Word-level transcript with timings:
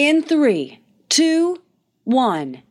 In 0.00 0.22
three, 0.22 0.78
two, 1.08 1.60
one. 2.04 2.62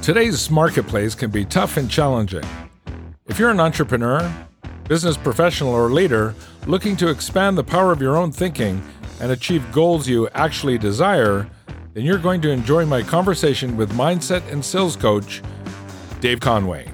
Today's 0.00 0.50
marketplace 0.50 1.14
can 1.14 1.30
be 1.30 1.44
tough 1.44 1.76
and 1.76 1.90
challenging. 1.90 2.42
If 3.26 3.38
you're 3.38 3.50
an 3.50 3.60
entrepreneur, 3.60 4.34
business 4.88 5.18
professional, 5.18 5.74
or 5.74 5.90
leader 5.90 6.34
looking 6.66 6.96
to 6.96 7.08
expand 7.08 7.58
the 7.58 7.64
power 7.64 7.92
of 7.92 8.00
your 8.00 8.16
own 8.16 8.32
thinking 8.32 8.82
and 9.20 9.30
achieve 9.30 9.70
goals 9.72 10.08
you 10.08 10.26
actually 10.30 10.78
desire, 10.78 11.46
then 11.92 12.06
you're 12.06 12.16
going 12.16 12.40
to 12.40 12.50
enjoy 12.50 12.86
my 12.86 13.02
conversation 13.02 13.76
with 13.76 13.92
mindset 13.92 14.50
and 14.50 14.64
sales 14.64 14.96
coach, 14.96 15.42
Dave 16.20 16.40
Conway. 16.40 16.90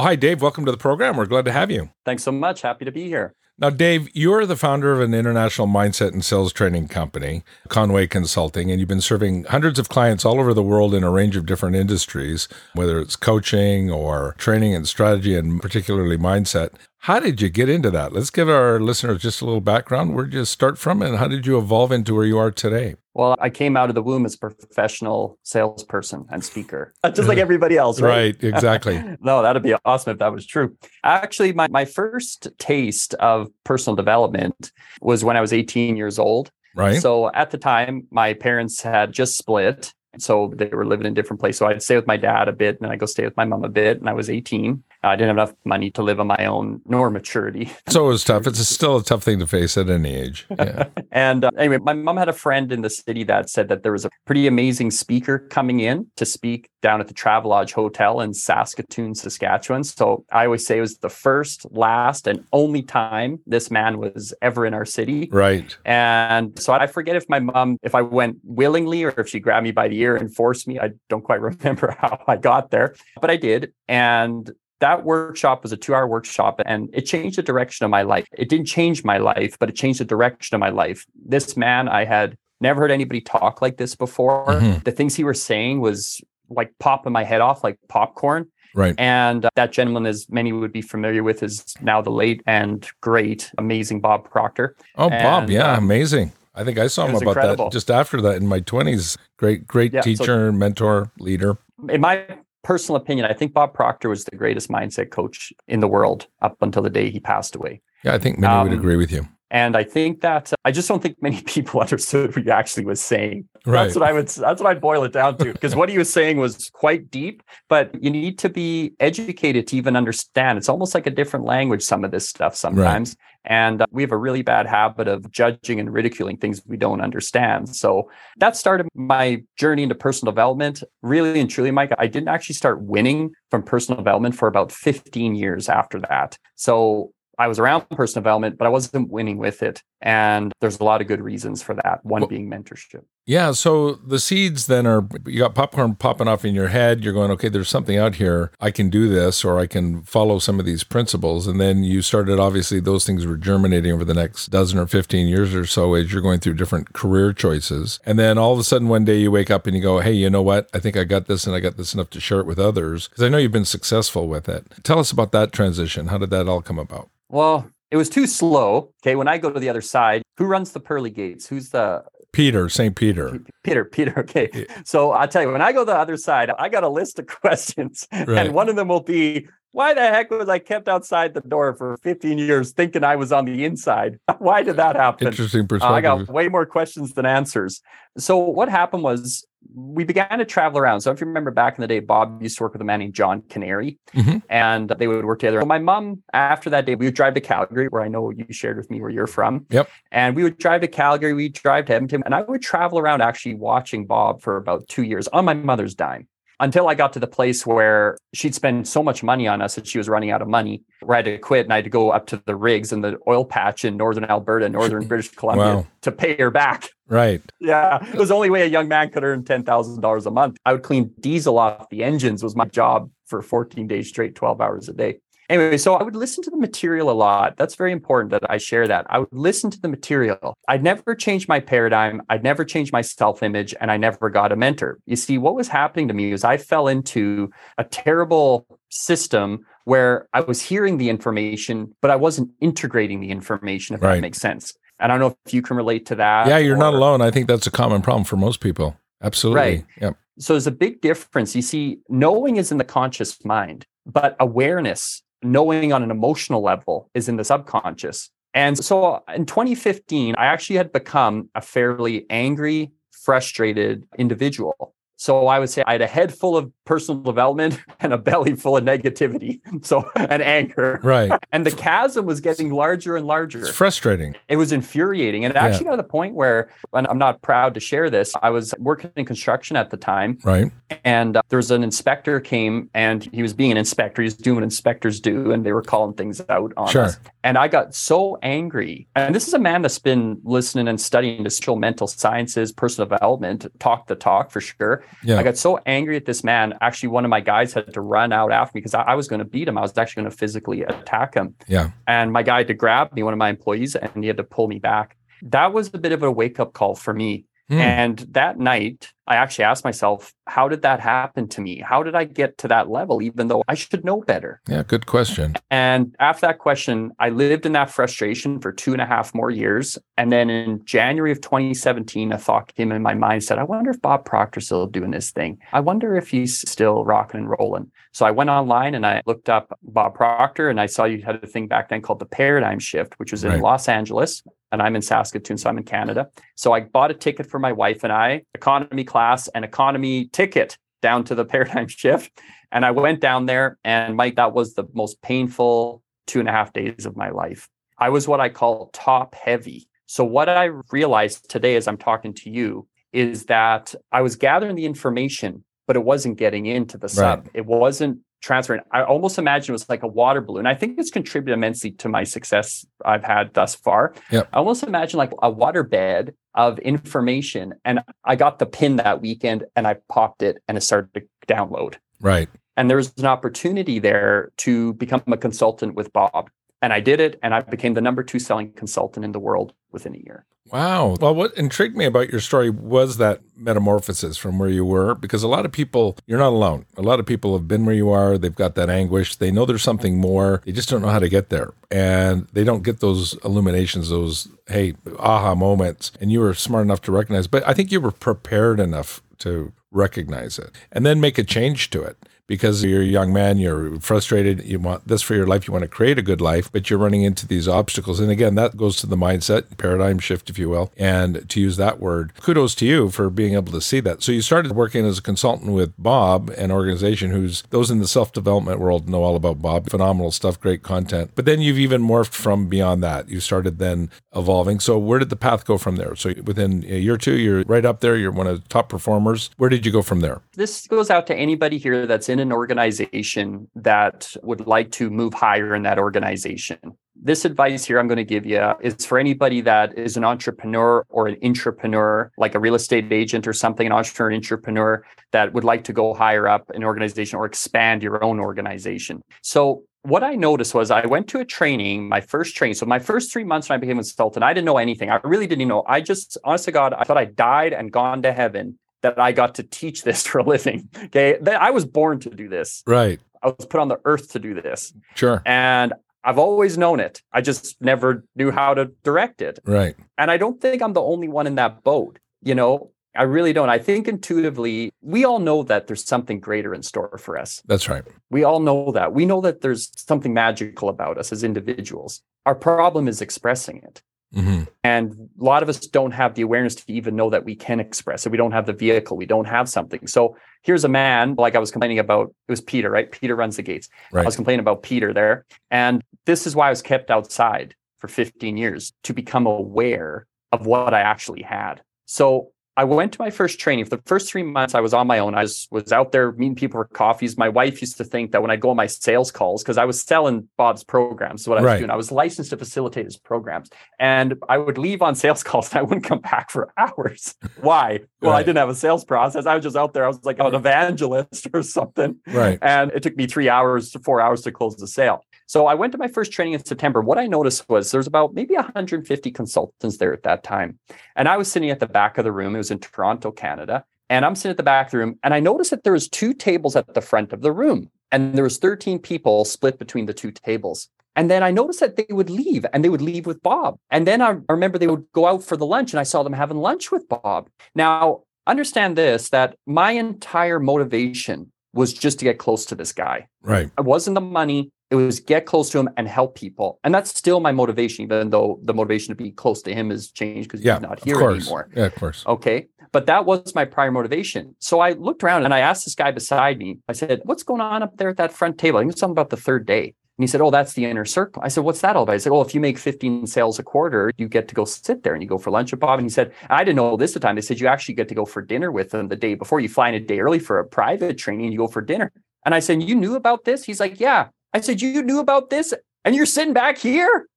Well, 0.00 0.06
hi, 0.06 0.16
Dave. 0.16 0.40
Welcome 0.40 0.64
to 0.64 0.72
the 0.72 0.78
program. 0.78 1.18
We're 1.18 1.26
glad 1.26 1.44
to 1.44 1.52
have 1.52 1.70
you. 1.70 1.90
Thanks 2.06 2.22
so 2.22 2.32
much. 2.32 2.62
Happy 2.62 2.86
to 2.86 2.90
be 2.90 3.08
here. 3.08 3.34
Now, 3.58 3.68
Dave, 3.68 4.08
you're 4.14 4.46
the 4.46 4.56
founder 4.56 4.94
of 4.94 5.02
an 5.02 5.12
international 5.12 5.66
mindset 5.66 6.14
and 6.14 6.24
sales 6.24 6.54
training 6.54 6.88
company, 6.88 7.44
Conway 7.68 8.06
Consulting, 8.06 8.70
and 8.70 8.80
you've 8.80 8.88
been 8.88 9.02
serving 9.02 9.44
hundreds 9.44 9.78
of 9.78 9.90
clients 9.90 10.24
all 10.24 10.40
over 10.40 10.54
the 10.54 10.62
world 10.62 10.94
in 10.94 11.04
a 11.04 11.10
range 11.10 11.36
of 11.36 11.44
different 11.44 11.76
industries, 11.76 12.48
whether 12.72 12.98
it's 12.98 13.14
coaching 13.14 13.90
or 13.90 14.34
training 14.38 14.74
and 14.74 14.88
strategy 14.88 15.34
and 15.34 15.60
particularly 15.60 16.16
mindset. 16.16 16.70
How 17.04 17.18
did 17.18 17.40
you 17.40 17.48
get 17.48 17.70
into 17.70 17.90
that? 17.92 18.12
Let's 18.12 18.28
give 18.28 18.50
our 18.50 18.78
listeners 18.78 19.22
just 19.22 19.40
a 19.40 19.46
little 19.46 19.62
background. 19.62 20.14
Where 20.14 20.26
did 20.26 20.34
you 20.34 20.44
start 20.44 20.76
from 20.76 21.00
and 21.00 21.16
how 21.16 21.28
did 21.28 21.46
you 21.46 21.56
evolve 21.56 21.92
into 21.92 22.14
where 22.14 22.26
you 22.26 22.36
are 22.36 22.50
today? 22.50 22.96
Well, 23.14 23.36
I 23.40 23.48
came 23.48 23.74
out 23.74 23.88
of 23.88 23.94
the 23.94 24.02
womb 24.02 24.26
as 24.26 24.34
a 24.34 24.38
professional 24.38 25.38
salesperson 25.42 26.26
and 26.30 26.44
speaker, 26.44 26.92
just 27.14 27.26
like 27.26 27.38
everybody 27.48 27.78
else, 27.78 28.02
right? 28.02 28.36
Right, 28.42 28.44
exactly. 28.44 29.02
no, 29.22 29.42
that'd 29.42 29.62
be 29.62 29.74
awesome 29.86 30.12
if 30.12 30.18
that 30.18 30.30
was 30.30 30.44
true. 30.44 30.76
Actually, 31.02 31.54
my, 31.54 31.68
my 31.68 31.86
first 31.86 32.48
taste 32.58 33.14
of 33.14 33.48
personal 33.64 33.96
development 33.96 34.70
was 35.00 35.24
when 35.24 35.38
I 35.38 35.40
was 35.40 35.54
18 35.54 35.96
years 35.96 36.18
old. 36.18 36.50
Right. 36.76 37.00
So 37.00 37.32
at 37.32 37.50
the 37.50 37.58
time, 37.58 38.08
my 38.10 38.34
parents 38.34 38.82
had 38.82 39.12
just 39.12 39.38
split. 39.38 39.94
So 40.18 40.52
they 40.54 40.66
were 40.66 40.84
living 40.84 41.06
in 41.06 41.14
different 41.14 41.40
places. 41.40 41.60
So 41.60 41.66
I'd 41.66 41.82
stay 41.82 41.96
with 41.96 42.06
my 42.06 42.18
dad 42.18 42.48
a 42.48 42.52
bit 42.52 42.76
and 42.76 42.80
then 42.80 42.90
I'd 42.90 42.98
go 42.98 43.06
stay 43.06 43.24
with 43.24 43.36
my 43.38 43.46
mom 43.46 43.64
a 43.64 43.70
bit. 43.70 44.00
And 44.00 44.08
I 44.08 44.12
was 44.12 44.28
18. 44.28 44.82
I 45.02 45.16
didn't 45.16 45.28
have 45.28 45.36
enough 45.36 45.54
money 45.64 45.90
to 45.92 46.02
live 46.02 46.20
on 46.20 46.26
my 46.26 46.44
own 46.46 46.80
nor 46.86 47.10
maturity. 47.10 47.70
So 47.88 48.04
it 48.04 48.08
was 48.08 48.24
tough. 48.24 48.46
It's 48.46 48.60
still 48.68 48.98
a 48.98 49.02
tough 49.02 49.24
thing 49.24 49.40
to 49.40 49.46
face 49.46 49.76
at 49.76 49.90
any 49.90 50.14
age. 50.14 50.46
Yeah. 50.60 50.88
and 51.10 51.44
uh, 51.44 51.50
anyway, 51.56 51.78
my 51.78 51.94
mom 51.94 52.18
had 52.18 52.28
a 52.28 52.34
friend 52.34 52.70
in 52.70 52.82
the 52.82 52.90
city 52.90 53.24
that 53.24 53.48
said 53.48 53.68
that 53.68 53.82
there 53.82 53.92
was 53.92 54.04
a 54.04 54.10
pretty 54.26 54.46
amazing 54.46 54.90
speaker 54.90 55.38
coming 55.38 55.80
in 55.80 56.06
to 56.16 56.26
speak 56.26 56.68
down 56.82 57.00
at 57.00 57.08
the 57.08 57.14
Travelodge 57.14 57.72
Hotel 57.72 58.20
in 58.20 58.34
Saskatoon, 58.34 59.14
Saskatchewan. 59.14 59.84
So 59.84 60.24
I 60.30 60.44
always 60.44 60.66
say 60.66 60.78
it 60.78 60.82
was 60.82 60.98
the 60.98 61.08
first, 61.08 61.66
last, 61.70 62.26
and 62.26 62.44
only 62.52 62.82
time 62.82 63.40
this 63.46 63.70
man 63.70 63.98
was 63.98 64.34
ever 64.42 64.66
in 64.66 64.74
our 64.74 64.84
city. 64.84 65.28
Right. 65.32 65.76
And 65.84 66.58
so 66.60 66.72
I 66.74 66.86
forget 66.86 67.16
if 67.16 67.28
my 67.28 67.40
mom, 67.40 67.78
if 67.82 67.94
I 67.94 68.02
went 68.02 68.36
willingly 68.44 69.02
or 69.04 69.14
if 69.18 69.28
she 69.28 69.40
grabbed 69.40 69.64
me 69.64 69.70
by 69.70 69.88
the 69.88 69.98
ear 69.98 70.16
and 70.16 70.34
forced 70.34 70.68
me. 70.68 70.78
I 70.78 70.90
don't 71.08 71.22
quite 71.22 71.40
remember 71.50 71.96
how 71.98 72.22
I 72.26 72.36
got 72.36 72.70
there, 72.70 72.94
but 73.20 73.30
I 73.30 73.36
did. 73.36 73.72
And 73.88 74.50
that 74.80 75.04
workshop 75.04 75.62
was 75.62 75.72
a 75.72 75.76
two 75.76 75.94
hour 75.94 76.06
workshop 76.06 76.60
and 76.66 76.90
it 76.92 77.02
changed 77.02 77.38
the 77.38 77.42
direction 77.42 77.84
of 77.84 77.90
my 77.90 78.02
life. 78.02 78.26
It 78.36 78.48
didn't 78.48 78.66
change 78.66 79.04
my 79.04 79.18
life, 79.18 79.58
but 79.58 79.68
it 79.68 79.76
changed 79.76 80.00
the 80.00 80.04
direction 80.04 80.54
of 80.54 80.60
my 80.60 80.70
life. 80.70 81.06
This 81.24 81.56
man, 81.56 81.88
I 81.88 82.04
had 82.04 82.36
never 82.60 82.80
heard 82.80 82.90
anybody 82.90 83.20
talk 83.20 83.62
like 83.62 83.76
this 83.76 83.94
before. 83.94 84.46
Mm-hmm. 84.46 84.80
The 84.84 84.92
things 84.92 85.14
he 85.14 85.24
was 85.24 85.42
saying 85.42 85.80
was 85.80 86.20
like 86.48 86.72
popping 86.78 87.12
my 87.12 87.24
head 87.24 87.40
off 87.40 87.62
like 87.62 87.78
popcorn. 87.88 88.50
Right. 88.74 88.94
And 88.98 89.44
uh, 89.44 89.50
that 89.56 89.72
gentleman, 89.72 90.06
as 90.06 90.28
many 90.30 90.52
would 90.52 90.72
be 90.72 90.82
familiar 90.82 91.22
with, 91.22 91.42
is 91.42 91.74
now 91.80 92.00
the 92.00 92.10
late 92.10 92.42
and 92.46 92.88
great, 93.00 93.50
amazing 93.58 94.00
Bob 94.00 94.30
Proctor. 94.30 94.76
Oh, 94.96 95.08
and, 95.08 95.22
Bob. 95.22 95.50
Yeah. 95.50 95.72
Um, 95.72 95.84
amazing. 95.84 96.32
I 96.54 96.64
think 96.64 96.78
I 96.78 96.86
saw 96.86 97.06
him 97.06 97.16
about 97.16 97.36
incredible. 97.36 97.64
that 97.66 97.72
just 97.72 97.90
after 97.90 98.20
that 98.20 98.36
in 98.36 98.46
my 98.46 98.60
20s. 98.60 99.16
Great, 99.36 99.66
great 99.66 99.92
yeah, 99.92 100.00
teacher, 100.02 100.50
so, 100.50 100.52
mentor, 100.52 101.10
leader. 101.18 101.58
In 101.88 102.00
my 102.00 102.24
personal 102.62 103.00
opinion, 103.00 103.26
I 103.26 103.34
think 103.34 103.52
Bob 103.52 103.74
Proctor 103.74 104.08
was 104.08 104.24
the 104.24 104.36
greatest 104.36 104.68
mindset 104.68 105.10
coach 105.10 105.52
in 105.68 105.80
the 105.80 105.88
world 105.88 106.26
up 106.42 106.56
until 106.60 106.82
the 106.82 106.90
day 106.90 107.10
he 107.10 107.20
passed 107.20 107.54
away. 107.54 107.80
Yeah, 108.04 108.14
I 108.14 108.18
think 108.18 108.38
many 108.38 108.52
um, 108.52 108.68
would 108.68 108.78
agree 108.78 108.96
with 108.96 109.12
you. 109.12 109.28
And 109.50 109.76
I 109.76 109.82
think 109.82 110.20
that 110.20 110.52
uh, 110.52 110.56
I 110.64 110.70
just 110.70 110.86
don't 110.88 111.02
think 111.02 111.20
many 111.20 111.42
people 111.46 111.80
understood 111.80 112.34
what 112.34 112.44
he 112.44 112.50
actually 112.50 112.84
was 112.84 113.00
saying. 113.00 113.48
Right. 113.66 113.84
That's 113.84 113.96
what 113.96 114.08
I 114.08 114.12
would. 114.12 114.28
That's 114.28 114.62
what 114.62 114.70
I'd 114.70 114.80
boil 114.80 115.04
it 115.04 115.12
down 115.12 115.36
to. 115.38 115.52
Because 115.52 115.74
what 115.74 115.88
he 115.88 115.98
was 115.98 116.10
saying 116.10 116.38
was 116.38 116.70
quite 116.72 117.10
deep, 117.10 117.42
but 117.68 117.90
you 118.02 118.10
need 118.10 118.38
to 118.38 118.48
be 118.48 118.92
educated 119.00 119.66
to 119.68 119.76
even 119.76 119.96
understand. 119.96 120.56
It's 120.56 120.68
almost 120.68 120.94
like 120.94 121.06
a 121.06 121.10
different 121.10 121.44
language. 121.44 121.82
Some 121.82 122.04
of 122.04 122.10
this 122.10 122.28
stuff 122.28 122.54
sometimes, 122.56 123.16
right. 123.44 123.52
and 123.52 123.82
uh, 123.82 123.86
we 123.90 124.02
have 124.02 124.12
a 124.12 124.16
really 124.16 124.42
bad 124.42 124.66
habit 124.66 125.08
of 125.08 125.30
judging 125.30 125.78
and 125.78 125.92
ridiculing 125.92 126.38
things 126.38 126.62
we 126.66 126.78
don't 126.78 127.00
understand. 127.02 127.68
So 127.74 128.10
that 128.38 128.56
started 128.56 128.88
my 128.94 129.42
journey 129.58 129.82
into 129.82 129.94
personal 129.94 130.32
development. 130.32 130.82
Really 131.02 131.40
and 131.40 131.50
truly, 131.50 131.70
Mike, 131.70 131.92
I 131.98 132.06
didn't 132.06 132.28
actually 132.28 132.54
start 132.54 132.80
winning 132.80 133.32
from 133.50 133.62
personal 133.62 133.98
development 133.98 134.36
for 134.36 134.48
about 134.48 134.72
15 134.72 135.34
years 135.34 135.68
after 135.68 135.98
that. 136.00 136.38
So 136.54 137.12
I 137.40 137.48
was 137.48 137.58
around 137.58 137.88
personal 137.88 138.22
development, 138.22 138.58
but 138.58 138.66
I 138.66 138.68
wasn't 138.68 139.08
winning 139.08 139.38
with 139.38 139.62
it. 139.62 139.82
And 140.02 140.52
there's 140.60 140.78
a 140.78 140.84
lot 140.84 141.00
of 141.00 141.06
good 141.06 141.22
reasons 141.22 141.62
for 141.62 141.74
that. 141.74 142.04
One 142.04 142.20
well, 142.20 142.28
being 142.28 142.50
mentorship. 142.50 143.04
Yeah. 143.26 143.52
So 143.52 143.92
the 143.92 144.18
seeds 144.18 144.66
then 144.66 144.86
are 144.86 145.06
you 145.26 145.38
got 145.38 145.54
popcorn 145.54 145.94
popping 145.94 146.26
off 146.26 146.44
in 146.44 146.54
your 146.54 146.68
head. 146.68 147.04
You're 147.04 147.12
going, 147.12 147.30
okay, 147.32 147.48
there's 147.48 147.68
something 147.68 147.96
out 147.96 148.16
here. 148.16 148.50
I 148.58 148.70
can 148.70 148.90
do 148.90 149.08
this, 149.08 149.44
or 149.44 149.60
I 149.60 149.66
can 149.66 150.02
follow 150.02 150.38
some 150.38 150.58
of 150.58 150.66
these 150.66 150.82
principles. 150.82 151.46
And 151.46 151.60
then 151.60 151.84
you 151.84 152.02
started, 152.02 152.40
obviously, 152.40 152.80
those 152.80 153.06
things 153.06 153.26
were 153.26 153.36
germinating 153.36 153.92
over 153.92 154.04
the 154.04 154.14
next 154.14 154.48
dozen 154.48 154.78
or 154.78 154.86
15 154.86 155.28
years 155.28 155.54
or 155.54 155.66
so 155.66 155.94
as 155.94 156.12
you're 156.12 156.22
going 156.22 156.40
through 156.40 156.54
different 156.54 156.92
career 156.92 157.32
choices. 157.32 158.00
And 158.04 158.18
then 158.18 158.36
all 158.36 158.52
of 158.52 158.58
a 158.58 158.64
sudden, 158.64 158.88
one 158.88 159.04
day 159.04 159.18
you 159.18 159.30
wake 159.30 159.50
up 159.50 159.66
and 159.66 159.76
you 159.76 159.82
go, 159.82 160.00
hey, 160.00 160.12
you 160.12 160.28
know 160.28 160.42
what? 160.42 160.68
I 160.74 160.80
think 160.80 160.96
I 160.96 161.04
got 161.04 161.26
this 161.26 161.46
and 161.46 161.54
I 161.54 161.60
got 161.60 161.76
this 161.76 161.94
enough 161.94 162.10
to 162.10 162.20
share 162.20 162.40
it 162.40 162.46
with 162.46 162.58
others 162.58 163.08
because 163.08 163.22
I 163.22 163.28
know 163.28 163.38
you've 163.38 163.52
been 163.52 163.64
successful 163.64 164.26
with 164.26 164.48
it. 164.48 164.66
Tell 164.82 164.98
us 164.98 165.12
about 165.12 165.32
that 165.32 165.52
transition. 165.52 166.08
How 166.08 166.18
did 166.18 166.30
that 166.30 166.48
all 166.48 166.62
come 166.62 166.78
about? 166.78 167.10
Well, 167.28 167.70
it 167.90 167.96
was 167.96 168.08
too 168.08 168.26
slow. 168.26 168.92
Okay, 169.02 169.14
when 169.16 169.28
I 169.28 169.38
go 169.38 169.50
to 169.50 169.60
the 169.60 169.68
other 169.68 169.80
side, 169.80 170.22
who 170.36 170.46
runs 170.46 170.72
the 170.72 170.80
pearly 170.80 171.10
gates? 171.10 171.46
Who's 171.46 171.70
the 171.70 172.04
Peter, 172.32 172.68
St. 172.68 172.94
Peter. 172.94 173.40
Peter, 173.64 173.84
Peter. 173.84 174.18
Okay. 174.20 174.66
So 174.84 175.12
I'll 175.12 175.28
tell 175.28 175.42
you, 175.42 175.52
when 175.52 175.62
I 175.62 175.72
go 175.72 175.80
to 175.80 175.86
the 175.86 175.96
other 175.96 176.16
side, 176.16 176.50
I 176.58 176.68
got 176.68 176.84
a 176.84 176.88
list 176.88 177.18
of 177.18 177.26
questions. 177.42 178.06
Right. 178.12 178.46
And 178.46 178.54
one 178.54 178.68
of 178.68 178.76
them 178.76 178.88
will 178.88 179.02
be, 179.02 179.48
why 179.72 179.94
the 179.94 180.00
heck 180.00 180.30
was 180.30 180.48
I 180.48 180.58
kept 180.58 180.88
outside 180.88 181.34
the 181.34 181.40
door 181.42 181.74
for 181.74 181.96
15 182.02 182.38
years 182.38 182.72
thinking 182.72 183.04
I 183.04 183.16
was 183.16 183.30
on 183.30 183.44
the 183.44 183.64
inside? 183.64 184.18
Why 184.38 184.64
did 184.64 184.76
that 184.76 184.96
happen? 184.96 185.28
Interesting 185.28 185.68
perspective. 185.68 185.92
Uh, 185.92 185.94
I 185.94 186.00
got 186.00 186.28
way 186.28 186.48
more 186.48 186.66
questions 186.66 187.12
than 187.12 187.24
answers. 187.24 187.80
So 188.18 188.36
what 188.36 188.68
happened 188.68 189.04
was 189.04 189.46
we 189.74 190.04
began 190.04 190.38
to 190.38 190.44
travel 190.44 190.78
around. 190.78 191.00
So 191.00 191.10
if 191.10 191.20
you 191.20 191.26
remember 191.26 191.50
back 191.50 191.76
in 191.78 191.82
the 191.82 191.88
day, 191.88 192.00
Bob 192.00 192.42
used 192.42 192.56
to 192.58 192.64
work 192.64 192.72
with 192.72 192.82
a 192.82 192.84
man 192.84 193.00
named 193.00 193.14
John 193.14 193.42
Kanary, 193.42 193.98
mm-hmm. 194.14 194.38
and 194.48 194.88
they 194.88 195.06
would 195.06 195.24
work 195.24 195.40
together. 195.40 195.60
So 195.60 195.66
my 195.66 195.78
mom, 195.78 196.22
after 196.32 196.70
that 196.70 196.86
day, 196.86 196.94
we 196.94 197.06
would 197.06 197.14
drive 197.14 197.34
to 197.34 197.40
Calgary, 197.40 197.88
where 197.88 198.02
I 198.02 198.08
know 198.08 198.30
you 198.30 198.46
shared 198.50 198.76
with 198.76 198.90
me 198.90 199.00
where 199.00 199.10
you're 199.10 199.26
from. 199.26 199.66
Yep. 199.70 199.88
And 200.10 200.34
we 200.34 200.42
would 200.42 200.58
drive 200.58 200.80
to 200.80 200.88
Calgary, 200.88 201.32
we'd 201.34 201.54
drive 201.54 201.86
to 201.86 201.94
Edmonton, 201.94 202.22
and 202.24 202.34
I 202.34 202.42
would 202.42 202.62
travel 202.62 202.98
around 202.98 203.22
actually 203.22 203.54
watching 203.54 204.06
Bob 204.06 204.42
for 204.42 204.56
about 204.56 204.88
two 204.88 205.02
years 205.02 205.28
on 205.28 205.44
my 205.44 205.54
mother's 205.54 205.94
dime 205.94 206.26
until 206.60 206.88
I 206.88 206.94
got 206.94 207.14
to 207.14 207.18
the 207.18 207.26
place 207.26 207.66
where 207.66 208.18
she'd 208.34 208.54
spend 208.54 208.86
so 208.86 209.02
much 209.02 209.22
money 209.22 209.48
on 209.48 209.62
us 209.62 209.74
that 209.74 209.86
she 209.86 209.96
was 209.96 210.08
running 210.08 210.30
out 210.30 210.42
of 210.42 210.48
money, 210.48 210.82
where 211.00 211.16
I 211.16 211.18
had 211.18 211.24
to 211.24 211.38
quit 211.38 211.64
and 211.64 211.72
I 211.72 211.76
had 211.76 211.84
to 211.84 211.90
go 211.90 212.10
up 212.10 212.26
to 212.28 212.42
the 212.44 212.54
rigs 212.54 212.92
and 212.92 213.02
the 213.02 213.18
oil 213.26 213.46
patch 213.46 213.84
in 213.84 213.96
northern 213.96 214.24
Alberta, 214.24 214.68
northern 214.68 215.06
British 215.08 215.30
Columbia 215.30 215.76
wow. 215.76 215.86
to 216.02 216.12
pay 216.12 216.36
her 216.36 216.50
back. 216.50 216.90
Right. 217.10 217.42
Yeah. 217.58 218.02
It 218.08 218.14
was 218.14 218.28
the 218.28 218.34
only 218.34 218.50
way 218.50 218.62
a 218.62 218.66
young 218.66 218.88
man 218.88 219.10
could 219.10 219.24
earn 219.24 219.42
$10,000 219.42 220.26
a 220.26 220.30
month. 220.30 220.56
I 220.64 220.72
would 220.72 220.82
clean 220.82 221.12
diesel 221.20 221.58
off 221.58 221.90
the 221.90 222.04
engines 222.04 222.42
was 222.42 222.56
my 222.56 222.66
job 222.66 223.10
for 223.26 223.42
14 223.42 223.86
days 223.86 224.08
straight, 224.08 224.34
12 224.36 224.60
hours 224.60 224.88
a 224.88 224.92
day. 224.92 225.18
Anyway, 225.50 225.76
so 225.76 225.96
I 225.96 226.04
would 226.04 226.14
listen 226.14 226.44
to 226.44 226.50
the 226.50 226.56
material 226.56 227.10
a 227.10 227.12
lot. 227.12 227.56
That's 227.56 227.74
very 227.74 227.90
important 227.90 228.30
that 228.30 228.48
I 228.48 228.58
share 228.58 228.86
that. 228.86 229.04
I 229.10 229.18
would 229.18 229.28
listen 229.32 229.68
to 229.72 229.80
the 229.80 229.88
material. 229.88 230.54
I'd 230.68 230.84
never 230.84 231.12
change 231.16 231.48
my 231.48 231.58
paradigm. 231.58 232.22
I'd 232.28 232.44
never 232.44 232.64
change 232.64 232.92
my 232.92 233.00
self 233.00 233.42
image, 233.42 233.74
and 233.80 233.90
I 233.90 233.96
never 233.96 234.30
got 234.30 234.52
a 234.52 234.56
mentor. 234.56 235.00
You 235.06 235.16
see, 235.16 235.38
what 235.38 235.56
was 235.56 235.66
happening 235.66 236.06
to 236.06 236.14
me 236.14 236.30
is 236.30 236.44
I 236.44 236.56
fell 236.56 236.86
into 236.86 237.50
a 237.78 237.82
terrible 237.82 238.64
system 238.90 239.66
where 239.86 240.28
I 240.32 240.40
was 240.42 240.62
hearing 240.62 240.98
the 240.98 241.10
information, 241.10 241.96
but 242.00 242.12
I 242.12 242.16
wasn't 242.16 242.52
integrating 242.60 243.18
the 243.18 243.30
information, 243.30 243.96
if 243.96 244.02
right. 244.02 244.14
that 244.14 244.20
makes 244.20 244.38
sense. 244.38 244.74
I 245.00 245.06
don't 245.06 245.20
know 245.20 245.36
if 245.46 245.54
you 245.54 245.62
can 245.62 245.76
relate 245.76 246.06
to 246.06 246.14
that. 246.16 246.46
Yeah, 246.46 246.58
you're 246.58 246.76
or... 246.76 246.78
not 246.78 246.94
alone. 246.94 247.20
I 247.22 247.30
think 247.30 247.48
that's 247.48 247.66
a 247.66 247.70
common 247.70 248.02
problem 248.02 248.24
for 248.24 248.36
most 248.36 248.60
people. 248.60 248.96
Absolutely. 249.22 249.60
Right. 249.60 249.84
Yep. 250.00 250.16
So 250.38 250.54
there's 250.54 250.66
a 250.66 250.72
big 250.72 251.00
difference. 251.00 251.54
You 251.54 251.62
see, 251.62 251.98
knowing 252.08 252.56
is 252.56 252.72
in 252.72 252.78
the 252.78 252.84
conscious 252.84 253.44
mind, 253.44 253.86
but 254.06 254.36
awareness 254.40 255.22
knowing 255.42 255.92
on 255.92 256.02
an 256.02 256.10
emotional 256.10 256.62
level 256.62 257.10
is 257.14 257.28
in 257.28 257.36
the 257.36 257.44
subconscious. 257.44 258.30
And 258.52 258.76
so 258.78 259.22
in 259.34 259.46
2015, 259.46 260.34
I 260.36 260.46
actually 260.46 260.76
had 260.76 260.92
become 260.92 261.48
a 261.54 261.60
fairly 261.60 262.26
angry, 262.30 262.90
frustrated 263.10 264.06
individual. 264.18 264.94
So 265.20 265.48
I 265.48 265.58
would 265.58 265.68
say 265.68 265.84
I 265.86 265.92
had 265.92 266.00
a 266.00 266.06
head 266.06 266.32
full 266.32 266.56
of 266.56 266.72
personal 266.86 267.20
development 267.20 267.78
and 268.00 268.14
a 268.14 268.18
belly 268.18 268.54
full 268.54 268.78
of 268.78 268.84
negativity. 268.84 269.60
So 269.82 270.10
and 270.14 270.42
anger. 270.42 271.00
Right. 271.02 271.32
And 271.52 271.64
the 271.64 271.70
chasm 271.70 272.26
was 272.26 272.40
getting 272.40 272.70
larger 272.70 273.16
and 273.16 273.26
larger. 273.26 273.60
It's 273.60 273.70
frustrating. 273.70 274.36
It 274.48 274.56
was 274.56 274.72
infuriating. 274.72 275.44
And 275.44 275.54
it 275.54 275.56
actually 275.56 275.86
yeah. 275.86 275.92
got 275.92 275.96
to 275.96 276.02
the 276.02 276.08
point 276.08 276.34
where, 276.34 276.70
and 276.92 277.06
I'm 277.06 277.18
not 277.18 277.40
proud 277.40 277.72
to 277.74 277.80
share 277.80 278.10
this, 278.10 278.34
I 278.42 278.50
was 278.50 278.74
working 278.78 279.10
in 279.16 279.24
construction 279.24 279.76
at 279.76 279.90
the 279.90 279.96
time. 279.96 280.38
Right. 280.44 280.70
And 281.04 281.36
uh, 281.36 281.42
there 281.48 281.56
was 281.56 281.70
an 281.70 281.82
inspector 281.82 282.40
came 282.40 282.90
and 282.94 283.24
he 283.32 283.42
was 283.42 283.54
being 283.54 283.70
an 283.70 283.78
inspector. 283.78 284.22
He's 284.22 284.34
doing 284.34 284.56
what 284.56 284.64
inspectors 284.64 285.18
do. 285.18 285.50
And 285.50 285.64
they 285.64 285.72
were 285.72 285.82
calling 285.82 286.14
things 286.14 286.42
out 286.50 286.72
on 286.76 286.88
sure. 286.88 287.04
us. 287.04 287.16
And 287.42 287.56
I 287.56 287.68
got 287.68 287.94
so 287.94 288.38
angry. 288.42 289.08
And 289.16 289.34
this 289.34 289.48
is 289.48 289.54
a 289.54 289.58
man 289.58 289.82
that's 289.82 289.98
been 289.98 290.40
listening 290.44 290.88
and 290.88 291.00
studying 291.00 291.38
industrial 291.38 291.76
mental 291.76 292.06
sciences, 292.06 292.70
personal 292.70 293.08
development, 293.08 293.66
talk 293.78 294.08
the 294.08 294.14
talk 294.14 294.50
for 294.50 294.60
sure. 294.60 295.02
Yeah. 295.22 295.38
I 295.38 295.42
got 295.42 295.56
so 295.56 295.78
angry 295.86 296.16
at 296.16 296.24
this 296.24 296.42
man. 296.42 296.74
Actually, 296.80 297.10
one 297.10 297.24
of 297.24 297.28
my 297.28 297.40
guys 297.40 297.72
had 297.72 297.92
to 297.92 298.00
run 298.00 298.32
out 298.32 298.52
after 298.52 298.72
me 298.74 298.80
because 298.80 298.94
I, 298.94 299.02
I 299.02 299.14
was 299.14 299.28
going 299.28 299.40
to 299.40 299.44
beat 299.44 299.68
him. 299.68 299.76
I 299.78 299.82
was 299.82 299.96
actually 299.96 300.22
going 300.22 300.30
to 300.30 300.36
physically 300.36 300.82
attack 300.82 301.34
him. 301.34 301.54
Yeah. 301.66 301.90
And 302.06 302.32
my 302.32 302.42
guy 302.42 302.58
had 302.58 302.68
to 302.68 302.74
grab 302.74 303.12
me, 303.12 303.22
one 303.22 303.32
of 303.32 303.38
my 303.38 303.48
employees, 303.48 303.96
and 303.96 304.10
he 304.22 304.26
had 304.26 304.36
to 304.38 304.44
pull 304.44 304.68
me 304.68 304.78
back. 304.78 305.16
That 305.42 305.72
was 305.72 305.90
a 305.94 305.98
bit 305.98 306.12
of 306.12 306.22
a 306.22 306.30
wake 306.30 306.60
up 306.60 306.72
call 306.72 306.94
for 306.94 307.14
me 307.14 307.46
Mm. 307.70 307.80
And 307.80 308.18
that 308.30 308.58
night, 308.58 309.12
I 309.28 309.36
actually 309.36 309.64
asked 309.64 309.84
myself, 309.84 310.34
how 310.48 310.66
did 310.66 310.82
that 310.82 310.98
happen 310.98 311.46
to 311.50 311.60
me? 311.60 311.78
How 311.78 312.02
did 312.02 312.16
I 312.16 312.24
get 312.24 312.58
to 312.58 312.68
that 312.68 312.90
level, 312.90 313.22
even 313.22 313.46
though 313.46 313.62
I 313.68 313.74
should 313.74 314.04
know 314.04 314.22
better? 314.22 314.60
Yeah, 314.68 314.82
good 314.82 315.06
question. 315.06 315.54
And 315.70 316.16
after 316.18 316.48
that 316.48 316.58
question, 316.58 317.12
I 317.20 317.28
lived 317.28 317.64
in 317.64 317.72
that 317.72 317.90
frustration 317.90 318.58
for 318.58 318.72
two 318.72 318.92
and 318.92 319.00
a 319.00 319.06
half 319.06 319.32
more 319.32 319.50
years. 319.50 319.96
And 320.16 320.32
then 320.32 320.50
in 320.50 320.84
January 320.84 321.30
of 321.30 321.40
2017, 321.40 322.32
a 322.32 322.38
thought 322.38 322.74
came 322.74 322.90
in 322.90 323.02
my 323.02 323.14
mind 323.14 323.44
said, 323.44 323.58
I 323.58 323.62
wonder 323.62 323.92
if 323.92 324.02
Bob 324.02 324.24
Proctor's 324.24 324.66
still 324.66 324.88
doing 324.88 325.12
this 325.12 325.30
thing. 325.30 325.58
I 325.72 325.78
wonder 325.78 326.16
if 326.16 326.28
he's 326.28 326.68
still 326.68 327.04
rocking 327.04 327.38
and 327.38 327.48
rolling. 327.48 327.92
So 328.12 328.26
I 328.26 328.32
went 328.32 328.50
online 328.50 328.96
and 328.96 329.06
I 329.06 329.22
looked 329.26 329.48
up 329.48 329.78
Bob 329.84 330.16
Proctor 330.16 330.68
and 330.70 330.80
I 330.80 330.86
saw 330.86 331.04
you 331.04 331.22
had 331.22 331.36
a 331.44 331.46
thing 331.46 331.68
back 331.68 331.88
then 331.88 332.02
called 332.02 332.18
the 332.18 332.26
Paradigm 332.26 332.80
Shift, 332.80 333.14
which 333.20 333.30
was 333.30 333.44
in 333.44 333.52
right. 333.52 333.60
Los 333.60 333.88
Angeles 333.88 334.42
and 334.72 334.82
I'm 334.82 334.96
in 334.96 335.02
Saskatoon, 335.02 335.58
so 335.58 335.68
I'm 335.68 335.78
in 335.78 335.84
Canada. 335.84 336.28
So 336.56 336.72
I 336.72 336.80
bought 336.80 337.10
a 337.10 337.14
ticket 337.14 337.46
for 337.46 337.58
my 337.58 337.72
wife 337.72 338.04
and 338.04 338.12
I, 338.12 338.42
economy 338.54 339.04
class 339.04 339.48
and 339.48 339.64
economy 339.64 340.26
ticket 340.26 340.78
down 341.02 341.24
to 341.24 341.34
the 341.34 341.44
paradigm 341.54 341.88
shift. 341.88 342.30
And 342.72 342.84
I 342.84 342.92
went 342.92 343.20
down 343.20 343.46
there, 343.46 343.78
and 343.82 344.16
Mike, 344.16 344.36
that 344.36 344.52
was 344.52 344.74
the 344.74 344.84
most 344.94 345.20
painful 345.22 346.02
two 346.26 346.38
and 346.38 346.48
a 346.48 346.52
half 346.52 346.72
days 346.72 347.04
of 347.04 347.16
my 347.16 347.30
life. 347.30 347.68
I 347.98 348.10
was 348.10 348.28
what 348.28 348.40
I 348.40 348.48
call 348.48 348.90
top 348.92 349.34
heavy. 349.34 349.88
So, 350.06 350.24
what 350.24 350.48
I 350.48 350.64
realized 350.90 351.50
today 351.50 351.76
as 351.76 351.88
I'm 351.88 351.96
talking 351.96 352.32
to 352.34 352.50
you 352.50 352.86
is 353.12 353.46
that 353.46 353.94
I 354.12 354.22
was 354.22 354.36
gathering 354.36 354.76
the 354.76 354.86
information, 354.86 355.64
but 355.86 355.96
it 355.96 356.04
wasn't 356.04 356.38
getting 356.38 356.66
into 356.66 356.96
the 356.96 357.08
sub. 357.08 357.40
Right. 357.40 357.50
It 357.54 357.66
wasn't 357.66 358.20
transferring. 358.40 358.80
I 358.90 359.02
almost 359.02 359.38
imagine 359.38 359.72
it 359.72 359.74
was 359.74 359.88
like 359.88 360.02
a 360.02 360.08
water 360.08 360.40
balloon. 360.40 360.66
I 360.66 360.74
think 360.74 360.98
it's 360.98 361.10
contributed 361.10 361.54
immensely 361.54 361.90
to 361.92 362.08
my 362.08 362.24
success 362.24 362.86
I've 363.04 363.24
had 363.24 363.54
thus 363.54 363.74
far. 363.74 364.14
Yep. 364.30 364.48
I 364.52 364.56
almost 364.56 364.82
imagine 364.82 365.18
like 365.18 365.32
a 365.42 365.50
water 365.50 365.82
bed 365.82 366.34
of 366.54 366.78
information. 366.80 367.74
And 367.84 368.00
I 368.24 368.36
got 368.36 368.58
the 368.58 368.66
pin 368.66 368.96
that 368.96 369.20
weekend 369.20 369.64
and 369.76 369.86
I 369.86 369.96
popped 370.08 370.42
it 370.42 370.62
and 370.68 370.76
it 370.76 370.80
started 370.82 371.14
to 371.14 371.22
download. 371.46 371.96
Right. 372.20 372.48
And 372.76 372.88
there 372.88 372.96
was 372.96 373.12
an 373.18 373.26
opportunity 373.26 373.98
there 373.98 374.52
to 374.58 374.94
become 374.94 375.22
a 375.26 375.36
consultant 375.36 375.94
with 375.94 376.12
Bob. 376.12 376.50
And 376.82 376.92
I 376.92 377.00
did 377.00 377.20
it, 377.20 377.38
and 377.42 377.54
I 377.54 377.60
became 377.60 377.94
the 377.94 378.00
number 378.00 378.22
two 378.22 378.38
selling 378.38 378.72
consultant 378.72 379.24
in 379.24 379.32
the 379.32 379.38
world 379.38 379.74
within 379.92 380.14
a 380.14 380.18
year. 380.18 380.46
Wow. 380.72 381.16
Well, 381.20 381.34
what 381.34 381.52
intrigued 381.56 381.96
me 381.96 382.04
about 382.04 382.30
your 382.30 382.40
story 382.40 382.70
was 382.70 383.16
that 383.16 383.40
metamorphosis 383.56 384.36
from 384.36 384.58
where 384.58 384.68
you 384.68 384.84
were, 384.84 385.14
because 385.16 385.42
a 385.42 385.48
lot 385.48 385.66
of 385.66 385.72
people, 385.72 386.16
you're 386.26 386.38
not 386.38 386.52
alone. 386.52 386.86
A 386.96 387.02
lot 387.02 387.18
of 387.18 387.26
people 387.26 387.54
have 387.54 387.66
been 387.66 387.84
where 387.84 387.94
you 387.94 388.10
are. 388.10 388.38
They've 388.38 388.54
got 388.54 388.76
that 388.76 388.88
anguish. 388.88 389.36
They 389.36 389.50
know 389.50 389.66
there's 389.66 389.82
something 389.82 390.18
more. 390.18 390.62
They 390.64 390.72
just 390.72 390.88
don't 390.88 391.02
know 391.02 391.08
how 391.08 391.18
to 391.18 391.28
get 391.28 391.48
there. 391.50 391.72
And 391.90 392.46
they 392.52 392.62
don't 392.62 392.84
get 392.84 393.00
those 393.00 393.34
illuminations, 393.44 394.10
those, 394.10 394.48
hey, 394.68 394.94
aha 395.18 395.56
moments. 395.56 396.12
And 396.20 396.30
you 396.30 396.40
were 396.40 396.54
smart 396.54 396.84
enough 396.84 397.02
to 397.02 397.12
recognize, 397.12 397.48
but 397.48 397.66
I 397.66 397.74
think 397.74 397.90
you 397.90 398.00
were 398.00 398.12
prepared 398.12 398.78
enough 398.78 399.22
to 399.38 399.72
recognize 399.90 400.58
it 400.58 400.70
and 400.92 401.04
then 401.04 401.20
make 401.20 401.36
a 401.36 401.42
change 401.42 401.90
to 401.90 402.02
it 402.02 402.16
because 402.50 402.82
you're 402.82 403.00
a 403.00 403.04
young 403.04 403.32
man, 403.32 403.58
you're 403.58 404.00
frustrated, 404.00 404.64
you 404.64 404.80
want 404.80 405.06
this 405.06 405.22
for 405.22 405.36
your 405.36 405.46
life, 405.46 405.68
you 405.68 405.72
want 405.72 405.84
to 405.84 405.88
create 405.88 406.18
a 406.18 406.22
good 406.22 406.40
life, 406.40 406.68
but 406.72 406.90
you're 406.90 406.98
running 406.98 407.22
into 407.22 407.46
these 407.46 407.68
obstacles. 407.68 408.18
And 408.18 408.28
again, 408.28 408.56
that 408.56 408.76
goes 408.76 408.96
to 408.96 409.06
the 409.06 409.16
mindset, 409.16 409.78
paradigm 409.78 410.18
shift, 410.18 410.50
if 410.50 410.58
you 410.58 410.68
will, 410.68 410.90
and 410.96 411.48
to 411.48 411.60
use 411.60 411.76
that 411.76 412.00
word. 412.00 412.32
Kudos 412.40 412.74
to 412.74 412.86
you 412.86 413.08
for 413.08 413.30
being 413.30 413.54
able 413.54 413.72
to 413.72 413.80
see 413.80 414.00
that. 414.00 414.24
So 414.24 414.32
you 414.32 414.42
started 414.42 414.72
working 414.72 415.06
as 415.06 415.18
a 415.18 415.22
consultant 415.22 415.70
with 415.70 415.94
Bob, 415.96 416.50
an 416.58 416.72
organization 416.72 417.30
who's 417.30 417.62
those 417.70 417.88
in 417.88 418.00
the 418.00 418.08
self 418.08 418.32
development 418.32 418.80
world 418.80 419.08
know 419.08 419.22
all 419.22 419.36
about 419.36 419.62
Bob. 419.62 419.88
Phenomenal 419.88 420.32
stuff, 420.32 420.60
great 420.60 420.82
content. 420.82 421.30
But 421.36 421.44
then 421.44 421.60
you've 421.60 421.78
even 421.78 422.02
morphed 422.02 422.34
from 422.34 422.66
beyond 422.66 423.00
that. 423.04 423.28
You 423.28 423.38
started 423.38 423.78
then 423.78 424.10
evolving. 424.34 424.80
So 424.80 424.98
where 424.98 425.20
did 425.20 425.30
the 425.30 425.36
path 425.36 425.64
go 425.64 425.78
from 425.78 425.94
there? 425.94 426.16
So 426.16 426.34
within 426.42 426.84
a 426.88 426.98
year 426.98 427.14
or 427.14 427.18
two, 427.18 427.38
you're 427.38 427.62
right 427.62 427.84
up 427.84 428.00
there. 428.00 428.16
You're 428.16 428.32
one 428.32 428.48
of 428.48 428.60
the 428.60 428.68
top 428.68 428.88
performers. 428.88 429.50
Where 429.56 429.70
did 429.70 429.86
you 429.86 429.92
go 429.92 430.02
from 430.02 430.18
there? 430.18 430.40
This 430.54 430.88
goes 430.88 431.10
out 431.10 431.28
to 431.28 431.36
anybody 431.36 431.78
here 431.78 432.06
that's 432.06 432.28
in 432.28 432.39
an 432.40 432.52
organization 432.52 433.68
that 433.74 434.34
would 434.42 434.66
like 434.66 434.90
to 434.92 435.10
move 435.10 435.34
higher 435.34 435.74
in 435.74 435.82
that 435.82 435.98
organization. 435.98 436.78
This 437.22 437.44
advice 437.44 437.84
here 437.84 437.98
I'm 437.98 438.08
going 438.08 438.16
to 438.16 438.24
give 438.24 438.46
you 438.46 438.72
is 438.80 439.04
for 439.04 439.18
anybody 439.18 439.60
that 439.60 439.98
is 439.98 440.16
an 440.16 440.24
entrepreneur 440.24 441.04
or 441.10 441.28
an 441.28 441.36
intrapreneur, 441.36 442.30
like 442.38 442.54
a 442.54 442.58
real 442.58 442.74
estate 442.74 443.12
agent 443.12 443.46
or 443.46 443.52
something, 443.52 443.86
an 443.86 443.92
entrepreneur, 443.92 444.34
entrepreneur 444.34 445.04
that 445.32 445.52
would 445.52 445.64
like 445.64 445.84
to 445.84 445.92
go 445.92 446.14
higher 446.14 446.48
up 446.48 446.70
an 446.70 446.82
organization 446.82 447.38
or 447.38 447.44
expand 447.44 448.02
your 448.02 448.22
own 448.24 448.40
organization. 448.40 449.22
So 449.42 449.84
what 450.02 450.24
I 450.24 450.34
noticed 450.34 450.74
was 450.74 450.90
I 450.90 451.04
went 451.06 451.28
to 451.28 451.40
a 451.40 451.44
training, 451.44 452.08
my 452.08 452.22
first 452.22 452.56
training. 452.56 452.74
So 452.74 452.86
my 452.86 452.98
first 452.98 453.32
three 453.32 453.44
months 453.44 453.68
when 453.68 453.76
I 453.76 453.80
became 453.80 453.98
a 453.98 454.02
consultant, 454.02 454.42
I 454.42 454.54
didn't 454.54 454.64
know 454.64 454.78
anything. 454.78 455.10
I 455.10 455.20
really 455.24 455.46
didn't 455.46 455.68
know. 455.68 455.84
I 455.86 456.00
just, 456.00 456.38
honest 456.42 456.64
to 456.66 456.72
God, 456.72 456.94
I 456.94 457.04
thought 457.04 457.18
I 457.18 457.26
died 457.26 457.74
and 457.74 457.92
gone 457.92 458.22
to 458.22 458.32
heaven 458.32 458.78
that 459.02 459.18
I 459.18 459.32
got 459.32 459.54
to 459.56 459.62
teach 459.62 460.02
this 460.02 460.26
for 460.26 460.38
a 460.38 460.44
living. 460.44 460.88
Okay. 461.04 461.38
I 461.46 461.70
was 461.70 461.84
born 461.84 462.20
to 462.20 462.30
do 462.30 462.48
this. 462.48 462.82
Right. 462.86 463.20
I 463.42 463.48
was 463.48 463.66
put 463.66 463.80
on 463.80 463.88
the 463.88 464.00
earth 464.04 464.32
to 464.32 464.38
do 464.38 464.54
this. 464.54 464.92
Sure. 465.14 465.42
And 465.46 465.94
I've 466.22 466.38
always 466.38 466.76
known 466.76 467.00
it. 467.00 467.22
I 467.32 467.40
just 467.40 467.80
never 467.80 468.24
knew 468.36 468.50
how 468.50 468.74
to 468.74 468.86
direct 469.02 469.40
it. 469.40 469.58
Right. 469.64 469.96
And 470.18 470.30
I 470.30 470.36
don't 470.36 470.60
think 470.60 470.82
I'm 470.82 470.92
the 470.92 471.00
only 471.00 471.28
one 471.28 471.46
in 471.46 471.54
that 471.54 471.82
boat. 471.82 472.18
You 472.42 472.54
know, 472.54 472.92
I 473.16 473.22
really 473.22 473.52
don't. 473.52 473.70
I 473.70 473.78
think 473.78 474.06
intuitively, 474.06 474.92
we 475.00 475.24
all 475.24 475.38
know 475.38 475.62
that 475.64 475.86
there's 475.86 476.04
something 476.04 476.38
greater 476.38 476.74
in 476.74 476.82
store 476.82 477.18
for 477.18 477.38
us. 477.38 477.62
That's 477.66 477.88
right. 477.88 478.04
We 478.30 478.44
all 478.44 478.60
know 478.60 478.92
that. 478.92 479.12
We 479.12 479.26
know 479.26 479.40
that 479.40 479.62
there's 479.62 479.90
something 479.96 480.34
magical 480.34 480.88
about 480.88 481.18
us 481.18 481.32
as 481.32 481.42
individuals. 481.42 482.22
Our 482.46 482.54
problem 482.54 483.08
is 483.08 483.20
expressing 483.20 483.78
it. 483.78 484.02
Mm-hmm. 484.34 484.62
And 484.84 485.28
a 485.40 485.44
lot 485.44 485.62
of 485.62 485.68
us 485.68 485.80
don't 485.80 486.12
have 486.12 486.34
the 486.34 486.42
awareness 486.42 486.74
to 486.76 486.92
even 486.92 487.16
know 487.16 487.30
that 487.30 487.44
we 487.44 487.56
can 487.56 487.80
express 487.80 488.26
it. 488.26 488.30
We 488.30 488.38
don't 488.38 488.52
have 488.52 488.66
the 488.66 488.72
vehicle. 488.72 489.16
We 489.16 489.26
don't 489.26 489.46
have 489.46 489.68
something. 489.68 490.06
So 490.06 490.36
here's 490.62 490.84
a 490.84 490.88
man, 490.88 491.34
like 491.36 491.56
I 491.56 491.58
was 491.58 491.70
complaining 491.70 491.98
about, 491.98 492.28
it 492.48 492.52
was 492.52 492.60
Peter, 492.60 492.90
right? 492.90 493.10
Peter 493.10 493.34
runs 493.34 493.56
the 493.56 493.62
gates. 493.62 493.88
Right. 494.12 494.22
I 494.22 494.26
was 494.26 494.36
complaining 494.36 494.60
about 494.60 494.82
Peter 494.82 495.12
there. 495.12 495.46
And 495.70 496.02
this 496.26 496.46
is 496.46 496.54
why 496.54 496.68
I 496.68 496.70
was 496.70 496.82
kept 496.82 497.10
outside 497.10 497.74
for 497.98 498.08
15 498.08 498.56
years 498.56 498.92
to 499.04 499.12
become 499.12 499.46
aware 499.46 500.26
of 500.52 500.66
what 500.66 500.94
I 500.94 501.00
actually 501.00 501.42
had. 501.42 501.82
So 502.06 502.52
I 502.76 502.84
went 502.84 503.12
to 503.12 503.20
my 503.20 503.30
first 503.30 503.58
training. 503.58 503.84
For 503.84 503.96
the 503.96 504.02
first 504.06 504.30
three 504.30 504.42
months, 504.42 504.74
I 504.74 504.80
was 504.80 504.94
on 504.94 505.06
my 505.06 505.18
own. 505.18 505.34
I 505.34 505.42
was, 505.42 505.66
was 505.70 505.92
out 505.92 506.12
there 506.12 506.32
meeting 506.32 506.54
people 506.54 506.78
for 506.78 506.84
coffees. 506.86 507.36
My 507.36 507.48
wife 507.48 507.80
used 507.80 507.96
to 507.98 508.04
think 508.04 508.32
that 508.32 508.42
when 508.42 508.50
I 508.50 508.56
go 508.56 508.70
on 508.70 508.76
my 508.76 508.86
sales 508.86 509.30
calls, 509.30 509.62
because 509.62 509.76
I 509.76 509.84
was 509.84 510.00
selling 510.00 510.48
Bob's 510.56 510.84
programs, 510.84 511.48
what 511.48 511.58
I 511.58 511.60
was 511.62 511.66
right. 511.66 511.78
doing. 511.78 511.90
I 511.90 511.96
was 511.96 512.12
licensed 512.12 512.50
to 512.50 512.56
facilitate 512.56 513.04
his 513.04 513.16
programs. 513.16 513.70
And 513.98 514.36
I 514.48 514.58
would 514.58 514.78
leave 514.78 515.02
on 515.02 515.14
sales 515.14 515.42
calls 515.44 515.70
and 515.70 515.80
I 515.80 515.82
wouldn't 515.82 516.04
come 516.04 516.20
back 516.20 516.50
for 516.50 516.72
hours. 516.76 517.34
Why? 517.60 518.00
Well, 518.20 518.32
right. 518.32 518.38
I 518.38 518.42
didn't 518.42 518.58
have 518.58 518.68
a 518.68 518.74
sales 518.74 519.04
process. 519.04 519.46
I 519.46 519.56
was 519.56 519.64
just 519.64 519.76
out 519.76 519.92
there. 519.92 520.04
I 520.04 520.08
was 520.08 520.24
like 520.24 520.38
an 520.38 520.54
evangelist 520.54 521.48
or 521.52 521.62
something. 521.62 522.16
Right. 522.26 522.58
And 522.62 522.92
it 522.92 523.02
took 523.02 523.16
me 523.16 523.26
three 523.26 523.48
hours 523.48 523.90
to 523.90 523.98
four 523.98 524.20
hours 524.20 524.42
to 524.42 524.52
close 524.52 524.76
the 524.76 524.86
sale. 524.86 525.24
So 525.50 525.66
I 525.66 525.74
went 525.74 525.90
to 525.90 525.98
my 525.98 526.06
first 526.06 526.30
training 526.30 526.54
in 526.54 526.64
September. 526.64 527.00
What 527.00 527.18
I 527.18 527.26
noticed 527.26 527.68
was 527.68 527.90
there's 527.90 528.06
about 528.06 528.34
maybe 528.34 528.54
150 528.54 529.32
consultants 529.32 529.96
there 529.96 530.12
at 530.12 530.22
that 530.22 530.44
time. 530.44 530.78
And 531.16 531.26
I 531.26 531.36
was 531.36 531.50
sitting 531.50 531.70
at 531.70 531.80
the 531.80 531.88
back 531.88 532.18
of 532.18 532.24
the 532.24 532.30
room. 532.30 532.54
It 532.54 532.58
was 532.58 532.70
in 532.70 532.78
Toronto, 532.78 533.32
Canada. 533.32 533.84
And 534.08 534.24
I'm 534.24 534.36
sitting 534.36 534.52
at 534.52 534.58
the 534.58 534.62
back 534.62 534.86
of 534.86 534.90
the 534.92 534.98
room 534.98 535.18
and 535.24 535.34
I 535.34 535.40
noticed 535.40 535.72
that 535.72 535.82
there 535.82 535.94
was 535.94 536.08
two 536.08 536.34
tables 536.34 536.76
at 536.76 536.94
the 536.94 537.00
front 537.00 537.32
of 537.32 537.40
the 537.40 537.50
room. 537.50 537.90
And 538.12 538.36
there 538.36 538.44
was 538.44 538.58
13 538.58 539.00
people 539.00 539.44
split 539.44 539.76
between 539.76 540.06
the 540.06 540.14
two 540.14 540.30
tables. 540.30 540.88
And 541.16 541.28
then 541.28 541.42
I 541.42 541.50
noticed 541.50 541.80
that 541.80 541.96
they 541.96 542.06
would 542.10 542.30
leave 542.30 542.64
and 542.72 542.84
they 542.84 542.88
would 542.88 543.02
leave 543.02 543.26
with 543.26 543.42
Bob. 543.42 543.76
And 543.90 544.06
then 544.06 544.22
I 544.22 544.36
remember 544.48 544.78
they 544.78 544.86
would 544.86 545.10
go 545.12 545.26
out 545.26 545.42
for 545.42 545.56
the 545.56 545.66
lunch 545.66 545.92
and 545.92 545.98
I 545.98 546.04
saw 546.04 546.22
them 546.22 546.32
having 546.32 546.58
lunch 546.58 546.92
with 546.92 547.08
Bob. 547.08 547.50
Now, 547.74 548.22
understand 548.46 548.94
this 548.94 549.30
that 549.30 549.56
my 549.66 549.90
entire 549.90 550.60
motivation 550.60 551.50
was 551.72 551.92
just 551.92 552.20
to 552.20 552.24
get 552.24 552.38
close 552.38 552.66
to 552.66 552.76
this 552.76 552.92
guy. 552.92 553.26
Right. 553.42 553.68
It 553.76 553.84
wasn't 553.84 554.14
the 554.14 554.20
money. 554.20 554.70
It 554.90 554.96
was 554.96 555.20
get 555.20 555.46
close 555.46 555.70
to 555.70 555.78
him 555.78 555.88
and 555.96 556.08
help 556.08 556.34
people. 556.34 556.80
And 556.82 556.92
that's 556.92 557.16
still 557.16 557.38
my 557.40 557.52
motivation, 557.52 558.04
even 558.04 558.30
though 558.30 558.58
the 558.64 558.74
motivation 558.74 559.12
to 559.12 559.14
be 559.14 559.30
close 559.30 559.62
to 559.62 559.74
him 559.74 559.90
has 559.90 560.10
changed 560.10 560.48
because 560.48 560.64
yeah, 560.64 560.74
he's 560.74 560.82
not 560.82 561.04
here 561.04 561.30
anymore. 561.30 561.68
Yeah, 561.74 561.86
of 561.86 561.94
course. 561.94 562.24
Okay. 562.26 562.66
But 562.92 563.06
that 563.06 563.24
was 563.24 563.54
my 563.54 563.64
prior 563.64 563.92
motivation. 563.92 564.56
So 564.58 564.80
I 564.80 564.92
looked 564.92 565.22
around 565.22 565.44
and 565.44 565.54
I 565.54 565.60
asked 565.60 565.84
this 565.84 565.94
guy 565.94 566.10
beside 566.10 566.58
me, 566.58 566.78
I 566.88 566.92
said, 566.92 567.20
What's 567.24 567.44
going 567.44 567.60
on 567.60 567.82
up 567.82 567.96
there 567.96 568.08
at 568.08 568.16
that 568.16 568.32
front 568.32 568.58
table? 568.58 568.78
I 568.78 568.82
think 568.82 568.92
it's 568.92 569.00
something 569.00 569.12
about 569.12 569.30
the 569.30 569.36
third 569.36 569.64
day. 569.64 569.94
And 570.20 570.24
he 570.24 570.26
said, 570.26 570.40
Oh, 570.40 570.50
that's 570.50 570.72
the 570.72 570.84
inner 570.84 571.04
circle. 571.04 571.42
I 571.42 571.48
said, 571.48 571.64
What's 571.64 571.82
that 571.82 571.94
all 571.94 572.02
about? 572.02 572.14
He 572.14 572.18
said, 572.18 572.32
Oh, 572.32 572.40
if 572.40 572.54
you 572.54 572.60
make 572.60 572.78
15 572.78 573.26
sales 573.26 573.58
a 573.58 573.62
quarter, 573.62 574.12
you 574.18 574.28
get 574.28 574.48
to 574.48 574.54
go 574.54 574.64
sit 574.64 575.04
there 575.04 575.14
and 575.14 575.22
you 575.22 575.28
go 575.28 575.38
for 575.38 575.50
lunch 575.50 575.70
with 575.70 575.80
Bob. 575.80 575.98
And 575.98 576.04
he 576.06 576.12
said, 576.12 576.32
I 576.50 576.64
didn't 576.64 576.76
know 576.76 576.96
this 576.96 577.12
at 577.16 577.22
the 577.22 577.26
time. 577.26 577.36
They 577.36 577.42
said, 577.42 577.60
You 577.60 577.68
actually 577.68 577.94
get 577.94 578.08
to 578.08 578.14
go 578.14 578.26
for 578.26 578.42
dinner 578.42 578.72
with 578.72 578.90
them 578.90 579.08
the 579.08 579.16
day 579.16 579.34
before. 579.34 579.60
You 579.60 579.68
fly 579.68 579.88
in 579.88 579.94
a 579.94 580.00
day 580.00 580.18
early 580.18 580.40
for 580.40 580.58
a 580.58 580.66
private 580.66 581.16
training 581.16 581.46
and 581.46 581.52
you 581.52 581.58
go 581.58 581.68
for 581.68 581.80
dinner. 581.80 582.12
And 582.44 582.54
I 582.54 582.58
said, 582.58 582.82
You 582.82 582.96
knew 582.96 583.14
about 583.14 583.44
this? 583.44 583.64
He's 583.64 583.80
like, 583.80 584.00
Yeah. 584.00 584.28
I 584.52 584.60
said, 584.60 584.80
You 584.80 585.02
knew 585.02 585.20
about 585.20 585.50
this 585.50 585.74
and 586.04 586.14
you're 586.14 586.26
sitting 586.26 586.54
back 586.54 586.78
here? 586.78 587.28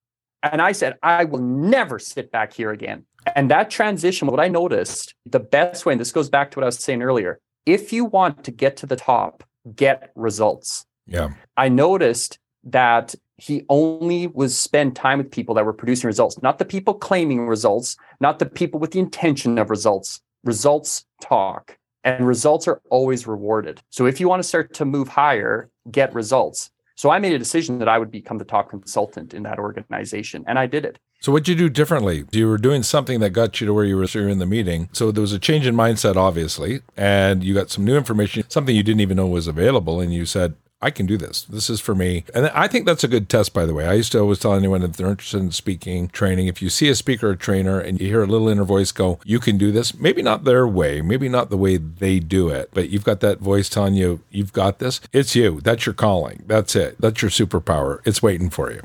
And 0.41 0.62
I 0.62 0.74
said, 0.74 0.98
I 1.01 1.24
will 1.24 1.39
never 1.39 2.00
sit 2.00 2.32
back 2.32 2.53
here 2.53 2.72
again. 2.72 3.05
And 3.36 3.50
that 3.50 3.70
transition, 3.70 4.27
what 4.27 4.41
I 4.41 4.50
noticed, 4.50 5.15
the 5.25 5.39
best 5.39 5.86
way, 5.86 5.93
and 5.93 6.01
this 6.01 6.12
goes 6.12 6.29
back 6.29 6.51
to 6.51 6.60
what 6.60 6.63
I 6.63 6.65
was 6.65 6.79
saying 6.79 7.01
earlier, 7.01 7.39
if 7.65 7.93
you 7.93 8.03
want 8.03 8.43
to 8.43 8.51
get 8.51 8.75
to 8.77 8.86
the 8.86 8.98
top, 8.98 9.43
get 9.75 10.12
results. 10.15 10.86
Yeah. 11.08 11.29
I 11.55 11.70
noticed 11.70 12.39
that 12.65 13.15
he 13.38 13.63
only 13.70 14.27
was 14.27 14.58
spend 14.58 14.96
time 14.96 15.17
with 15.17 15.32
people 15.32 15.55
that 15.55 15.65
were 15.65 15.74
producing 15.74 16.08
results, 16.08 16.41
not 16.41 16.60
the 16.60 16.65
people 16.65 16.93
claiming 16.93 17.48
results, 17.48 17.98
not 18.20 18.39
the 18.39 18.46
people 18.46 18.79
with 18.79 18.91
the 18.91 19.00
intention 19.00 19.58
of 19.58 19.70
results. 19.70 20.22
Results 20.43 21.05
talk 21.22 21.77
and 22.03 22.27
results 22.27 22.67
are 22.67 22.82
always 22.89 23.25
rewarded. 23.25 23.82
So 23.89 24.05
if 24.05 24.20
you 24.20 24.27
want 24.27 24.41
to 24.41 24.48
start 24.48 24.74
to 24.75 24.86
move 24.86 25.08
higher, 25.08 25.70
get 25.89 26.13
results. 26.13 26.70
So 26.95 27.09
I 27.09 27.19
made 27.19 27.33
a 27.33 27.39
decision 27.39 27.79
that 27.79 27.89
I 27.89 27.97
would 27.97 28.12
become 28.12 28.38
the 28.38 28.45
top 28.45 28.69
consultant 28.69 29.33
in 29.33 29.43
that 29.43 29.59
organization, 29.59 30.43
and 30.47 30.59
I 30.59 30.67
did 30.67 30.85
it. 30.85 31.00
So 31.21 31.31
what'd 31.31 31.47
you 31.47 31.55
do 31.55 31.69
differently? 31.69 32.25
You 32.31 32.47
were 32.50 32.57
doing 32.57 32.83
something 32.83 33.19
that 33.21 33.29
got 33.29 33.62
you 33.62 33.67
to 33.67 33.73
where 33.73 33.85
you 33.85 33.95
were 33.95 34.03
in 34.27 34.39
the 34.39 34.45
meeting. 34.45 34.89
So 34.91 35.12
there 35.12 35.21
was 35.21 35.31
a 35.31 35.39
change 35.39 35.65
in 35.65 35.73
mindset, 35.73 36.17
obviously, 36.17 36.81
and 36.97 37.43
you 37.43 37.53
got 37.53 37.71
some 37.71 37.85
new 37.85 37.95
information, 37.95 38.43
something 38.50 38.75
you 38.75 38.83
didn't 38.83 39.01
even 39.01 39.17
know 39.17 39.27
was 39.27 39.47
available, 39.47 40.01
and 40.01 40.13
you 40.13 40.25
said, 40.25 40.55
I 40.84 40.92
can 40.92 41.06
do 41.06 41.16
this. 41.16 41.44
This 41.44 41.70
is 41.70 41.80
for 41.80 41.96
me. 41.96 42.25
And 42.36 42.48
I 42.48 42.68
think 42.68 42.86
that's 42.86 43.06
a 43.06 43.08
good 43.08 43.30
test, 43.30 43.54
by 43.54 43.66
the 43.66 43.74
way. 43.74 43.86
I 43.86 43.94
used 43.94 44.12
to 44.12 44.20
always 44.20 44.40
tell 44.40 44.54
anyone 44.54 44.84
if 44.84 44.98
they're 44.98 45.10
interested 45.10 45.40
in 45.40 45.52
speaking, 45.52 46.10
training, 46.10 46.48
if 46.48 46.62
you 46.62 46.70
see 46.70 46.90
a 46.90 46.96
speaker 46.96 47.30
or 47.30 47.36
trainer 47.38 47.80
and 47.80 48.02
you 48.02 48.08
hear 48.08 48.22
a 48.22 48.28
little 48.28 48.50
inner 48.50 48.66
voice 48.66 48.92
go, 48.92 49.18
you 49.24 49.40
can 49.40 49.58
do 49.58 49.72
this, 49.72 49.98
maybe 49.98 50.22
not 50.22 50.44
their 50.44 50.68
way, 50.68 51.02
maybe 51.02 51.30
not 51.30 51.50
the 51.50 51.56
way 51.56 51.78
they 51.78 52.20
do 52.20 52.50
it, 52.50 52.70
but 52.74 52.90
you've 52.90 53.06
got 53.06 53.22
that 53.22 53.40
voice 53.40 53.70
telling 53.70 53.94
you, 53.94 54.20
you've 54.30 54.52
got 54.52 54.80
this. 54.80 55.00
It's 55.13 55.38
you. 55.38 55.62
That's 55.62 55.86
your 55.86 55.94
calling. 55.94 56.44
That's 56.48 56.75
it. 56.75 57.00
That's 57.00 57.22
your 57.22 57.32
superpower. 57.32 58.06
It's 58.06 58.22
waiting 58.22 58.50
for 58.50 58.70
you. 58.70 58.82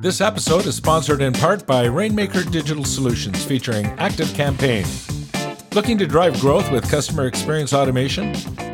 This 0.00 0.20
episode 0.20 0.66
is 0.66 0.76
sponsored 0.76 1.20
in 1.20 1.32
part 1.32 1.66
by 1.66 1.86
Rainmaker 1.86 2.44
Digital 2.44 2.84
Solutions 2.84 3.44
featuring 3.44 3.86
ActiveCampaign. 3.96 5.19
Looking 5.72 5.98
to 5.98 6.06
drive 6.06 6.40
growth 6.40 6.68
with 6.72 6.90
customer 6.90 7.28
experience 7.28 7.72
automation? 7.72 8.32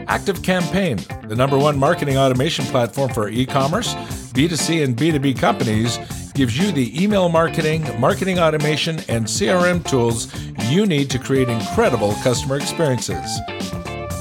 ActiveCampaign, 0.09 1.29
the 1.29 1.37
number 1.37 1.59
one 1.59 1.79
marketing 1.79 2.17
automation 2.17 2.65
platform 2.65 3.13
for 3.13 3.29
e 3.29 3.45
commerce, 3.45 3.95
B2C, 4.33 4.83
and 4.83 4.97
B2B 4.97 5.39
companies, 5.39 5.99
gives 6.33 6.59
you 6.59 6.73
the 6.73 7.03
email 7.03 7.29
marketing, 7.29 7.85
marketing 8.01 8.39
automation, 8.39 8.99
and 9.11 9.27
CRM 9.27 9.87
tools 9.87 10.35
you 10.71 10.87
need 10.87 11.11
to 11.11 11.19
create 11.19 11.51
incredible 11.51 12.15
customer 12.23 12.57
experiences. 12.57 13.41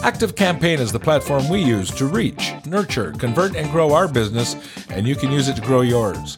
ActiveCampaign 0.04 0.80
is 0.80 0.92
the 0.92 1.00
platform 1.00 1.48
we 1.48 1.64
use 1.64 1.90
to 1.92 2.06
reach, 2.06 2.52
nurture, 2.66 3.14
convert, 3.14 3.56
and 3.56 3.72
grow 3.72 3.94
our 3.94 4.10
business, 4.10 4.58
and 4.90 5.08
you 5.08 5.16
can 5.16 5.32
use 5.32 5.48
it 5.48 5.56
to 5.56 5.62
grow 5.62 5.80
yours. 5.80 6.36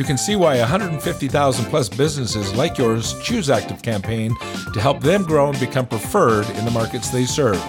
You 0.00 0.06
can 0.06 0.16
see 0.16 0.34
why 0.34 0.58
150,000 0.58 1.64
plus 1.66 1.90
businesses 1.90 2.54
like 2.54 2.78
yours 2.78 3.20
choose 3.20 3.48
ActiveCampaign 3.48 4.72
to 4.72 4.80
help 4.80 5.00
them 5.00 5.24
grow 5.24 5.50
and 5.50 5.60
become 5.60 5.86
preferred 5.86 6.48
in 6.56 6.64
the 6.64 6.70
markets 6.70 7.10
they 7.10 7.26
serve. 7.26 7.62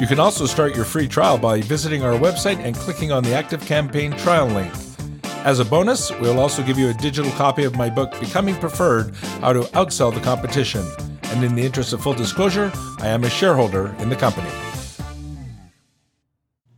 You 0.00 0.08
can 0.08 0.18
also 0.18 0.46
start 0.46 0.74
your 0.74 0.84
free 0.84 1.06
trial 1.06 1.38
by 1.38 1.60
visiting 1.60 2.02
our 2.02 2.14
website 2.18 2.58
and 2.58 2.74
clicking 2.74 3.12
on 3.12 3.22
the 3.22 3.30
ActiveCampaign 3.30 4.18
trial 4.18 4.48
link. 4.48 4.74
As 5.44 5.60
a 5.60 5.64
bonus, 5.64 6.10
we'll 6.18 6.40
also 6.40 6.64
give 6.64 6.76
you 6.76 6.88
a 6.88 6.94
digital 6.94 7.30
copy 7.34 7.62
of 7.62 7.76
my 7.76 7.88
book, 7.88 8.18
Becoming 8.18 8.56
Preferred 8.56 9.14
How 9.40 9.52
to 9.52 9.60
Outsell 9.60 10.12
the 10.12 10.20
Competition. 10.22 10.84
And 11.22 11.44
in 11.44 11.54
the 11.54 11.62
interest 11.62 11.92
of 11.92 12.02
full 12.02 12.14
disclosure, 12.14 12.72
I 12.98 13.06
am 13.06 13.22
a 13.22 13.30
shareholder 13.30 13.94
in 14.00 14.08
the 14.08 14.16
company. 14.16 14.50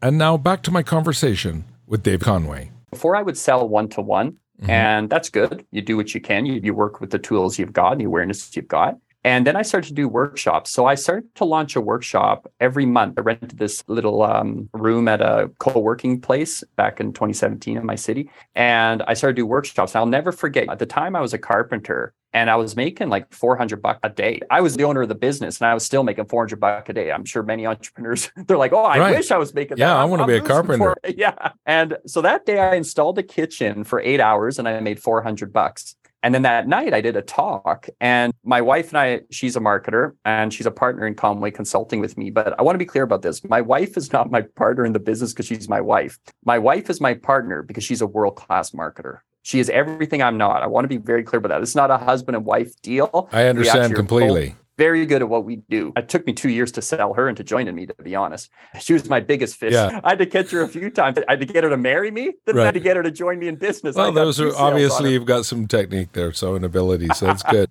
And 0.03 0.19
now 0.19 0.37
back 0.37 0.63
to 0.65 0.71
my 0.71 0.83
conversation 0.83 1.65
with 1.87 2.03
Dave 2.03 2.21
Conway. 2.21 2.73
Before 2.91 3.17
I 3.17 3.23
would 3.23 3.39
sell 3.39 3.67
one 3.67 3.89
to 3.89 4.03
one, 4.03 4.37
Mm-hmm. 4.63 4.71
And 4.71 5.11
that's 5.11 5.29
good. 5.29 5.67
You 5.73 5.83
do 5.83 5.97
what 5.97 6.15
you 6.15 6.21
can. 6.21 6.47
You, 6.47 6.61
you 6.63 6.73
work 6.73 7.01
with 7.01 7.11
the 7.11 7.19
tools 7.19 7.59
you've 7.59 7.73
got 7.73 7.99
the 7.99 8.05
awareness 8.05 8.55
you've 8.57 8.69
got. 8.69 8.97
And 9.25 9.47
then 9.47 9.57
I 9.57 9.63
started 9.63 9.89
to 9.89 9.95
do 9.95 10.09
workshops. 10.09 10.71
So 10.71 10.87
I 10.87 10.97
started 10.97 11.35
to 11.37 11.45
launch 11.45 11.77
a 11.77 11.81
workshop 11.81 12.51
every 12.59 12.87
month. 12.87 13.19
I 13.19 13.23
rented 13.23 13.59
this 13.59 13.85
little 13.87 14.23
um, 14.23 14.69
room 14.73 15.07
at 15.07 15.21
a 15.21 15.51
co-working 15.59 16.21
place 16.21 16.65
back 16.77 17.01
in 17.01 17.13
2017 17.13 17.77
in 17.77 17.87
my 17.87 17.95
city. 17.95 18.31
And 18.55 19.03
I 19.03 19.15
started 19.15 19.37
to 19.37 19.43
do 19.43 19.47
workshops. 19.47 19.95
And 19.95 20.01
I'll 20.01 20.07
never 20.07 20.33
forget, 20.33 20.69
at 20.69 20.79
the 20.79 20.87
time 20.87 21.15
I 21.15 21.21
was 21.21 21.33
a 21.33 21.39
carpenter 21.39 22.15
and 22.33 22.51
I 22.51 22.57
was 22.57 22.77
making 22.77 23.11
like 23.11 23.33
400 23.33 23.83
bucks 23.83 24.01
a 24.03 24.09
day. 24.09 24.41
I 24.51 24.61
was 24.61 24.77
the 24.77 24.85
owner 24.85 25.03
of 25.03 25.09
the 25.09 25.15
business 25.15 25.61
and 25.61 25.69
I 25.69 25.75
was 25.75 25.85
still 25.85 26.03
making 26.03 26.25
400 26.25 26.59
bucks 26.59 26.89
a 26.89 26.93
day. 26.93 27.13
I'm 27.13 27.25
sure 27.25 27.43
many 27.43 27.67
entrepreneurs, 27.67 28.31
they're 28.47 28.57
like, 28.57 28.73
oh, 28.73 28.83
I 28.83 28.99
right. 28.99 29.17
wish 29.17 29.31
I 29.31 29.37
was 29.37 29.55
making 29.55 29.79
yeah, 29.79 29.89
that. 29.89 29.97
I 29.97 30.05
want 30.05 30.23
to 30.23 30.27
be 30.27 30.37
a 30.37 30.41
carpenter. 30.41 30.95
Yeah. 31.15 31.53
And 31.67 31.99
so 32.07 32.23
that 32.23 32.47
day 32.47 32.59
I 32.59 32.75
installed 32.75 33.19
a 33.19 33.23
kitchen 33.23 33.85
for 33.85 34.01
eight 34.01 34.21
hours 34.21 34.59
and 34.59 34.67
I 34.67 34.81
made 34.81 35.01
400 35.01 35.53
bucks. 35.53 35.95
And 36.23 36.35
then 36.35 36.43
that 36.43 36.69
night 36.69 36.95
I 36.95 37.01
did 37.01 37.17
a 37.17 37.23
talk 37.23 37.89
and 38.01 38.33
my 38.45 38.61
wife 38.61 38.91
and 38.91 38.99
I, 38.99 39.21
she's 39.31 39.57
a 39.57 39.61
marketer 39.61 40.13
and 40.25 40.55
she's 40.55 40.67
a 40.67 40.71
partner 40.71 41.07
in 41.07 41.15
Conway 41.15 41.51
Consulting 41.51 42.01
with 42.01 42.17
me. 42.17 42.31
But 42.31 42.59
I 42.59 42.63
want 42.63 42.75
to 42.75 42.79
be 42.79 42.85
clear 42.85 43.05
about 43.05 43.23
this. 43.23 43.43
My 43.45 43.61
wife 43.61 43.97
is 43.97 44.13
not 44.13 44.31
my 44.31 44.43
partner 44.43 44.85
in 44.85 44.93
the 44.93 45.01
business 45.01 45.33
because 45.33 45.47
she's 45.47 45.69
my 45.69 45.81
wife. 45.81 46.19
My 46.45 46.59
wife 46.59 46.89
is 46.91 47.01
my 47.01 47.15
partner 47.15 47.63
because 47.63 47.83
she's 47.83 48.01
a 48.01 48.07
world-class 48.07 48.71
marketer. 48.71 49.19
She 49.43 49.59
is 49.59 49.69
everything 49.71 50.23
I'm 50.23 50.39
not. 50.39 50.63
I 50.63 50.69
want 50.69 50.85
to 50.85 50.89
be 50.89 50.99
very 50.99 51.25
clear 51.25 51.39
about 51.39 51.49
that. 51.49 51.63
It's 51.63 51.75
not 51.75 51.91
a 51.91 51.99
husband 51.99 52.37
and 52.37 52.45
wife 52.45 52.81
deal. 52.83 53.29
I 53.33 53.47
understand 53.47 53.95
completely 53.97 54.55
very 54.79 55.05
good 55.07 55.23
at 55.23 55.29
what 55.29 55.45
we 55.45 55.57
do. 55.69 55.93
It 55.97 56.09
took 56.09 56.27
me 56.27 56.33
two 56.33 56.49
years 56.49 56.73
to 56.73 56.83
sell 56.83 57.15
her 57.15 57.29
into 57.29 57.45
joining 57.45 57.75
me, 57.75 57.87
to 57.87 57.95
be 58.03 58.15
honest. 58.15 58.51
She 58.81 58.93
was 58.93 59.09
my 59.09 59.21
biggest 59.21 59.57
fish. 59.57 59.75
Yeah. 59.75 60.01
I 60.03 60.11
had 60.11 60.19
to 60.19 60.27
catch 60.27 60.51
her 60.51 60.63
a 60.63 60.69
few 60.69 60.91
times. 60.91 61.19
I 61.29 61.33
had 61.33 61.41
to 61.41 61.47
get 61.47 61.65
her 61.65 61.71
to 61.71 61.77
marry 61.77 62.11
me, 62.11 62.33
then 62.47 62.57
right. 62.57 62.63
I 62.63 62.67
had 62.67 62.75
to 62.75 62.81
get 62.81 62.97
her 62.97 63.03
to 63.03 63.11
join 63.11 63.39
me 63.39 63.49
in 63.49 63.57
business. 63.57 63.97
Well, 63.97 64.13
those 64.13 64.41
are 64.41 64.55
obviously 64.57 65.13
you've 65.13 65.27
got 65.27 65.45
some 65.45 65.67
technique 65.67 66.13
there, 66.13 66.33
so 66.33 66.55
an 66.55 66.65
ability, 66.65 67.09
so 67.15 67.31
it's 67.31 67.43
good. 67.43 67.69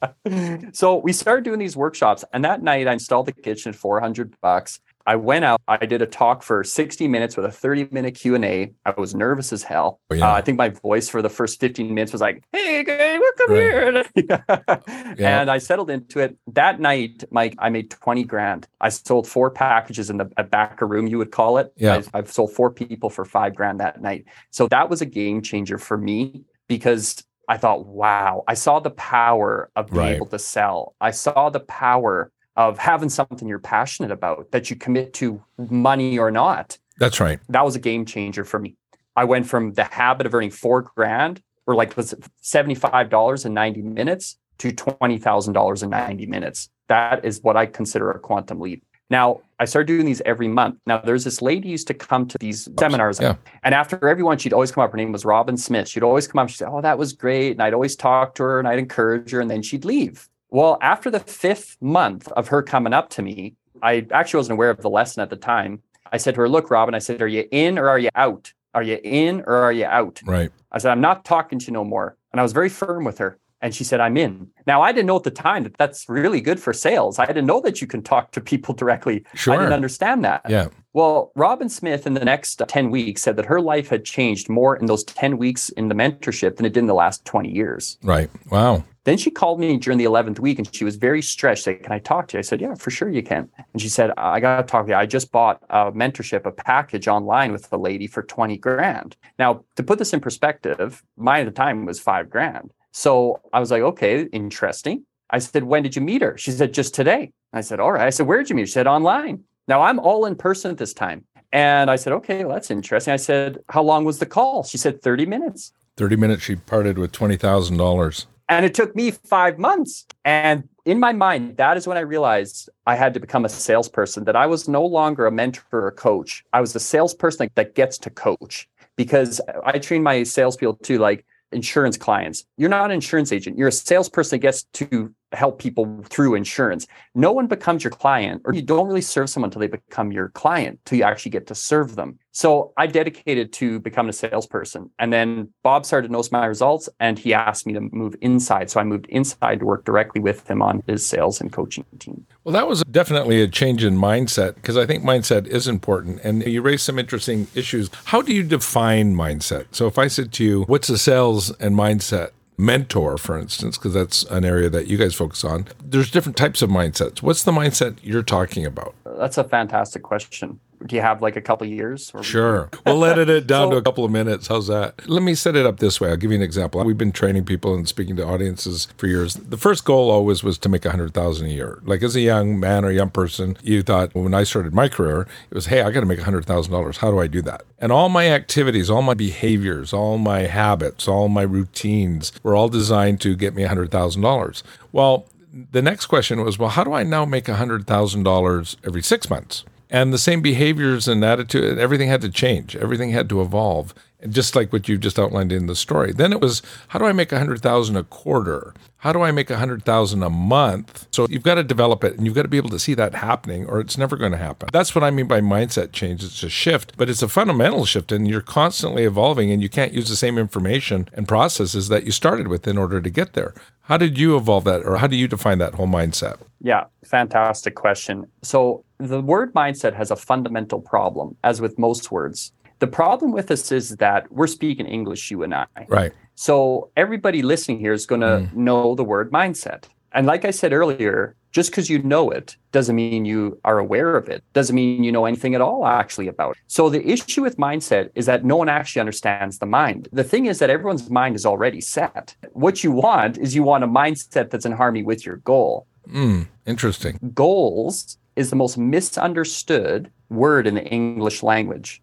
so 0.76 0.98
we 0.98 1.14
started 1.14 1.44
doing 1.44 1.60
these 1.60 1.76
workshops, 1.76 2.24
and 2.34 2.46
that 2.46 2.62
night 2.62 2.88
I 2.88 2.94
installed 2.94 3.26
the 3.26 3.34
kitchen 3.34 3.70
at 3.70 3.76
400 3.76 4.36
bucks. 4.42 4.80
I 5.06 5.16
went 5.16 5.46
out. 5.46 5.62
I 5.68 5.86
did 5.86 6.02
a 6.02 6.06
talk 6.06 6.44
for 6.44 6.64
60 6.64 7.08
minutes 7.08 7.36
with 7.36 7.46
a 7.46 7.52
30 7.52 7.88
minute 7.92 8.16
Q 8.16 8.36
and 8.36 8.46
A. 8.46 8.72
I 8.86 8.94
was 8.98 9.16
nervous 9.16 9.52
as 9.54 9.64
hell. 9.64 10.00
Oh, 10.10 10.16
yeah. 10.16 10.32
uh, 10.32 10.34
I 10.34 10.42
think 10.42 10.58
my 10.58 10.70
voice 10.70 11.10
for 11.10 11.22
the 11.22 11.30
first 11.30 11.60
15 11.60 11.94
minutes 11.94 12.12
was 12.12 12.22
like, 12.22 12.44
"Hey, 12.52 12.84
guys, 12.84 13.20
welcome 13.20 13.56
right. 13.56 14.08
here," 14.16 15.16
yeah. 15.18 15.42
and 15.42 15.50
I 15.50 15.58
settled 15.58 15.90
into 15.90 16.20
it. 16.20 16.38
That 16.48 16.80
night, 16.80 17.24
Mike, 17.32 17.56
I 17.60 17.70
made 17.70 17.90
20 17.92 18.24
grand. 18.24 18.68
I 18.80 18.90
sold 18.90 19.28
four 19.28 19.52
packages 19.52 20.10
in 20.10 20.18
the 20.18 20.26
back 20.26 20.82
room, 20.82 21.08
you 21.08 21.18
would 21.18 21.32
call 21.32 21.58
it. 21.58 21.74
Yeah, 21.78 21.96
I've, 21.96 22.10
I've 22.14 22.32
sold 22.32 22.52
four 22.52 22.72
people 22.72 23.10
for 23.10 23.26
five 23.26 23.56
grand 23.56 23.80
that 23.80 24.02
night. 24.02 24.26
So 24.52 24.68
that 24.68 24.90
was 24.90 25.02
a 25.02 25.06
game 25.06 25.42
changer 25.42 25.78
for 25.78 25.98
me 25.98 26.44
because 26.68 27.24
I 27.48 27.58
thought, 27.58 27.86
wow, 27.86 28.44
I 28.48 28.54
saw 28.54 28.80
the 28.80 28.92
power 28.92 29.70
of 29.76 29.88
being 29.88 30.00
right. 30.00 30.16
able 30.16 30.28
to 30.28 30.40
sell. 30.40 30.96
I 31.02 31.12
saw 31.12 31.50
the 31.50 31.60
power 31.60 32.32
of 32.56 32.78
having 32.78 33.10
something 33.10 33.48
you're 33.48 33.60
passionate 33.60 34.12
about 34.12 34.52
that 34.52 34.70
you 34.70 34.76
commit 34.76 35.14
to 35.16 35.42
money 35.58 36.18
or 36.18 36.32
not. 36.32 36.78
That's 36.98 37.20
right. 37.20 37.40
That 37.50 37.66
was 37.66 37.76
a 37.76 37.80
game 37.80 38.06
changer 38.06 38.44
for 38.44 38.60
me. 38.60 38.76
I 39.16 39.24
went 39.26 39.48
from 39.48 39.74
the 39.74 39.84
habit 39.84 40.26
of 40.26 40.34
earning 40.34 40.52
four 40.52 40.82
grand 40.82 41.42
or 41.66 41.76
like 41.76 41.96
was 41.98 42.14
$75 42.44 43.46
in 43.46 43.54
90 43.54 43.82
minutes 43.82 44.38
to 44.60 44.72
$20,000 44.72 45.84
in 45.84 45.90
90 45.90 46.26
minutes. 46.28 46.70
That 46.88 47.26
is 47.26 47.42
what 47.42 47.58
I 47.58 47.66
consider 47.66 48.12
a 48.12 48.20
quantum 48.20 48.60
leap. 48.60 48.84
Now, 49.10 49.42
I 49.60 49.66
started 49.66 49.88
doing 49.88 50.06
these 50.06 50.22
every 50.22 50.48
month. 50.48 50.78
Now, 50.86 51.00
there's 51.00 51.26
this 51.26 51.42
lady 51.42 51.68
used 51.68 51.88
to 51.88 51.94
come 51.94 52.28
to 52.28 52.38
these 52.40 52.70
seminars. 52.80 53.20
Yeah. 53.20 53.36
And 53.62 53.76
after 53.76 54.08
every 54.08 54.24
one, 54.24 54.38
she'd 54.38 54.54
always 54.54 54.72
come 54.72 54.86
up. 54.86 54.92
Her 54.92 54.98
name 54.98 55.12
was 55.12 55.26
Robin 55.26 55.58
Smith. 55.58 55.90
She'd 55.90 56.02
always 56.02 56.28
come 56.28 56.40
up. 56.40 56.48
She'd 56.48 56.60
say, 56.60 56.66
Oh, 56.66 56.80
that 56.80 56.98
was 56.98 57.12
great. 57.12 57.52
And 57.52 57.62
I'd 57.62 57.74
always 57.74 57.98
talk 57.98 58.36
to 58.36 58.44
her 58.44 58.60
and 58.60 58.68
I'd 58.70 58.80
encourage 58.80 59.32
her. 59.32 59.42
And 59.42 59.52
then 59.52 59.64
she'd 59.64 59.84
leave. 59.84 60.30
Well, 60.52 60.78
after 60.82 61.10
the 61.10 61.22
fifth 61.22 61.78
month 61.82 62.30
of 62.34 62.50
her 62.50 62.62
coming 62.62 62.94
up 62.94 63.10
to 63.12 63.22
me, 63.22 63.56
I 63.82 64.06
actually 64.12 64.40
wasn't 64.40 64.58
aware 64.58 64.70
of 64.70 64.82
the 64.82 64.90
lesson 64.90 65.22
at 65.22 65.30
the 65.30 65.38
time. 65.38 65.82
I 66.12 66.18
said 66.18 66.36
to 66.36 66.42
her, 66.42 66.50
Look, 66.50 66.70
Robin, 66.70 66.94
I 66.94 67.00
said, 67.00 67.22
Are 67.22 67.28
you 67.28 67.46
in 67.52 67.80
or 67.80 67.88
are 67.88 67.98
you 67.98 68.10
out? 68.16 68.52
Are 68.74 68.84
you 68.84 69.00
in 69.04 69.44
or 69.48 69.56
are 69.56 69.72
you 69.72 69.86
out? 69.86 70.22
Right. 70.26 70.52
I 70.72 70.78
said, 70.78 70.92
I'm 70.92 71.02
not 71.02 71.24
talking 71.26 71.58
to 71.58 71.66
you 71.68 71.74
no 71.74 71.86
more. 71.86 72.18
And 72.32 72.40
I 72.40 72.44
was 72.44 72.52
very 72.52 72.70
firm 72.70 73.06
with 73.06 73.18
her. 73.18 73.40
And 73.62 73.76
she 73.76 73.84
said, 73.84 74.00
I'm 74.00 74.18
in. 74.18 74.48
Now, 74.66 74.82
I 74.82 74.92
didn't 74.92 75.08
know 75.08 75.18
at 75.18 75.24
the 75.24 75.32
time 75.32 75.64
that 75.64 75.78
that's 75.78 76.10
really 76.10 76.42
good 76.42 76.60
for 76.60 76.74
sales. 76.74 77.20
I 77.20 77.26
didn't 77.26 77.46
know 77.46 77.62
that 77.62 77.80
you 77.82 77.88
can 77.88 78.02
talk 78.02 78.32
to 78.32 78.42
people 78.42 78.74
directly. 78.82 79.24
Sure. 79.36 79.54
I 79.54 79.58
didn't 79.58 79.74
understand 79.74 80.24
that. 80.26 80.42
Yeah. 80.50 80.70
Well, 80.94 81.32
Robin 81.36 81.70
Smith 81.70 82.06
in 82.06 82.16
the 82.16 82.26
next 82.26 82.62
10 82.68 82.92
weeks 82.92 83.22
said 83.22 83.38
that 83.38 83.46
her 83.46 83.62
life 83.62 83.90
had 83.90 84.04
changed 84.04 84.50
more 84.50 84.76
in 84.76 84.88
those 84.88 85.04
10 85.06 85.38
weeks 85.38 85.70
in 85.70 85.88
the 85.88 85.96
mentorship 85.96 86.58
than 86.58 86.66
it 86.66 86.74
did 86.74 86.80
in 86.80 86.88
the 86.88 86.94
last 86.94 87.24
20 87.26 87.50
years. 87.50 87.98
Right. 88.04 88.30
Wow. 88.50 88.84
Then 89.04 89.18
she 89.18 89.32
called 89.32 89.60
me 89.60 89.78
during 89.78 89.98
the 89.98 90.06
11th 90.06 90.40
week 90.40 90.60
and 90.60 90.76
she 90.76 90.84
was 90.84 90.96
very 90.96 91.22
stretched. 91.22 91.64
Said, 91.64 91.82
Can 91.82 91.92
I 91.92 92.00
talk 92.00 92.28
to 92.28 92.38
you? 92.38 92.40
I 92.40 92.42
said, 92.42 92.62
Yeah, 92.62 92.76
for 92.76 92.92
sure 92.92 93.10
you 93.10 93.24
can. 93.24 93.50
And 93.74 93.82
she 93.82 93.90
said, 93.90 94.12
I 94.18 94.40
got 94.40 94.58
to 94.58 94.64
talk 94.64 94.86
to 94.86 94.92
you. 94.92 94.96
I 94.96 95.06
just 95.06 95.32
bought 95.32 95.64
a 95.70 95.92
mentorship, 95.92 96.46
a 96.46 96.52
package 96.52 97.08
online 97.08 97.52
with 97.52 97.72
a 97.74 97.78
lady 97.78 98.06
for 98.06 98.22
20 98.22 98.58
grand. 98.58 99.16
Now, 99.40 99.64
to 99.76 99.84
put 99.84 99.98
this 99.98 100.14
in 100.14 100.20
perspective, 100.20 101.04
mine 101.18 101.42
at 101.42 101.46
the 101.46 101.52
time 101.52 101.86
was 101.86 102.00
five 102.00 102.30
grand. 102.30 102.72
So 102.92 103.42
I 103.54 103.60
was 103.60 103.72
like, 103.72 103.82
Okay, 103.82 104.24
interesting. 104.32 105.06
I 105.30 105.40
said, 105.40 105.64
When 105.64 105.84
did 105.84 105.96
you 105.96 106.02
meet 106.02 106.22
her? 106.22 106.38
She 106.38 106.52
said, 106.52 106.74
Just 106.74 106.94
today. 106.94 107.32
I 107.54 107.62
said, 107.62 107.80
All 107.80 107.92
right. 107.92 108.08
I 108.08 108.10
said, 108.10 108.28
Where 108.28 108.38
did 108.38 108.50
you 108.50 108.56
meet 108.56 108.64
her? 108.64 108.68
She 108.68 108.74
said, 108.74 108.88
Online. 108.88 109.44
Now 109.68 109.82
I'm 109.82 110.00
all 110.00 110.26
in 110.26 110.36
person 110.36 110.72
at 110.72 110.78
this 110.78 110.94
time. 110.94 111.26
And 111.52 111.92
I 111.92 111.96
said, 111.96 112.14
Okay, 112.14 112.46
well, 112.46 112.54
that's 112.56 112.72
interesting. 112.72 113.14
I 113.14 113.18
said, 113.18 113.60
How 113.70 113.82
long 113.82 114.06
was 114.06 114.20
the 114.20 114.26
call? 114.26 114.64
She 114.64 114.78
said, 114.78 115.02
30 115.02 115.26
minutes. 115.26 115.74
30 115.98 116.16
minutes, 116.16 116.44
she 116.44 116.56
parted 116.56 116.98
with 116.98 117.12
$20,000. 117.12 118.26
And 118.50 118.66
it 118.66 118.74
took 118.74 118.96
me 118.96 119.12
five 119.12 119.60
months. 119.60 120.06
And 120.26 120.68
in 120.86 121.00
my 121.00 121.14
mind, 121.14 121.58
that 121.58 121.78
is 121.78 121.88
when 121.88 121.98
I 121.98 122.02
realized 122.02 122.70
I 122.86 122.96
had 122.96 123.14
to 123.14 123.20
become 123.20 123.46
a 123.46 123.50
salesperson, 123.50 124.26
that 124.26 124.36
I 124.36 124.46
was 124.46 124.68
no 124.68 124.86
longer 124.86 125.26
a 125.26 125.32
mentor 125.32 125.64
or 125.72 125.88
a 125.88 125.92
coach. 125.92 126.44
I 126.52 126.60
was 126.60 126.74
the 126.74 126.80
salesperson 126.80 127.50
that 127.56 127.76
gets 127.76 127.98
to 128.00 128.10
coach 128.10 128.68
because 128.98 129.40
I 129.64 129.80
train 129.80 130.04
my 130.04 130.24
salespeople 130.24 130.80
to 130.84 130.98
like 130.98 131.26
insurance 131.52 131.98
clients. 131.98 132.46
You're 132.58 132.70
not 132.70 132.86
an 132.86 132.92
insurance 132.92 133.32
agent. 133.32 133.58
You're 133.58 133.68
a 133.68 133.72
salesperson 133.72 134.38
that 134.38 134.42
gets 134.42 134.64
to 134.64 135.14
help 135.32 135.60
people 135.60 136.02
through 136.10 136.36
insurance. 136.36 136.88
No 137.16 137.32
one 137.32 137.48
becomes 137.48 137.84
your 137.84 137.92
client, 137.92 138.42
or 138.46 138.54
you 138.54 138.62
don't 138.62 138.88
really 138.88 139.02
serve 139.02 139.30
someone 139.30 139.50
until 139.50 139.62
they 139.62 139.68
become 139.68 140.12
your 140.12 140.30
client, 140.30 140.80
till 140.86 140.98
you 140.98 141.04
actually 141.04 141.32
get 141.32 141.48
to 141.48 141.56
serve 141.56 141.96
them. 141.96 142.20
So 142.32 142.72
I 142.78 142.88
dedicated 142.88 143.52
to 143.54 143.80
becoming 143.80 144.10
a 144.10 144.14
salesperson. 144.14 144.90
And 145.00 145.12
then 145.12 145.50
Bob 145.64 145.86
started 145.86 146.08
to 146.08 146.14
notice 146.14 146.32
my 146.32 146.46
results 146.46 146.88
and 147.00 147.20
he 147.20 147.34
asked 147.34 147.68
me 147.68 147.74
to 147.74 147.82
move 147.82 148.16
inside. 148.22 148.70
So 148.70 148.80
I 148.80 148.84
moved 148.84 149.06
inside 149.08 149.60
to 149.60 149.66
work 149.66 149.84
directly 149.86 150.22
with 150.22 150.50
him 150.50 150.62
on 150.62 150.82
his 150.88 151.06
sales 151.06 151.42
and 151.42 151.52
coaching 151.52 151.86
team. 152.00 152.26
Well, 152.44 152.54
that 152.54 152.68
was 152.68 152.84
definitely 152.90 153.42
a 153.42 153.48
change 153.48 153.84
in 153.84 153.98
mindset 153.98 154.56
because 154.56 154.78
I 154.78 154.86
think 154.86 155.04
mindset 155.04 155.46
is 155.48 155.68
important. 155.68 156.22
And 156.24 156.46
you 156.46 156.62
raised 156.62 156.84
some 156.84 156.98
interesting 156.98 157.48
issues. 157.54 157.90
How 158.06 158.22
do 158.22 158.34
you 158.34 158.44
define 158.44 159.16
mindset? 159.16 159.66
So 159.72 159.88
if 159.88 159.98
I 159.98 160.08
said 160.08 160.32
to 160.34 160.44
you, 160.44 160.64
what's 160.64 160.90
a 160.90 160.98
sales 160.98 161.52
and 161.60 161.76
mindset? 161.76 162.32
mentor, 162.58 163.18
for 163.18 163.40
instance, 163.40 163.76
because 163.76 163.92
that's 163.92 164.24
an 164.26 164.46
area 164.46 164.70
that 164.70 164.86
you 164.86 164.96
guys 164.96 165.16
focus 165.16 165.44
on. 165.44 165.66
There's 165.84 166.12
different 166.12 166.38
types 166.38 166.62
of 166.62 166.70
mindsets. 166.70 167.24
What's 167.24 167.42
the 167.42 167.52
mindset 167.52 167.98
you're 168.04 168.22
talking 168.22 168.68
about? 168.68 168.94
That's 169.04 169.40
a 169.40 169.44
fantastic 169.44 170.04
question 170.04 170.60
do 170.86 170.96
you 170.96 171.02
have 171.02 171.22
like 171.22 171.36
a 171.36 171.42
couple 171.42 171.68
years? 171.68 172.12
sure. 172.22 172.70
we'll 172.86 173.04
edit 173.06 173.30
it 173.30 173.48
down 173.48 173.68
so, 173.68 173.72
to 173.72 173.78
a 173.78 173.82
couple 173.82 174.04
of 174.04 174.12
minutes. 174.12 174.48
How's 174.48 174.68
that? 174.68 175.08
Let 175.08 175.24
me 175.24 175.36
set 175.36 175.56
it 175.56 175.66
up 175.66 175.80
this 175.80 176.02
way. 176.02 176.10
I'll 176.10 176.18
give 176.18 176.32
you 176.32 176.38
an 176.38 176.44
example. 176.44 176.84
We've 176.84 176.98
been 176.98 177.12
training 177.12 177.46
people 177.46 177.74
and 177.74 177.88
speaking 177.88 178.16
to 178.18 178.26
audiences 178.26 178.88
for 178.98 179.08
years. 179.08 179.36
The 179.36 179.58
first 179.58 179.86
goal 179.86 180.10
always 180.10 180.44
was 180.44 180.58
to 180.60 180.70
make 180.70 180.86
a 180.86 180.92
hundred 180.92 181.14
thousand 181.14 181.48
a 181.48 181.52
year. 181.52 181.80
Like 181.84 182.04
as 182.04 182.16
a 182.16 182.22
young 182.22 182.60
man 182.60 182.86
or 182.86 182.92
young 182.92 183.10
person, 183.10 183.58
you 183.62 183.82
thought 183.82 184.14
well, 184.16 184.24
when 184.24 184.34
I 184.34 184.44
started 184.44 184.74
my 184.74 184.88
career, 184.88 185.28
it 185.50 185.56
was, 185.56 185.68
hey, 185.68 185.82
I 185.82 185.92
got 185.92 186.02
to 186.02 186.06
make 186.06 186.20
a 186.20 186.24
hundred 186.24 186.46
thousand 186.46 186.72
dollars. 186.72 186.98
How 186.98 187.12
do 187.12 187.20
I 187.20 187.28
do 187.28 187.42
that? 187.44 187.64
And 187.80 187.92
all 187.92 188.10
my 188.10 188.28
activities, 188.28 188.90
all 188.90 189.02
my 189.02 189.14
behaviors, 189.14 189.94
all 189.94 190.18
my 190.18 190.42
habits, 190.42 191.08
all 191.08 191.30
my 191.30 191.44
routines 191.44 192.32
were 192.44 192.56
all 192.56 192.70
designed 192.70 193.22
to 193.22 193.36
get 193.36 193.56
me 193.56 193.64
a 193.64 193.68
hundred 193.68 193.92
thousand 193.92 194.22
dollars. 194.22 194.64
Well, 194.92 195.28
the 195.72 195.82
next 195.82 196.06
question 196.06 196.44
was, 196.44 196.58
well, 196.58 196.70
how 196.70 196.84
do 196.84 196.94
I 196.94 197.04
now 197.04 197.26
make 197.26 197.50
a 197.50 197.56
hundred 197.56 197.86
thousand 197.88 198.24
dollars 198.24 198.78
every 198.86 199.02
six 199.02 199.30
months? 199.30 199.66
And 199.92 200.12
the 200.12 200.18
same 200.18 200.42
behaviors 200.42 201.08
and 201.08 201.24
attitude 201.24 201.78
everything 201.78 202.08
had 202.08 202.22
to 202.22 202.30
change. 202.30 202.76
Everything 202.76 203.12
had 203.12 203.30
to 203.30 203.42
evolve 203.42 203.94
just 204.30 204.56
like 204.56 204.72
what 204.72 204.88
you've 204.88 205.00
just 205.00 205.20
outlined 205.20 205.52
in 205.52 205.68
the 205.68 205.76
story. 205.76 206.12
Then 206.12 206.32
it 206.34 206.42
was 206.42 206.62
how 206.90 207.00
do 207.00 207.06
i 207.06 207.12
make 207.12 207.32
a 207.32 207.38
hundred 207.38 207.62
thousand 207.62 207.98
a 207.98 208.04
quarter? 208.04 208.74
How 208.98 209.12
do 209.14 209.22
i 209.22 209.32
make 209.32 209.50
a 209.50 209.58
hundred 209.58 209.84
thousand 209.84 210.24
a 210.24 210.30
month? 210.30 211.08
So 211.12 211.28
you've 211.30 211.44
got 211.44 211.56
to 211.56 211.64
develop 211.64 212.04
it 212.04 212.16
and 212.16 212.26
you've 212.26 212.36
got 212.36 212.44
to 212.44 212.48
be 212.48 212.58
able 212.58 212.70
to 212.70 212.80
see 212.80 212.94
that 212.96 213.16
happening 213.16 213.66
or 213.66 213.80
it's 213.80 213.98
never 213.98 214.16
going 214.16 214.32
to 214.32 214.38
happen. 214.38 214.70
That's 214.72 214.94
what 214.94 215.04
i 215.04 215.12
mean 215.12 215.28
by 215.28 215.42
mindset 215.42 215.92
change. 215.92 216.24
It's 216.24 216.44
a 216.44 216.50
shift 216.50 216.98
but 216.98 217.10
it's 217.10 217.22
a 217.22 217.28
fundamental 217.28 217.86
shift 217.86 218.12
and 218.12 218.28
you're 218.28 218.42
constantly 218.42 219.04
evolving 219.04 219.52
and 219.52 219.62
you 219.62 219.70
can't 219.70 219.94
use 219.94 220.10
the 220.10 220.16
same 220.16 220.38
information 220.38 221.10
and 221.14 221.28
processes 221.28 221.88
that 221.90 222.04
you 222.04 222.12
started 222.12 222.48
with 222.48 222.68
in 222.68 222.78
order 222.78 223.02
to 223.02 223.10
get 223.10 223.34
there. 223.34 223.54
How 223.84 223.98
did 223.98 224.18
you 224.18 224.38
evolve 224.38 224.64
that 224.66 224.86
or 224.86 224.98
how 224.98 225.08
do 225.08 225.16
you 225.16 225.28
define 225.28 225.58
that 225.58 225.76
whole 225.76 225.88
mindset? 225.88 226.38
Yeah 226.62 226.86
fantastic 227.12 227.76
question. 227.76 228.26
So 228.42 228.84
the 228.98 229.22
word 229.22 229.54
mindset 229.54 229.94
has 229.96 230.12
a 230.12 230.16
fundamental 230.16 230.80
problem, 230.80 231.36
as 231.44 231.62
with 231.62 231.78
most 231.78 232.12
words. 232.12 232.54
The 232.82 232.88
problem 232.88 233.32
with 233.32 233.46
this 233.46 233.72
is 233.72 233.98
that 233.98 234.32
we're 234.32 234.48
speaking 234.48 234.88
English, 234.88 235.30
you 235.30 235.44
and 235.44 235.54
I. 235.54 235.68
Right. 235.88 236.12
So 236.34 236.90
everybody 236.98 237.44
listening 237.44 237.78
here 237.78 237.94
is 237.94 238.08
going 238.08 238.22
to 238.22 238.50
mm. 238.50 238.54
know 238.56 238.96
the 238.96 239.04
word 239.04 239.32
mindset. 239.32 239.84
And 240.14 240.26
like 240.26 240.46
I 240.46 240.50
said 240.50 240.74
earlier, 240.74 241.36
just 241.52 241.70
because 241.70 241.92
you 241.92 242.02
know 242.02 242.32
it 242.32 242.56
doesn't 242.72 242.96
mean 242.96 243.24
you 243.24 243.60
are 243.66 243.78
aware 243.78 244.18
of 244.18 244.30
it, 244.30 244.44
doesn't 244.54 244.76
mean 244.76 245.04
you 245.04 245.12
know 245.12 245.26
anything 245.26 245.54
at 245.54 245.62
all 245.62 245.86
actually 245.86 246.28
about 246.28 246.56
it. 246.56 246.64
So 246.66 246.90
the 246.90 247.08
issue 247.08 247.44
with 247.44 247.58
mindset 247.58 248.10
is 248.16 248.26
that 248.26 248.44
no 248.44 248.56
one 248.56 248.68
actually 248.68 249.02
understands 249.02 249.60
the 249.60 249.68
mind. 249.68 250.10
The 250.12 250.24
thing 250.24 250.48
is 250.48 250.58
that 250.58 250.72
everyone's 250.72 251.08
mind 251.12 251.36
is 251.36 251.46
already 251.46 251.82
set. 251.82 252.36
What 252.54 252.84
you 252.84 252.92
want 252.92 253.38
is 253.38 253.54
you 253.54 253.62
want 253.62 253.84
a 253.84 253.88
mindset 253.88 254.50
that's 254.50 254.66
in 254.66 254.72
harmony 254.72 255.04
with 255.04 255.24
your 255.24 255.38
goal. 255.38 255.86
Mm, 256.12 256.48
interesting. 256.66 257.20
Goals 257.36 258.18
is 258.36 258.50
the 258.50 258.56
most 258.56 258.76
misunderstood 258.76 260.10
word 260.30 260.66
in 260.66 260.74
the 260.74 260.86
English 260.86 261.44
language. 261.44 262.02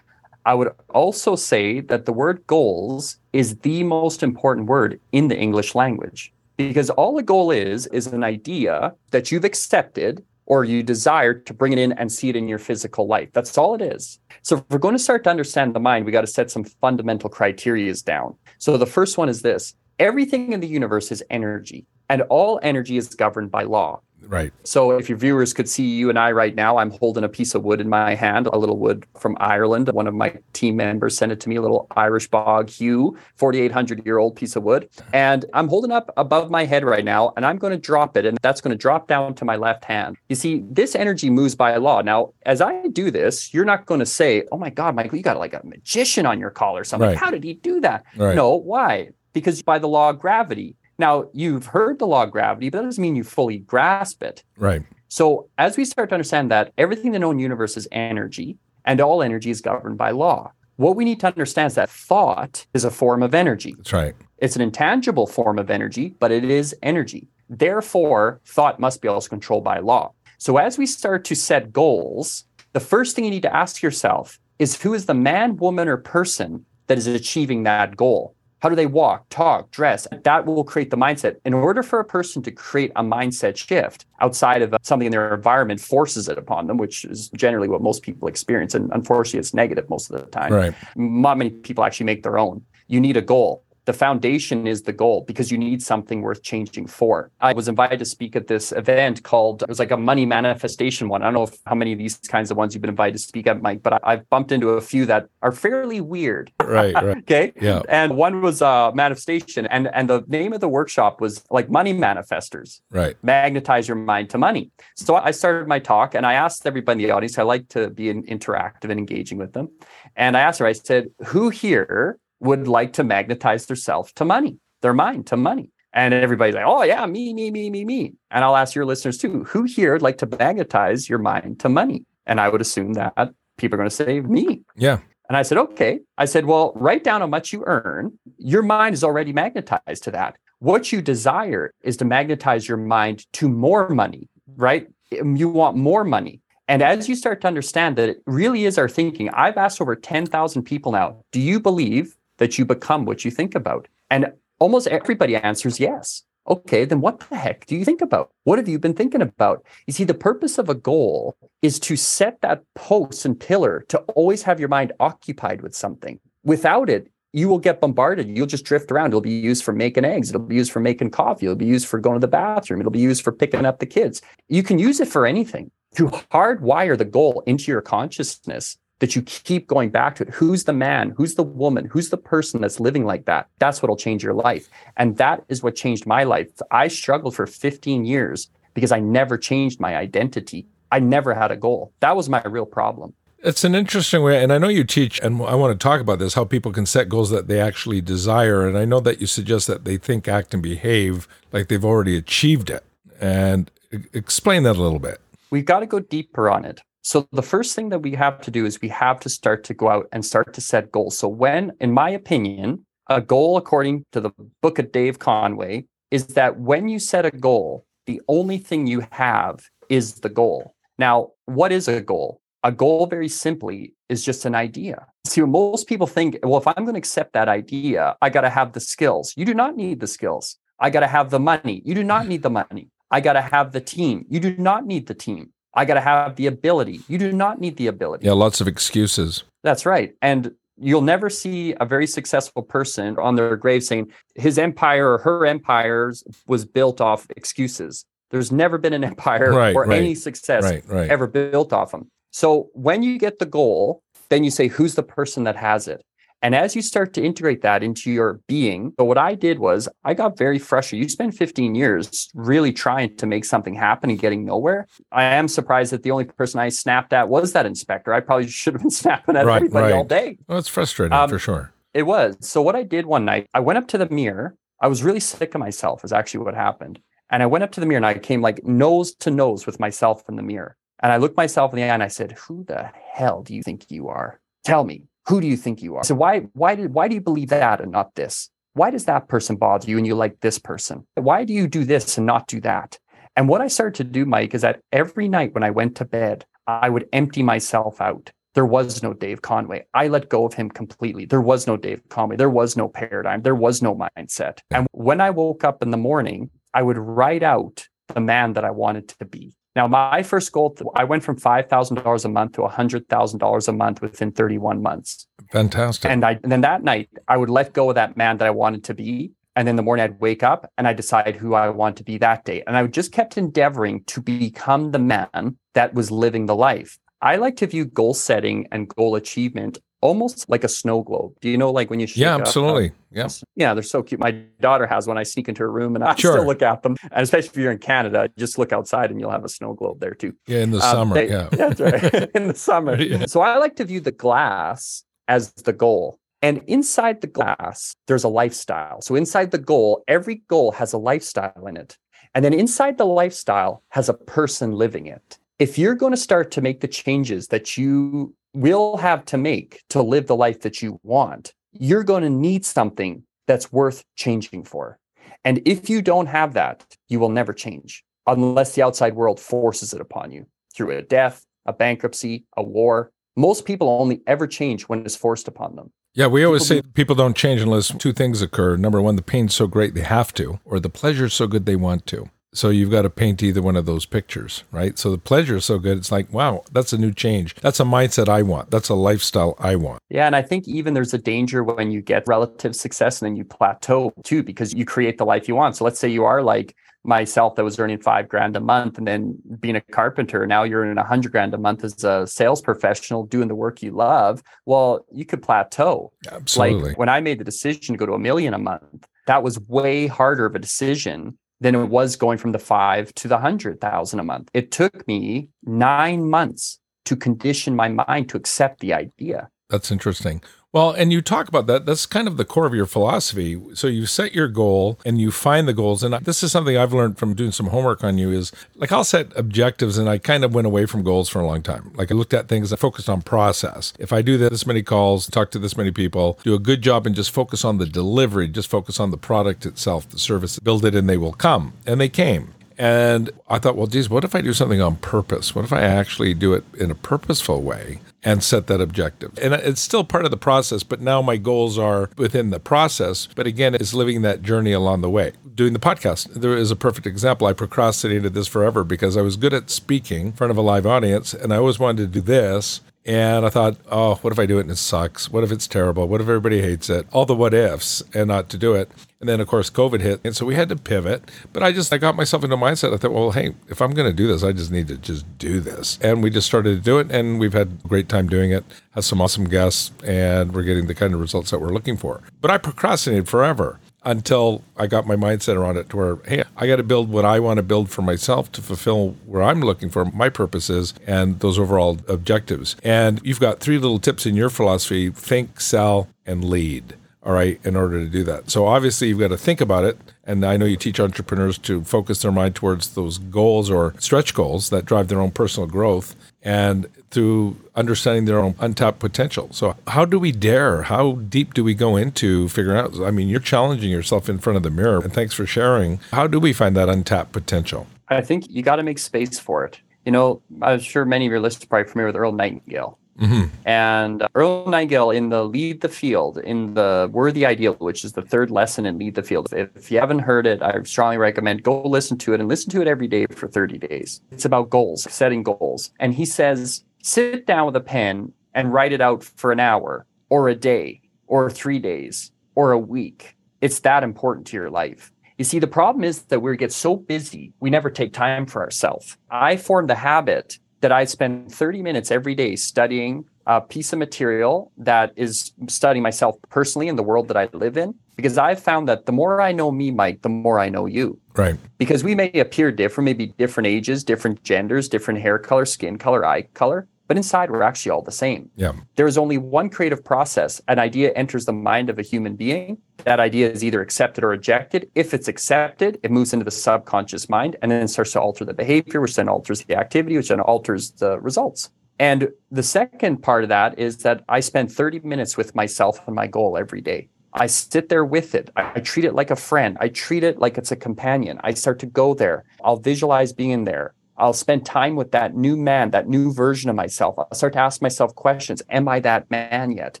I 0.46 0.54
would 0.54 0.70
also 0.90 1.34
say 1.34 1.80
that 1.80 2.06
the 2.06 2.12
word 2.12 2.46
goals 2.46 3.18
is 3.32 3.56
the 3.58 3.82
most 3.82 4.22
important 4.22 4.68
word 4.68 5.00
in 5.10 5.26
the 5.26 5.36
English 5.36 5.74
language 5.74 6.32
because 6.56 6.88
all 6.90 7.18
a 7.18 7.22
goal 7.22 7.50
is 7.50 7.88
is 7.88 8.06
an 8.06 8.22
idea 8.22 8.94
that 9.10 9.32
you've 9.32 9.44
accepted 9.44 10.24
or 10.46 10.64
you 10.64 10.84
desire 10.84 11.34
to 11.34 11.52
bring 11.52 11.72
it 11.72 11.80
in 11.80 11.92
and 11.94 12.12
see 12.12 12.28
it 12.28 12.36
in 12.36 12.46
your 12.46 12.60
physical 12.60 13.08
life. 13.08 13.28
That's 13.32 13.58
all 13.58 13.74
it 13.74 13.82
is. 13.82 14.20
So 14.42 14.58
if 14.58 14.64
we're 14.70 14.78
going 14.78 14.94
to 14.94 15.02
start 15.02 15.24
to 15.24 15.30
understand 15.30 15.74
the 15.74 15.80
mind, 15.80 16.06
we 16.06 16.12
got 16.12 16.20
to 16.20 16.28
set 16.28 16.48
some 16.48 16.62
fundamental 16.62 17.28
criterias 17.28 18.04
down. 18.04 18.36
So 18.58 18.76
the 18.76 18.86
first 18.86 19.18
one 19.18 19.28
is 19.28 19.42
this. 19.42 19.74
Everything 19.98 20.52
in 20.52 20.60
the 20.60 20.68
universe 20.68 21.10
is 21.10 21.24
energy, 21.28 21.86
and 22.08 22.22
all 22.22 22.60
energy 22.62 22.96
is 22.96 23.12
governed 23.16 23.50
by 23.50 23.64
law. 23.64 24.00
Right. 24.28 24.52
So 24.64 24.92
if 24.92 25.08
your 25.08 25.18
viewers 25.18 25.52
could 25.52 25.68
see 25.68 25.84
you 25.84 26.10
and 26.10 26.18
I 26.18 26.32
right 26.32 26.54
now, 26.54 26.78
I'm 26.78 26.90
holding 26.90 27.24
a 27.24 27.28
piece 27.28 27.54
of 27.54 27.64
wood 27.64 27.80
in 27.80 27.88
my 27.88 28.14
hand, 28.14 28.46
a 28.46 28.58
little 28.58 28.78
wood 28.78 29.06
from 29.18 29.36
Ireland. 29.40 29.88
One 29.88 30.06
of 30.06 30.14
my 30.14 30.36
team 30.52 30.76
members 30.76 31.16
sent 31.16 31.32
it 31.32 31.40
to 31.40 31.48
me, 31.48 31.56
a 31.56 31.62
little 31.62 31.86
Irish 31.96 32.28
bog 32.28 32.70
yew, 32.78 33.16
4,800 33.36 34.04
year 34.04 34.18
old 34.18 34.36
piece 34.36 34.56
of 34.56 34.62
wood. 34.62 34.88
And 35.12 35.44
I'm 35.54 35.68
holding 35.68 35.92
up 35.92 36.12
above 36.16 36.50
my 36.50 36.64
head 36.64 36.84
right 36.84 37.04
now, 37.04 37.32
and 37.36 37.46
I'm 37.46 37.58
going 37.58 37.72
to 37.72 37.78
drop 37.78 38.16
it, 38.16 38.24
and 38.24 38.38
that's 38.42 38.60
going 38.60 38.72
to 38.72 38.76
drop 38.76 39.08
down 39.08 39.34
to 39.34 39.44
my 39.44 39.56
left 39.56 39.84
hand. 39.84 40.16
You 40.28 40.36
see, 40.36 40.62
this 40.68 40.94
energy 40.94 41.30
moves 41.30 41.54
by 41.54 41.76
law. 41.76 42.02
Now, 42.02 42.32
as 42.44 42.60
I 42.60 42.86
do 42.88 43.10
this, 43.10 43.52
you're 43.54 43.64
not 43.64 43.86
going 43.86 44.00
to 44.00 44.06
say, 44.06 44.44
oh 44.52 44.58
my 44.58 44.70
God, 44.70 44.94
Michael, 44.94 45.16
you 45.16 45.22
got 45.22 45.38
like 45.38 45.54
a 45.54 45.60
magician 45.64 46.26
on 46.26 46.40
your 46.40 46.50
collar 46.50 46.80
or 46.80 46.84
something. 46.84 47.10
Right. 47.10 47.16
How 47.16 47.30
did 47.30 47.44
he 47.44 47.54
do 47.54 47.80
that? 47.80 48.04
Right. 48.16 48.34
No, 48.34 48.54
why? 48.54 49.10
Because 49.32 49.62
by 49.62 49.78
the 49.78 49.88
law 49.88 50.10
of 50.10 50.18
gravity, 50.18 50.76
now, 50.98 51.28
you've 51.32 51.66
heard 51.66 51.98
the 51.98 52.06
law 52.06 52.22
of 52.24 52.30
gravity, 52.30 52.70
but 52.70 52.78
that 52.78 52.84
doesn't 52.84 53.02
mean 53.02 53.16
you 53.16 53.24
fully 53.24 53.58
grasp 53.58 54.22
it. 54.22 54.42
Right. 54.56 54.82
So, 55.08 55.48
as 55.58 55.76
we 55.76 55.84
start 55.84 56.08
to 56.10 56.14
understand 56.14 56.50
that 56.50 56.72
everything 56.78 57.06
in 57.06 57.12
the 57.12 57.18
known 57.18 57.38
universe 57.38 57.76
is 57.76 57.86
energy, 57.92 58.56
and 58.84 59.00
all 59.00 59.22
energy 59.22 59.50
is 59.50 59.60
governed 59.60 59.98
by 59.98 60.10
law, 60.10 60.52
what 60.76 60.96
we 60.96 61.04
need 61.04 61.20
to 61.20 61.26
understand 61.26 61.68
is 61.68 61.74
that 61.74 61.90
thought 61.90 62.66
is 62.74 62.84
a 62.84 62.90
form 62.90 63.22
of 63.22 63.34
energy. 63.34 63.74
That's 63.76 63.92
right. 63.92 64.14
It's 64.38 64.56
an 64.56 64.62
intangible 64.62 65.26
form 65.26 65.58
of 65.58 65.70
energy, 65.70 66.14
but 66.18 66.32
it 66.32 66.44
is 66.44 66.74
energy. 66.82 67.28
Therefore, 67.48 68.40
thought 68.44 68.80
must 68.80 69.00
be 69.00 69.08
also 69.08 69.28
controlled 69.28 69.64
by 69.64 69.78
law. 69.78 70.12
So, 70.38 70.56
as 70.56 70.78
we 70.78 70.86
start 70.86 71.24
to 71.26 71.34
set 71.34 71.72
goals, 71.72 72.44
the 72.72 72.80
first 72.80 73.14
thing 73.14 73.24
you 73.24 73.30
need 73.30 73.42
to 73.42 73.54
ask 73.54 73.82
yourself 73.82 74.38
is 74.58 74.80
who 74.80 74.94
is 74.94 75.06
the 75.06 75.14
man, 75.14 75.56
woman, 75.56 75.88
or 75.88 75.96
person 75.98 76.64
that 76.86 76.98
is 76.98 77.06
achieving 77.06 77.64
that 77.64 77.96
goal? 77.96 78.35
How 78.66 78.70
do 78.70 78.74
they 78.74 78.86
walk, 78.86 79.28
talk, 79.28 79.70
dress? 79.70 80.08
That 80.24 80.44
will 80.44 80.64
create 80.64 80.90
the 80.90 80.96
mindset. 80.96 81.36
In 81.44 81.54
order 81.54 81.84
for 81.84 82.00
a 82.00 82.04
person 82.04 82.42
to 82.42 82.50
create 82.50 82.90
a 82.96 83.04
mindset 83.04 83.56
shift 83.56 84.06
outside 84.20 84.60
of 84.60 84.74
uh, 84.74 84.78
something 84.82 85.06
in 85.06 85.12
their 85.12 85.32
environment 85.32 85.80
forces 85.80 86.28
it 86.28 86.36
upon 86.36 86.66
them, 86.66 86.76
which 86.76 87.04
is 87.04 87.28
generally 87.28 87.68
what 87.68 87.80
most 87.80 88.02
people 88.02 88.26
experience. 88.26 88.74
And 88.74 88.90
unfortunately, 88.92 89.38
it's 89.38 89.54
negative 89.54 89.88
most 89.88 90.10
of 90.10 90.20
the 90.20 90.26
time. 90.32 90.52
Right. 90.52 90.74
Not 90.96 91.38
many 91.38 91.50
people 91.50 91.84
actually 91.84 92.06
make 92.06 92.24
their 92.24 92.38
own. 92.38 92.60
You 92.88 93.00
need 93.00 93.16
a 93.16 93.22
goal. 93.22 93.62
The 93.86 93.92
foundation 93.92 94.66
is 94.66 94.82
the 94.82 94.92
goal 94.92 95.24
because 95.26 95.50
you 95.50 95.56
need 95.56 95.80
something 95.80 96.20
worth 96.20 96.42
changing 96.42 96.86
for. 96.86 97.30
I 97.40 97.52
was 97.52 97.68
invited 97.68 98.00
to 98.00 98.04
speak 98.04 98.36
at 98.36 98.48
this 98.48 98.72
event 98.72 99.22
called, 99.22 99.62
it 99.62 99.68
was 99.68 99.78
like 99.78 99.92
a 99.92 99.96
money 99.96 100.26
manifestation 100.26 101.08
one. 101.08 101.22
I 101.22 101.26
don't 101.26 101.34
know 101.34 101.44
if, 101.44 101.56
how 101.66 101.76
many 101.76 101.92
of 101.92 101.98
these 101.98 102.16
kinds 102.16 102.50
of 102.50 102.56
ones 102.56 102.74
you've 102.74 102.82
been 102.82 102.90
invited 102.90 103.12
to 103.12 103.18
speak 103.20 103.46
at, 103.46 103.62
Mike, 103.62 103.82
but 103.82 104.00
I, 104.04 104.10
have 104.10 104.28
bumped 104.28 104.50
into 104.50 104.70
a 104.70 104.80
few 104.80 105.06
that 105.06 105.28
are 105.40 105.52
fairly 105.52 106.00
weird. 106.00 106.52
Right, 106.66 106.94
right. 106.94 107.18
okay. 107.18 107.52
Yeah. 107.60 107.82
And 107.88 108.16
one 108.16 108.42
was 108.42 108.60
a 108.60 108.66
uh, 108.66 108.92
manifestation, 108.92 109.66
and, 109.66 109.88
and 109.94 110.10
the 110.10 110.24
name 110.26 110.52
of 110.52 110.60
the 110.60 110.68
workshop 110.68 111.20
was 111.20 111.44
like 111.48 111.70
money 111.70 111.94
manifestors. 111.94 112.80
Right. 112.90 113.16
Magnetize 113.22 113.86
your 113.86 113.96
mind 113.96 114.30
to 114.30 114.38
money. 114.38 114.72
So 114.96 115.14
I 115.14 115.30
started 115.30 115.68
my 115.68 115.78
talk 115.78 116.16
and 116.16 116.26
I 116.26 116.32
asked 116.34 116.66
everybody 116.66 117.04
in 117.04 117.08
the 117.08 117.14
audience, 117.14 117.38
I 117.38 117.44
like 117.44 117.68
to 117.68 117.90
be 117.90 118.12
interactive 118.12 118.90
and 118.90 118.98
engaging 118.98 119.38
with 119.38 119.52
them. 119.52 119.68
And 120.16 120.36
I 120.36 120.40
asked 120.40 120.58
her, 120.58 120.66
I 120.66 120.72
said, 120.72 121.10
who 121.24 121.50
here 121.50 122.18
would 122.40 122.68
like 122.68 122.94
to 122.94 123.04
magnetize 123.04 123.66
their 123.66 123.76
self 123.76 124.12
to 124.14 124.24
money, 124.24 124.58
their 124.82 124.94
mind 124.94 125.26
to 125.28 125.36
money. 125.36 125.70
And 125.92 126.12
everybody's 126.12 126.54
like, 126.54 126.66
oh, 126.66 126.82
yeah, 126.82 127.06
me, 127.06 127.32
me, 127.32 127.50
me, 127.50 127.70
me, 127.70 127.84
me. 127.84 128.12
And 128.30 128.44
I'll 128.44 128.56
ask 128.56 128.74
your 128.74 128.84
listeners 128.84 129.16
too, 129.16 129.44
who 129.44 129.64
here 129.64 129.94
would 129.94 130.02
like 130.02 130.18
to 130.18 130.26
magnetize 130.26 131.08
your 131.08 131.18
mind 131.18 131.60
to 131.60 131.70
money? 131.70 132.04
And 132.26 132.38
I 132.38 132.50
would 132.50 132.60
assume 132.60 132.92
that 132.94 133.30
people 133.56 133.76
are 133.76 133.78
going 133.78 133.88
to 133.88 133.94
say 133.94 134.20
me. 134.20 134.60
Yeah. 134.76 134.98
And 135.28 135.36
I 135.36 135.42
said, 135.42 135.58
okay. 135.58 136.00
I 136.18 136.26
said, 136.26 136.44
well, 136.44 136.72
write 136.76 137.02
down 137.02 137.20
how 137.20 137.26
much 137.26 137.52
you 137.52 137.64
earn. 137.66 138.18
Your 138.36 138.62
mind 138.62 138.94
is 138.94 139.02
already 139.02 139.32
magnetized 139.32 140.04
to 140.04 140.10
that. 140.12 140.36
What 140.58 140.92
you 140.92 141.02
desire 141.02 141.72
is 141.82 141.96
to 141.98 142.04
magnetize 142.04 142.68
your 142.68 142.78
mind 142.78 143.26
to 143.34 143.48
more 143.48 143.88
money, 143.88 144.28
right? 144.56 144.86
Um, 145.20 145.36
you 145.36 145.48
want 145.48 145.76
more 145.76 146.04
money. 146.04 146.40
And 146.68 146.82
as 146.82 147.08
you 147.08 147.14
start 147.14 147.40
to 147.42 147.46
understand 147.46 147.96
that 147.96 148.08
it 148.08 148.22
really 148.26 148.64
is 148.64 148.76
our 148.76 148.88
thinking, 148.88 149.30
I've 149.30 149.56
asked 149.56 149.80
over 149.80 149.94
10,000 149.94 150.62
people 150.64 150.92
now, 150.92 151.22
do 151.30 151.40
you 151.40 151.60
believe 151.60 152.16
that 152.38 152.58
you 152.58 152.64
become 152.64 153.04
what 153.04 153.24
you 153.24 153.30
think 153.30 153.54
about? 153.54 153.88
And 154.10 154.32
almost 154.58 154.86
everybody 154.88 155.36
answers 155.36 155.80
yes. 155.80 156.22
Okay, 156.48 156.84
then 156.84 157.00
what 157.00 157.18
the 157.20 157.36
heck 157.36 157.66
do 157.66 157.74
you 157.74 157.84
think 157.84 158.00
about? 158.00 158.30
What 158.44 158.58
have 158.58 158.68
you 158.68 158.78
been 158.78 158.94
thinking 158.94 159.22
about? 159.22 159.64
You 159.86 159.92
see, 159.92 160.04
the 160.04 160.14
purpose 160.14 160.58
of 160.58 160.68
a 160.68 160.74
goal 160.74 161.36
is 161.60 161.80
to 161.80 161.96
set 161.96 162.40
that 162.42 162.62
post 162.74 163.24
and 163.24 163.38
pillar 163.38 163.84
to 163.88 163.98
always 164.14 164.42
have 164.42 164.60
your 164.60 164.68
mind 164.68 164.92
occupied 165.00 165.62
with 165.62 165.74
something. 165.74 166.20
Without 166.44 166.88
it, 166.88 167.10
you 167.32 167.48
will 167.48 167.58
get 167.58 167.80
bombarded. 167.80 168.28
You'll 168.28 168.46
just 168.46 168.64
drift 168.64 168.92
around. 168.92 169.08
It'll 169.08 169.20
be 169.20 169.30
used 169.30 169.64
for 169.64 169.72
making 169.72 170.04
eggs. 170.04 170.30
It'll 170.30 170.40
be 170.40 170.54
used 170.54 170.70
for 170.70 170.80
making 170.80 171.10
coffee. 171.10 171.46
It'll 171.46 171.56
be 171.56 171.66
used 171.66 171.88
for 171.88 171.98
going 171.98 172.14
to 172.14 172.20
the 172.20 172.28
bathroom. 172.28 172.80
It'll 172.80 172.92
be 172.92 173.00
used 173.00 173.24
for 173.24 173.32
picking 173.32 173.66
up 173.66 173.80
the 173.80 173.86
kids. 173.86 174.22
You 174.48 174.62
can 174.62 174.78
use 174.78 175.00
it 175.00 175.08
for 175.08 175.26
anything. 175.26 175.70
To 175.96 176.08
hardwire 176.32 176.96
the 176.96 177.04
goal 177.04 177.42
into 177.46 177.70
your 177.70 177.80
consciousness 177.80 178.78
that 179.00 179.14
you 179.14 179.22
keep 179.22 179.66
going 179.66 179.90
back 179.90 180.16
to 180.16 180.22
it. 180.22 180.30
Who's 180.30 180.64
the 180.64 180.72
man? 180.72 181.12
Who's 181.16 181.34
the 181.34 181.42
woman? 181.42 181.86
Who's 181.86 182.10
the 182.10 182.16
person 182.16 182.60
that's 182.60 182.80
living 182.80 183.04
like 183.04 183.26
that? 183.26 183.48
That's 183.58 183.82
what'll 183.82 183.96
change 183.96 184.22
your 184.22 184.34
life. 184.34 184.68
And 184.96 185.16
that 185.18 185.44
is 185.48 185.62
what 185.62 185.76
changed 185.76 186.06
my 186.06 186.24
life. 186.24 186.48
I 186.70 186.88
struggled 186.88 187.34
for 187.34 187.46
15 187.46 188.04
years 188.04 188.48
because 188.74 188.92
I 188.92 189.00
never 189.00 189.36
changed 189.36 189.80
my 189.80 189.96
identity. 189.96 190.66
I 190.90 191.00
never 191.00 191.34
had 191.34 191.50
a 191.50 191.56
goal. 191.56 191.92
That 192.00 192.16
was 192.16 192.28
my 192.28 192.42
real 192.44 192.66
problem. 192.66 193.12
It's 193.40 193.64
an 193.64 193.74
interesting 193.74 194.22
way. 194.22 194.42
And 194.42 194.52
I 194.52 194.58
know 194.58 194.68
you 194.68 194.82
teach, 194.82 195.20
and 195.20 195.42
I 195.42 195.54
want 195.54 195.78
to 195.78 195.82
talk 195.82 196.00
about 196.00 196.18
this 196.18 196.34
how 196.34 196.44
people 196.44 196.72
can 196.72 196.86
set 196.86 197.08
goals 197.08 197.30
that 197.30 197.48
they 197.48 197.60
actually 197.60 198.00
desire. 198.00 198.66
And 198.66 198.78
I 198.78 198.84
know 198.86 199.00
that 199.00 199.20
you 199.20 199.26
suggest 199.26 199.66
that 199.66 199.84
they 199.84 199.98
think, 199.98 200.26
act, 200.26 200.54
and 200.54 200.62
behave 200.62 201.28
like 201.52 201.68
they've 201.68 201.84
already 201.84 202.16
achieved 202.16 202.70
it. 202.70 202.82
And 203.20 203.70
explain 204.12 204.62
that 204.64 204.76
a 204.76 204.82
little 204.82 204.98
bit. 204.98 205.20
We've 205.50 205.64
got 205.64 205.80
to 205.80 205.86
go 205.86 206.00
deeper 206.00 206.50
on 206.50 206.64
it. 206.64 206.80
So 207.06 207.28
the 207.30 207.40
first 207.40 207.76
thing 207.76 207.90
that 207.90 208.00
we 208.00 208.16
have 208.16 208.40
to 208.40 208.50
do 208.50 208.66
is 208.66 208.82
we 208.82 208.88
have 208.88 209.20
to 209.20 209.28
start 209.28 209.62
to 209.66 209.74
go 209.74 209.88
out 209.88 210.08
and 210.10 210.26
start 210.26 210.52
to 210.54 210.60
set 210.60 210.90
goals. 210.90 211.16
So 211.16 211.28
when, 211.28 211.70
in 211.78 211.92
my 211.92 212.10
opinion, 212.10 212.84
a 213.08 213.20
goal 213.20 213.56
according 213.56 214.04
to 214.10 214.20
the 214.20 214.32
book 214.60 214.80
of 214.80 214.90
Dave 214.90 215.20
Conway 215.20 215.84
is 216.10 216.26
that 216.38 216.58
when 216.58 216.88
you 216.88 216.98
set 216.98 217.24
a 217.24 217.30
goal, 217.30 217.86
the 218.06 218.20
only 218.26 218.58
thing 218.58 218.88
you 218.88 219.06
have 219.12 219.60
is 219.88 220.14
the 220.14 220.28
goal. 220.28 220.74
Now, 220.98 221.28
what 221.44 221.70
is 221.70 221.86
a 221.86 222.00
goal? 222.00 222.40
A 222.64 222.72
goal, 222.72 223.06
very 223.06 223.28
simply, 223.28 223.94
is 224.08 224.24
just 224.24 224.44
an 224.44 224.56
idea. 224.56 225.06
See, 225.28 225.42
most 225.42 225.86
people 225.86 226.08
think, 226.08 226.40
well, 226.42 226.58
if 226.58 226.66
I'm 226.66 226.82
going 226.86 226.94
to 226.94 226.98
accept 226.98 227.34
that 227.34 227.48
idea, 227.48 228.16
I 228.20 228.30
got 228.30 228.40
to 228.40 228.50
have 228.50 228.72
the 228.72 228.80
skills. 228.80 229.32
You 229.36 229.44
do 229.44 229.54
not 229.54 229.76
need 229.76 230.00
the 230.00 230.08
skills. 230.08 230.56
I 230.80 230.90
got 230.90 231.00
to 231.00 231.06
have 231.06 231.30
the 231.30 231.38
money. 231.38 231.82
You 231.84 231.94
do 231.94 232.02
not 232.02 232.26
need 232.26 232.42
the 232.42 232.50
money. 232.50 232.90
I 233.12 233.20
got 233.20 233.34
to 233.34 233.42
have 233.42 233.70
the 233.70 233.80
team. 233.80 234.26
You 234.28 234.40
do 234.40 234.56
not 234.56 234.84
need 234.84 235.06
the 235.06 235.14
team. 235.14 235.52
I 235.76 235.84
got 235.84 235.94
to 235.94 236.00
have 236.00 236.36
the 236.36 236.46
ability. 236.46 237.02
You 237.06 237.18
do 237.18 237.32
not 237.32 237.60
need 237.60 237.76
the 237.76 237.86
ability. 237.86 238.26
Yeah, 238.26 238.32
lots 238.32 238.60
of 238.60 238.66
excuses. 238.66 239.44
That's 239.62 239.86
right. 239.86 240.14
And 240.22 240.52
you'll 240.78 241.02
never 241.02 241.30
see 241.30 241.74
a 241.80 241.86
very 241.86 242.06
successful 242.06 242.62
person 242.62 243.18
on 243.18 243.36
their 243.36 243.56
grave 243.56 243.84
saying 243.84 244.10
his 244.34 244.58
empire 244.58 245.12
or 245.12 245.18
her 245.18 245.46
empire 245.46 246.12
was 246.46 246.64
built 246.64 247.00
off 247.00 247.26
excuses. 247.36 248.04
There's 248.30 248.50
never 248.50 248.76
been 248.78 248.92
an 248.92 249.04
empire 249.04 249.52
right, 249.52 249.76
or 249.76 249.84
right, 249.84 249.98
any 249.98 250.14
success 250.14 250.64
right, 250.64 251.10
ever 251.10 251.26
built 251.26 251.72
off 251.72 251.92
them. 251.92 252.10
So 252.32 252.68
when 252.72 253.02
you 253.02 253.18
get 253.18 253.38
the 253.38 253.46
goal, 253.46 254.02
then 254.28 254.44
you 254.44 254.50
say, 254.50 254.68
who's 254.68 254.96
the 254.96 255.02
person 255.02 255.44
that 255.44 255.56
has 255.56 255.88
it? 255.88 256.02
And 256.42 256.54
as 256.54 256.76
you 256.76 256.82
start 256.82 257.14
to 257.14 257.24
integrate 257.24 257.62
that 257.62 257.82
into 257.82 258.10
your 258.10 258.40
being, 258.46 258.90
but 258.90 259.06
what 259.06 259.18
I 259.18 259.34
did 259.34 259.58
was 259.58 259.88
I 260.04 260.14
got 260.14 260.36
very 260.36 260.58
frustrated. 260.58 261.04
You 261.04 261.08
spend 261.08 261.36
15 261.36 261.74
years 261.74 262.28
really 262.34 262.72
trying 262.72 263.16
to 263.16 263.26
make 263.26 263.44
something 263.44 263.74
happen 263.74 264.10
and 264.10 264.18
getting 264.18 264.44
nowhere. 264.44 264.86
I 265.10 265.24
am 265.24 265.48
surprised 265.48 265.92
that 265.92 266.02
the 266.02 266.10
only 266.10 266.24
person 266.24 266.60
I 266.60 266.68
snapped 266.68 267.12
at 267.12 267.28
was 267.28 267.52
that 267.52 267.66
inspector. 267.66 268.12
I 268.12 268.20
probably 268.20 268.48
should 268.48 268.74
have 268.74 268.82
been 268.82 268.90
snapping 268.90 269.36
at 269.36 269.46
right, 269.46 269.56
everybody 269.56 269.92
right. 269.92 269.94
all 269.94 270.04
day. 270.04 270.38
Well, 270.46 270.58
it's 270.58 270.68
frustrating 270.68 271.16
um, 271.16 271.28
for 271.28 271.38
sure. 271.38 271.72
It 271.94 272.02
was. 272.02 272.36
So 272.40 272.60
what 272.60 272.76
I 272.76 272.82
did 272.82 273.06
one 273.06 273.24
night, 273.24 273.48
I 273.54 273.60
went 273.60 273.78
up 273.78 273.88
to 273.88 273.98
the 273.98 274.08
mirror. 274.08 274.54
I 274.80 274.88
was 274.88 275.02
really 275.02 275.20
sick 275.20 275.54
of 275.54 275.60
myself, 275.60 276.04
is 276.04 276.12
actually 276.12 276.44
what 276.44 276.54
happened. 276.54 277.00
And 277.30 277.42
I 277.42 277.46
went 277.46 277.64
up 277.64 277.72
to 277.72 277.80
the 277.80 277.86
mirror 277.86 277.96
and 277.96 278.06
I 278.06 278.18
came 278.18 278.42
like 278.42 278.64
nose 278.64 279.14
to 279.16 279.30
nose 279.30 279.66
with 279.66 279.80
myself 279.80 280.22
in 280.28 280.36
the 280.36 280.42
mirror. 280.42 280.76
And 281.00 281.12
I 281.12 281.16
looked 281.16 281.36
myself 281.36 281.72
in 281.72 281.76
the 281.76 281.84
eye 281.84 281.94
and 281.94 282.02
I 282.02 282.08
said, 282.08 282.32
Who 282.32 282.64
the 282.64 282.90
hell 283.12 283.42
do 283.42 283.54
you 283.54 283.62
think 283.62 283.90
you 283.90 284.08
are? 284.08 284.40
Tell 284.64 284.84
me, 284.84 285.04
who 285.28 285.40
do 285.40 285.46
you 285.46 285.56
think 285.56 285.82
you 285.82 285.96
are? 285.96 286.04
So 286.04 286.14
why 286.14 286.40
why 286.52 286.74
did 286.74 286.94
why 286.94 287.08
do 287.08 287.14
you 287.14 287.20
believe 287.20 287.48
that 287.50 287.80
and 287.80 287.92
not 287.92 288.14
this? 288.14 288.50
Why 288.74 288.90
does 288.90 289.06
that 289.06 289.28
person 289.28 289.56
bother 289.56 289.88
you 289.88 289.96
and 289.96 290.06
you 290.06 290.14
like 290.14 290.40
this 290.40 290.58
person? 290.58 291.06
Why 291.14 291.44
do 291.44 291.52
you 291.52 291.66
do 291.66 291.84
this 291.84 292.18
and 292.18 292.26
not 292.26 292.46
do 292.46 292.60
that? 292.60 292.98
And 293.34 293.48
what 293.48 293.60
I 293.60 293.68
started 293.68 293.96
to 293.96 294.04
do, 294.04 294.24
Mike, 294.24 294.54
is 294.54 294.62
that 294.62 294.80
every 294.92 295.28
night 295.28 295.54
when 295.54 295.62
I 295.62 295.70
went 295.70 295.96
to 295.96 296.04
bed, 296.04 296.44
I 296.66 296.88
would 296.88 297.08
empty 297.12 297.42
myself 297.42 298.00
out. 298.00 298.30
There 298.54 298.66
was 298.66 299.02
no 299.02 299.12
Dave 299.12 299.42
Conway. 299.42 299.84
I 299.92 300.08
let 300.08 300.30
go 300.30 300.46
of 300.46 300.54
him 300.54 300.70
completely. 300.70 301.26
There 301.26 301.42
was 301.42 301.66
no 301.66 301.76
Dave 301.76 302.00
Conway. 302.08 302.36
There 302.36 302.48
was 302.48 302.76
no 302.76 302.88
paradigm. 302.88 303.42
There 303.42 303.54
was 303.54 303.82
no 303.82 303.94
mindset. 303.94 304.60
And 304.70 304.86
when 304.92 305.20
I 305.20 305.30
woke 305.30 305.62
up 305.64 305.82
in 305.82 305.90
the 305.90 305.98
morning, 305.98 306.50
I 306.72 306.80
would 306.80 306.96
write 306.96 307.42
out 307.42 307.86
the 308.08 308.20
man 308.20 308.54
that 308.54 308.64
I 308.64 308.70
wanted 308.70 309.08
to 309.08 309.24
be. 309.26 309.54
Now, 309.76 309.86
my 309.86 310.22
first 310.22 310.50
goal, 310.52 310.74
I 310.94 311.04
went 311.04 311.22
from 311.22 311.38
$5,000 311.38 312.24
a 312.24 312.28
month 312.28 312.52
to 312.52 312.62
$100,000 312.62 313.68
a 313.68 313.72
month 313.72 314.00
within 314.00 314.32
31 314.32 314.82
months. 314.82 315.26
Fantastic. 315.52 316.10
And, 316.10 316.24
I, 316.24 316.40
and 316.42 316.50
then 316.50 316.62
that 316.62 316.82
night, 316.82 317.10
I 317.28 317.36
would 317.36 317.50
let 317.50 317.74
go 317.74 317.90
of 317.90 317.94
that 317.96 318.16
man 318.16 318.38
that 318.38 318.46
I 318.46 318.50
wanted 318.50 318.84
to 318.84 318.94
be. 318.94 319.32
And 319.54 319.68
then 319.68 319.76
the 319.76 319.82
morning 319.82 320.04
I'd 320.04 320.18
wake 320.18 320.42
up 320.42 320.70
and 320.78 320.88
I 320.88 320.94
decide 320.94 321.36
who 321.36 321.54
I 321.54 321.68
want 321.68 321.96
to 321.98 322.04
be 322.04 322.16
that 322.18 322.46
day. 322.46 322.62
And 322.66 322.76
I 322.76 322.86
just 322.86 323.12
kept 323.12 323.36
endeavoring 323.36 324.04
to 324.04 324.22
become 324.22 324.92
the 324.92 324.98
man 324.98 325.58
that 325.74 325.92
was 325.92 326.10
living 326.10 326.46
the 326.46 326.56
life. 326.56 326.98
I 327.20 327.36
like 327.36 327.56
to 327.56 327.66
view 327.66 327.84
goal 327.84 328.14
setting 328.14 328.66
and 328.72 328.88
goal 328.88 329.14
achievement 329.14 329.78
almost 330.00 330.48
like 330.48 330.64
a 330.64 330.68
snow 330.68 331.02
globe. 331.02 331.34
Do 331.40 331.48
you 331.48 331.58
know, 331.58 331.70
like 331.70 331.90
when 331.90 332.00
you 332.00 332.06
yeah, 332.14 332.36
absolutely, 332.36 332.92
yeah, 333.10 333.28
yeah, 333.54 333.74
they're 333.74 333.82
so 333.82 334.02
cute. 334.02 334.20
My 334.20 334.32
daughter 334.60 334.86
has 334.86 335.06
one. 335.06 335.18
I 335.18 335.22
sneak 335.22 335.48
into 335.48 335.62
her 335.62 335.70
room 335.70 335.94
and 335.94 336.04
I 336.04 336.14
sure. 336.16 336.32
still 336.32 336.46
look 336.46 336.62
at 336.62 336.82
them. 336.82 336.96
And 337.10 337.22
especially 337.22 337.48
if 337.48 337.56
you're 337.56 337.72
in 337.72 337.78
Canada, 337.78 338.28
just 338.36 338.58
look 338.58 338.72
outside 338.72 339.10
and 339.10 339.20
you'll 339.20 339.30
have 339.30 339.44
a 339.44 339.48
snow 339.48 339.74
globe 339.74 340.00
there 340.00 340.14
too. 340.14 340.34
Yeah, 340.46 340.60
in 340.60 340.70
the 340.70 340.78
um, 340.78 340.82
summer. 340.82 341.14
They, 341.14 341.28
yeah, 341.28 341.48
that's 341.52 341.80
right. 341.80 342.30
in 342.34 342.48
the 342.48 342.54
summer. 342.54 343.00
Yeah. 343.00 343.26
So 343.26 343.40
I 343.40 343.56
like 343.58 343.76
to 343.76 343.84
view 343.84 344.00
the 344.00 344.12
glass 344.12 345.04
as 345.28 345.52
the 345.52 345.72
goal. 345.72 346.18
And 346.42 346.62
inside 346.66 347.22
the 347.22 347.26
glass, 347.26 347.96
there's 348.06 348.22
a 348.22 348.28
lifestyle. 348.28 349.00
So 349.00 349.14
inside 349.14 349.50
the 349.50 349.58
goal, 349.58 350.04
every 350.06 350.42
goal 350.48 350.70
has 350.72 350.92
a 350.92 350.98
lifestyle 350.98 351.66
in 351.66 351.76
it. 351.76 351.96
And 352.34 352.44
then 352.44 352.52
inside 352.52 352.98
the 352.98 353.06
lifestyle 353.06 353.82
has 353.88 354.08
a 354.08 354.14
person 354.14 354.72
living 354.72 355.06
it. 355.06 355.38
If 355.58 355.78
you're 355.78 355.94
going 355.94 356.12
to 356.12 356.18
start 356.18 356.50
to 356.52 356.60
make 356.60 356.82
the 356.82 356.88
changes 356.88 357.48
that 357.48 357.78
you 357.78 358.34
will 358.56 358.96
have 358.96 359.24
to 359.26 359.36
make 359.36 359.82
to 359.90 360.02
live 360.02 360.26
the 360.26 360.36
life 360.36 360.62
that 360.62 360.80
you 360.82 360.98
want, 361.02 361.52
you're 361.72 362.02
going 362.02 362.22
to 362.22 362.30
need 362.30 362.64
something 362.64 363.22
that's 363.46 363.70
worth 363.70 364.02
changing 364.16 364.64
for. 364.64 364.98
And 365.44 365.60
if 365.66 365.90
you 365.90 366.02
don't 366.02 366.26
have 366.26 366.54
that, 366.54 366.84
you 367.08 367.20
will 367.20 367.28
never 367.28 367.52
change 367.52 368.02
unless 368.26 368.74
the 368.74 368.82
outside 368.82 369.14
world 369.14 369.38
forces 369.38 369.92
it 369.92 370.00
upon 370.00 370.32
you 370.32 370.46
through 370.74 370.96
a 370.96 371.02
death, 371.02 371.44
a 371.66 371.72
bankruptcy, 371.72 372.46
a 372.56 372.62
war. 372.62 373.12
Most 373.36 373.66
people 373.66 373.88
only 373.88 374.22
ever 374.26 374.46
change 374.46 374.84
when 374.84 375.00
it's 375.00 375.14
forced 375.14 375.46
upon 375.46 375.76
them. 375.76 375.92
Yeah, 376.14 376.28
we 376.28 376.44
always 376.44 376.66
people 376.66 376.82
say 376.82 376.92
people 376.94 377.14
don't 377.14 377.36
change 377.36 377.60
unless 377.60 377.88
two 377.98 378.14
things 378.14 378.40
occur. 378.40 378.78
Number 378.78 379.02
one, 379.02 379.16
the 379.16 379.22
pain's 379.22 379.54
so 379.54 379.66
great 379.66 379.94
they 379.94 380.00
have 380.00 380.32
to, 380.34 380.58
or 380.64 380.80
the 380.80 380.88
pleasure's 380.88 381.34
so 381.34 381.46
good 381.46 381.66
they 381.66 381.76
want 381.76 382.06
to. 382.06 382.30
So 382.56 382.70
you've 382.70 382.90
got 382.90 383.02
to 383.02 383.10
paint 383.10 383.42
either 383.42 383.60
one 383.60 383.76
of 383.76 383.86
those 383.86 384.06
pictures, 384.06 384.64
right? 384.70 384.98
So 384.98 385.10
the 385.10 385.18
pleasure 385.18 385.56
is 385.56 385.64
so 385.64 385.78
good. 385.78 385.98
It's 385.98 386.10
like, 386.10 386.32
wow, 386.32 386.64
that's 386.72 386.92
a 386.92 386.98
new 386.98 387.12
change. 387.12 387.54
That's 387.56 387.80
a 387.80 387.84
mindset 387.84 388.28
I 388.28 388.42
want. 388.42 388.70
That's 388.70 388.88
a 388.88 388.94
lifestyle 388.94 389.54
I 389.58 389.76
want. 389.76 390.02
Yeah. 390.08 390.26
And 390.26 390.34
I 390.34 390.42
think 390.42 390.66
even 390.66 390.94
there's 390.94 391.14
a 391.14 391.18
danger 391.18 391.62
when 391.62 391.90
you 391.90 392.00
get 392.00 392.26
relative 392.26 392.74
success 392.74 393.20
and 393.20 393.26
then 393.26 393.36
you 393.36 393.44
plateau 393.44 394.12
too, 394.24 394.42
because 394.42 394.72
you 394.74 394.84
create 394.84 395.18
the 395.18 395.26
life 395.26 395.48
you 395.48 395.54
want. 395.54 395.76
So 395.76 395.84
let's 395.84 395.98
say 395.98 396.08
you 396.08 396.24
are 396.24 396.42
like, 396.42 396.74
myself 397.06 397.54
that 397.54 397.62
was 397.62 397.78
earning 397.78 398.00
five 398.00 398.28
grand 398.28 398.56
a 398.56 398.60
month 398.60 398.98
and 398.98 399.06
then 399.06 399.38
being 399.60 399.76
a 399.76 399.80
carpenter 399.80 400.44
now 400.44 400.64
you're 400.64 400.80
earning 400.80 400.98
a 400.98 401.04
hundred 401.04 401.30
grand 401.30 401.54
a 401.54 401.58
month 401.58 401.84
as 401.84 402.02
a 402.02 402.26
sales 402.26 402.60
professional 402.60 403.24
doing 403.24 403.46
the 403.46 403.54
work 403.54 403.80
you 403.80 403.92
love 403.92 404.42
well 404.64 405.06
you 405.12 405.24
could 405.24 405.40
plateau 405.40 406.12
absolutely 406.32 406.88
like 406.88 406.98
when 406.98 407.08
i 407.08 407.20
made 407.20 407.38
the 407.38 407.44
decision 407.44 407.94
to 407.94 407.96
go 407.96 408.06
to 408.06 408.14
a 408.14 408.18
million 408.18 408.54
a 408.54 408.58
month 408.58 409.06
that 409.28 409.42
was 409.44 409.60
way 409.68 410.08
harder 410.08 410.46
of 410.46 410.56
a 410.56 410.58
decision 410.58 411.38
than 411.60 411.74
it 411.74 411.88
was 411.88 412.16
going 412.16 412.38
from 412.38 412.52
the 412.52 412.58
five 412.58 413.14
to 413.14 413.28
the 413.28 413.38
hundred 413.38 413.80
thousand 413.80 414.20
a 414.20 414.24
month. 414.24 414.50
It 414.54 414.70
took 414.70 415.06
me 415.08 415.48
nine 415.64 416.28
months 416.28 416.78
to 417.06 417.16
condition 417.16 417.76
my 417.76 417.88
mind 417.88 418.28
to 418.30 418.36
accept 418.36 418.80
the 418.80 418.92
idea. 418.92 419.48
That's 419.70 419.90
interesting 419.90 420.42
well, 420.76 420.90
and 420.90 421.10
you 421.10 421.22
talk 421.22 421.48
about 421.48 421.66
that. 421.68 421.86
That's 421.86 422.04
kind 422.04 422.28
of 422.28 422.36
the 422.36 422.44
core 422.44 422.66
of 422.66 422.74
your 422.74 422.84
philosophy. 422.84 423.58
So 423.72 423.86
you 423.86 424.04
set 424.04 424.34
your 424.34 424.46
goal 424.46 424.98
and 425.06 425.18
you 425.18 425.30
find 425.30 425.66
the 425.66 425.72
goals. 425.72 426.02
And 426.02 426.12
this 426.16 426.42
is 426.42 426.52
something 426.52 426.76
I've 426.76 426.92
learned 426.92 427.16
from 427.16 427.32
doing 427.32 427.50
some 427.50 427.68
homework 427.68 428.04
on 428.04 428.18
you 428.18 428.30
is 428.30 428.52
like 428.74 428.92
I'll 428.92 429.02
set 429.02 429.34
objectives 429.38 429.96
and 429.96 430.06
I 430.06 430.18
kind 430.18 430.44
of 430.44 430.54
went 430.54 430.66
away 430.66 430.84
from 430.84 431.02
goals 431.02 431.30
for 431.30 431.40
a 431.40 431.46
long 431.46 431.62
time. 431.62 431.92
Like 431.94 432.12
I 432.12 432.14
looked 432.14 432.34
at 432.34 432.48
things, 432.48 432.74
I 432.74 432.76
focused 432.76 433.08
on 433.08 433.22
process. 433.22 433.94
If 433.98 434.12
I 434.12 434.20
do 434.20 434.36
this 434.36 434.66
many 434.66 434.82
calls, 434.82 435.28
talk 435.28 435.50
to 435.52 435.58
this 435.58 435.78
many 435.78 435.92
people, 435.92 436.38
do 436.44 436.52
a 436.52 436.58
good 436.58 436.82
job 436.82 437.06
and 437.06 437.16
just 437.16 437.30
focus 437.30 437.64
on 437.64 437.78
the 437.78 437.86
delivery, 437.86 438.46
just 438.46 438.68
focus 438.68 439.00
on 439.00 439.10
the 439.10 439.16
product 439.16 439.64
itself, 439.64 440.06
the 440.10 440.18
service, 440.18 440.58
build 440.58 440.84
it 440.84 440.94
and 440.94 441.08
they 441.08 441.16
will 441.16 441.32
come. 441.32 441.72
And 441.86 441.98
they 441.98 442.10
came. 442.10 442.52
And 442.76 443.30
I 443.48 443.60
thought, 443.60 443.76
well, 443.76 443.86
geez, 443.86 444.10
what 444.10 444.24
if 444.24 444.34
I 444.34 444.42
do 444.42 444.52
something 444.52 444.82
on 444.82 444.96
purpose? 444.96 445.54
What 445.54 445.64
if 445.64 445.72
I 445.72 445.80
actually 445.80 446.34
do 446.34 446.52
it 446.52 446.64
in 446.78 446.90
a 446.90 446.94
purposeful 446.94 447.62
way 447.62 448.00
and 448.26 448.42
set 448.42 448.66
that 448.66 448.80
objective? 448.80 449.38
And 449.40 449.54
it's 449.54 449.80
still 449.80 450.04
part 450.04 450.26
of 450.26 450.30
the 450.30 450.36
process, 450.36 450.82
but 450.82 451.00
now 451.00 451.22
my 451.22 451.38
goals 451.38 451.78
are 451.78 452.10
within 452.18 452.50
the 452.50 452.60
process. 452.60 453.28
But 453.34 453.46
again, 453.46 453.74
it's 453.74 453.94
living 453.94 454.20
that 454.22 454.42
journey 454.42 454.72
along 454.72 455.00
the 455.00 455.08
way. 455.08 455.32
Doing 455.54 455.72
the 455.72 455.78
podcast, 455.78 456.34
there 456.34 456.56
is 456.56 456.70
a 456.70 456.76
perfect 456.76 457.06
example. 457.06 457.46
I 457.46 457.54
procrastinated 457.54 458.34
this 458.34 458.48
forever 458.48 458.84
because 458.84 459.16
I 459.16 459.22
was 459.22 459.36
good 459.36 459.54
at 459.54 459.70
speaking 459.70 460.26
in 460.26 460.32
front 460.32 460.50
of 460.50 460.58
a 460.58 460.62
live 460.62 460.86
audience 460.86 461.32
and 461.32 461.54
I 461.54 461.56
always 461.56 461.78
wanted 461.78 462.12
to 462.12 462.20
do 462.20 462.20
this. 462.20 462.80
And 463.06 463.46
I 463.46 463.50
thought, 463.50 463.76
oh, 463.88 464.16
what 464.16 464.32
if 464.32 464.38
I 464.40 464.46
do 464.46 464.58
it 464.58 464.62
and 464.62 464.72
it 464.72 464.76
sucks? 464.76 465.30
What 465.30 465.44
if 465.44 465.52
it's 465.52 465.68
terrible? 465.68 466.08
What 466.08 466.20
if 466.20 466.26
everybody 466.26 466.60
hates 466.60 466.90
it? 466.90 467.06
All 467.12 467.24
the 467.24 467.36
what 467.36 467.54
ifs 467.54 468.02
and 468.12 468.26
not 468.26 468.48
to 468.48 468.58
do 468.58 468.74
it. 468.74 468.90
And 469.18 469.28
then, 469.28 469.40
of 469.40 469.48
course, 469.48 469.70
COVID 469.70 470.00
hit. 470.00 470.20
And 470.24 470.36
so 470.36 470.44
we 470.44 470.54
had 470.54 470.68
to 470.68 470.76
pivot. 470.76 471.30
But 471.52 471.62
I 471.62 471.72
just, 471.72 471.92
I 471.92 471.98
got 471.98 472.16
myself 472.16 472.44
into 472.44 472.56
a 472.56 472.58
mindset. 472.58 472.92
I 472.92 472.98
thought, 472.98 473.12
well, 473.12 473.30
hey, 473.30 473.54
if 473.68 473.80
I'm 473.80 473.92
going 473.92 474.08
to 474.08 474.14
do 474.14 474.26
this, 474.26 474.42
I 474.42 474.52
just 474.52 474.70
need 474.70 474.88
to 474.88 474.98
just 474.98 475.24
do 475.38 475.58
this. 475.60 475.98
And 476.02 476.22
we 476.22 476.28
just 476.28 476.46
started 476.46 476.76
to 476.76 476.82
do 476.82 476.98
it. 476.98 477.10
And 477.10 477.40
we've 477.40 477.54
had 477.54 477.78
a 477.84 477.88
great 477.88 478.10
time 478.10 478.28
doing 478.28 478.52
it, 478.52 478.64
has 478.92 479.06
some 479.06 479.22
awesome 479.22 479.44
guests, 479.48 479.90
and 480.04 480.52
we're 480.52 480.64
getting 480.64 480.86
the 480.86 480.94
kind 480.94 481.14
of 481.14 481.20
results 481.20 481.50
that 481.50 481.60
we're 481.60 481.72
looking 481.72 481.96
for. 481.96 482.22
But 482.42 482.50
I 482.50 482.58
procrastinated 482.58 483.26
forever 483.26 483.80
until 484.04 484.62
I 484.76 484.86
got 484.86 485.06
my 485.06 485.16
mindset 485.16 485.56
around 485.56 485.78
it 485.78 485.90
to 485.90 485.96
where, 485.96 486.16
hey, 486.26 486.44
I 486.56 486.66
got 486.68 486.76
to 486.76 486.84
build 486.84 487.10
what 487.10 487.24
I 487.24 487.40
want 487.40 487.56
to 487.56 487.62
build 487.62 487.90
for 487.90 488.02
myself 488.02 488.52
to 488.52 488.62
fulfill 488.62 489.16
where 489.26 489.42
I'm 489.42 489.60
looking 489.60 489.90
for 489.90 490.04
my 490.04 490.28
purposes 490.28 490.94
and 491.06 491.40
those 491.40 491.58
overall 491.58 491.98
objectives. 492.06 492.76
And 492.84 493.20
you've 493.24 493.40
got 493.40 493.60
three 493.60 493.78
little 493.78 493.98
tips 493.98 494.24
in 494.24 494.36
your 494.36 494.48
philosophy 494.48 495.10
think, 495.10 495.60
sell, 495.60 496.08
and 496.24 496.44
lead. 496.44 496.94
All 497.26 497.32
right, 497.32 497.60
in 497.64 497.74
order 497.74 497.98
to 497.98 498.06
do 498.08 498.22
that. 498.24 498.50
So 498.50 498.66
obviously, 498.66 499.08
you've 499.08 499.18
got 499.18 499.28
to 499.28 499.36
think 499.36 499.60
about 499.60 499.84
it. 499.84 499.98
And 500.24 500.46
I 500.46 500.56
know 500.56 500.64
you 500.64 500.76
teach 500.76 501.00
entrepreneurs 501.00 501.58
to 501.58 501.82
focus 501.82 502.22
their 502.22 502.32
mind 502.32 502.54
towards 502.54 502.94
those 502.94 503.18
goals 503.18 503.68
or 503.68 503.94
stretch 503.98 504.32
goals 504.32 504.70
that 504.70 504.84
drive 504.84 505.08
their 505.08 505.20
own 505.20 505.32
personal 505.32 505.68
growth. 505.68 506.14
And 506.42 506.86
through 507.10 507.56
understanding 507.74 508.24
their 508.26 508.38
own 508.38 508.54
untapped 508.58 508.98
potential. 508.98 509.48
So, 509.52 509.76
how 509.86 510.04
do 510.04 510.18
we 510.18 510.32
dare? 510.32 510.82
How 510.82 511.12
deep 511.12 511.54
do 511.54 511.64
we 511.64 511.74
go 511.74 511.96
into 511.96 512.48
figuring 512.48 512.78
out? 512.78 513.00
I 513.00 513.10
mean, 513.10 513.28
you're 513.28 513.40
challenging 513.40 513.90
yourself 513.90 514.28
in 514.28 514.38
front 514.38 514.56
of 514.56 514.62
the 514.62 514.70
mirror, 514.70 515.00
and 515.02 515.12
thanks 515.12 515.34
for 515.34 515.46
sharing. 515.46 515.98
How 516.12 516.26
do 516.26 516.38
we 516.38 516.52
find 516.52 516.76
that 516.76 516.88
untapped 516.88 517.32
potential? 517.32 517.86
I 518.08 518.20
think 518.20 518.50
you 518.50 518.62
got 518.62 518.76
to 518.76 518.82
make 518.82 518.98
space 518.98 519.38
for 519.38 519.64
it. 519.64 519.80
You 520.04 520.12
know, 520.12 520.42
I'm 520.62 520.78
sure 520.78 521.04
many 521.04 521.26
of 521.26 521.30
your 521.30 521.40
listeners 521.40 521.64
are 521.64 521.68
probably 521.68 521.90
familiar 521.90 522.08
with 522.08 522.16
Earl 522.16 522.32
Nightingale. 522.32 522.98
Mm-hmm. 523.18 523.68
And 523.68 524.26
Earl 524.34 524.68
Nightingale 524.68 525.10
in 525.10 525.30
the 525.30 525.44
Lead 525.44 525.80
the 525.80 525.88
Field, 525.88 526.38
in 526.38 526.74
the 526.74 527.08
Worthy 527.12 527.46
Ideal, 527.46 527.74
which 527.74 528.04
is 528.04 528.12
the 528.12 528.22
third 528.22 528.50
lesson 528.50 528.86
in 528.86 528.98
Lead 528.98 529.14
the 529.14 529.22
Field. 529.22 529.52
If 529.52 529.90
you 529.90 529.98
haven't 529.98 530.20
heard 530.20 530.46
it, 530.46 530.62
I 530.62 530.82
strongly 530.82 531.18
recommend 531.18 531.62
go 531.62 531.82
listen 531.82 532.18
to 532.18 532.34
it 532.34 532.40
and 532.40 532.48
listen 532.48 532.70
to 532.70 532.82
it 532.82 532.88
every 532.88 533.08
day 533.08 533.26
for 533.26 533.48
30 533.48 533.78
days. 533.78 534.20
It's 534.30 534.44
about 534.44 534.70
goals, 534.70 535.06
setting 535.10 535.42
goals. 535.42 535.90
And 535.98 536.14
he 536.14 536.24
says, 536.24 536.84
sit 537.02 537.46
down 537.46 537.66
with 537.66 537.76
a 537.76 537.80
pen 537.80 538.32
and 538.54 538.72
write 538.72 538.92
it 538.92 539.00
out 539.00 539.24
for 539.24 539.52
an 539.52 539.60
hour 539.60 540.06
or 540.28 540.48
a 540.48 540.54
day 540.54 541.02
or 541.26 541.50
three 541.50 541.78
days 541.78 542.32
or 542.54 542.72
a 542.72 542.78
week. 542.78 543.36
It's 543.60 543.80
that 543.80 544.02
important 544.02 544.46
to 544.48 544.56
your 544.56 544.70
life. 544.70 545.12
You 545.38 545.44
see, 545.44 545.58
the 545.58 545.66
problem 545.66 546.02
is 546.02 546.22
that 546.22 546.40
we 546.40 546.56
get 546.56 546.72
so 546.72 546.96
busy, 546.96 547.52
we 547.60 547.68
never 547.68 547.90
take 547.90 548.12
time 548.14 548.46
for 548.46 548.62
ourselves. 548.62 549.18
I 549.30 549.56
formed 549.56 549.90
the 549.90 549.94
habit 549.94 550.58
that 550.80 550.92
I 550.92 551.04
spend 551.04 551.52
30 551.52 551.82
minutes 551.82 552.10
every 552.10 552.34
day 552.34 552.56
studying 552.56 553.24
a 553.46 553.60
piece 553.60 553.92
of 553.92 553.98
material 553.98 554.72
that 554.78 555.12
is 555.16 555.52
studying 555.68 556.02
myself 556.02 556.36
personally 556.48 556.88
in 556.88 556.96
the 556.96 557.02
world 557.02 557.28
that 557.28 557.36
I 557.36 557.48
live 557.52 557.76
in. 557.76 557.94
Because 558.16 558.38
I've 558.38 558.60
found 558.60 558.88
that 558.88 559.06
the 559.06 559.12
more 559.12 559.40
I 559.40 559.52
know 559.52 559.70
me, 559.70 559.90
Mike, 559.90 560.22
the 560.22 560.28
more 560.28 560.58
I 560.58 560.68
know 560.68 560.86
you. 560.86 561.20
Right. 561.34 561.56
Because 561.78 562.02
we 562.02 562.14
may 562.14 562.30
appear 562.32 562.72
different, 562.72 563.04
maybe 563.04 563.26
different 563.38 563.66
ages, 563.66 564.02
different 564.02 564.42
genders, 564.42 564.88
different 564.88 565.20
hair 565.20 565.38
color, 565.38 565.66
skin 565.66 565.98
color, 565.98 566.24
eye 566.24 566.42
color 566.54 566.88
but 567.08 567.16
inside 567.16 567.50
we're 567.50 567.62
actually 567.62 567.90
all 567.90 568.02
the 568.02 568.12
same. 568.12 568.50
Yeah. 568.56 568.72
There 568.96 569.06
is 569.06 569.18
only 569.18 569.38
one 569.38 569.70
creative 569.70 570.04
process. 570.04 570.60
An 570.68 570.78
idea 570.78 571.12
enters 571.12 571.44
the 571.44 571.52
mind 571.52 571.90
of 571.90 571.98
a 571.98 572.02
human 572.02 572.36
being. 572.36 572.78
That 573.04 573.20
idea 573.20 573.50
is 573.50 573.62
either 573.62 573.80
accepted 573.80 574.24
or 574.24 574.28
rejected. 574.28 574.90
If 574.94 575.14
it's 575.14 575.28
accepted, 575.28 575.98
it 576.02 576.10
moves 576.10 576.32
into 576.32 576.44
the 576.44 576.50
subconscious 576.50 577.28
mind 577.28 577.56
and 577.62 577.70
then 577.70 577.88
starts 577.88 578.12
to 578.12 578.20
alter 578.20 578.44
the 578.44 578.54
behavior, 578.54 579.00
which 579.00 579.14
then 579.14 579.28
alters 579.28 579.62
the 579.64 579.76
activity, 579.76 580.16
which 580.16 580.28
then 580.28 580.40
alters 580.40 580.90
the 580.92 581.20
results. 581.20 581.70
And 581.98 582.28
the 582.50 582.62
second 582.62 583.22
part 583.22 583.42
of 583.42 583.48
that 583.48 583.78
is 583.78 583.98
that 583.98 584.22
I 584.28 584.40
spend 584.40 584.70
30 584.70 585.00
minutes 585.00 585.36
with 585.36 585.54
myself 585.54 586.00
and 586.06 586.14
my 586.14 586.26
goal 586.26 586.58
every 586.58 586.80
day. 586.80 587.08
I 587.32 587.46
sit 587.46 587.88
there 587.88 588.04
with 588.04 588.34
it. 588.34 588.50
I, 588.56 588.72
I, 588.76 588.80
treat 588.80 589.04
it 589.04 589.14
like 589.14 589.30
a 589.30 589.36
friend. 589.36 589.76
I 589.78 589.88
treat 589.88 590.24
it 590.24 590.38
like 590.38 590.56
it's 590.56 590.72
a 590.72 590.76
companion. 590.76 591.38
I 591.44 591.52
start 591.52 591.78
to 591.80 591.86
go 591.86 592.14
there. 592.14 592.44
I'll 592.64 592.78
visualize 592.78 593.32
being 593.32 593.64
there. 593.64 593.92
I'll 594.18 594.32
spend 594.32 594.64
time 594.64 594.96
with 594.96 595.12
that 595.12 595.34
new 595.34 595.56
man, 595.56 595.90
that 595.90 596.08
new 596.08 596.32
version 596.32 596.70
of 596.70 596.76
myself. 596.76 597.14
I'll 597.18 597.28
start 597.34 597.52
to 597.54 597.60
ask 597.60 597.82
myself 597.82 598.14
questions 598.14 598.62
Am 598.70 598.88
I 598.88 599.00
that 599.00 599.30
man 599.30 599.70
yet? 599.70 600.00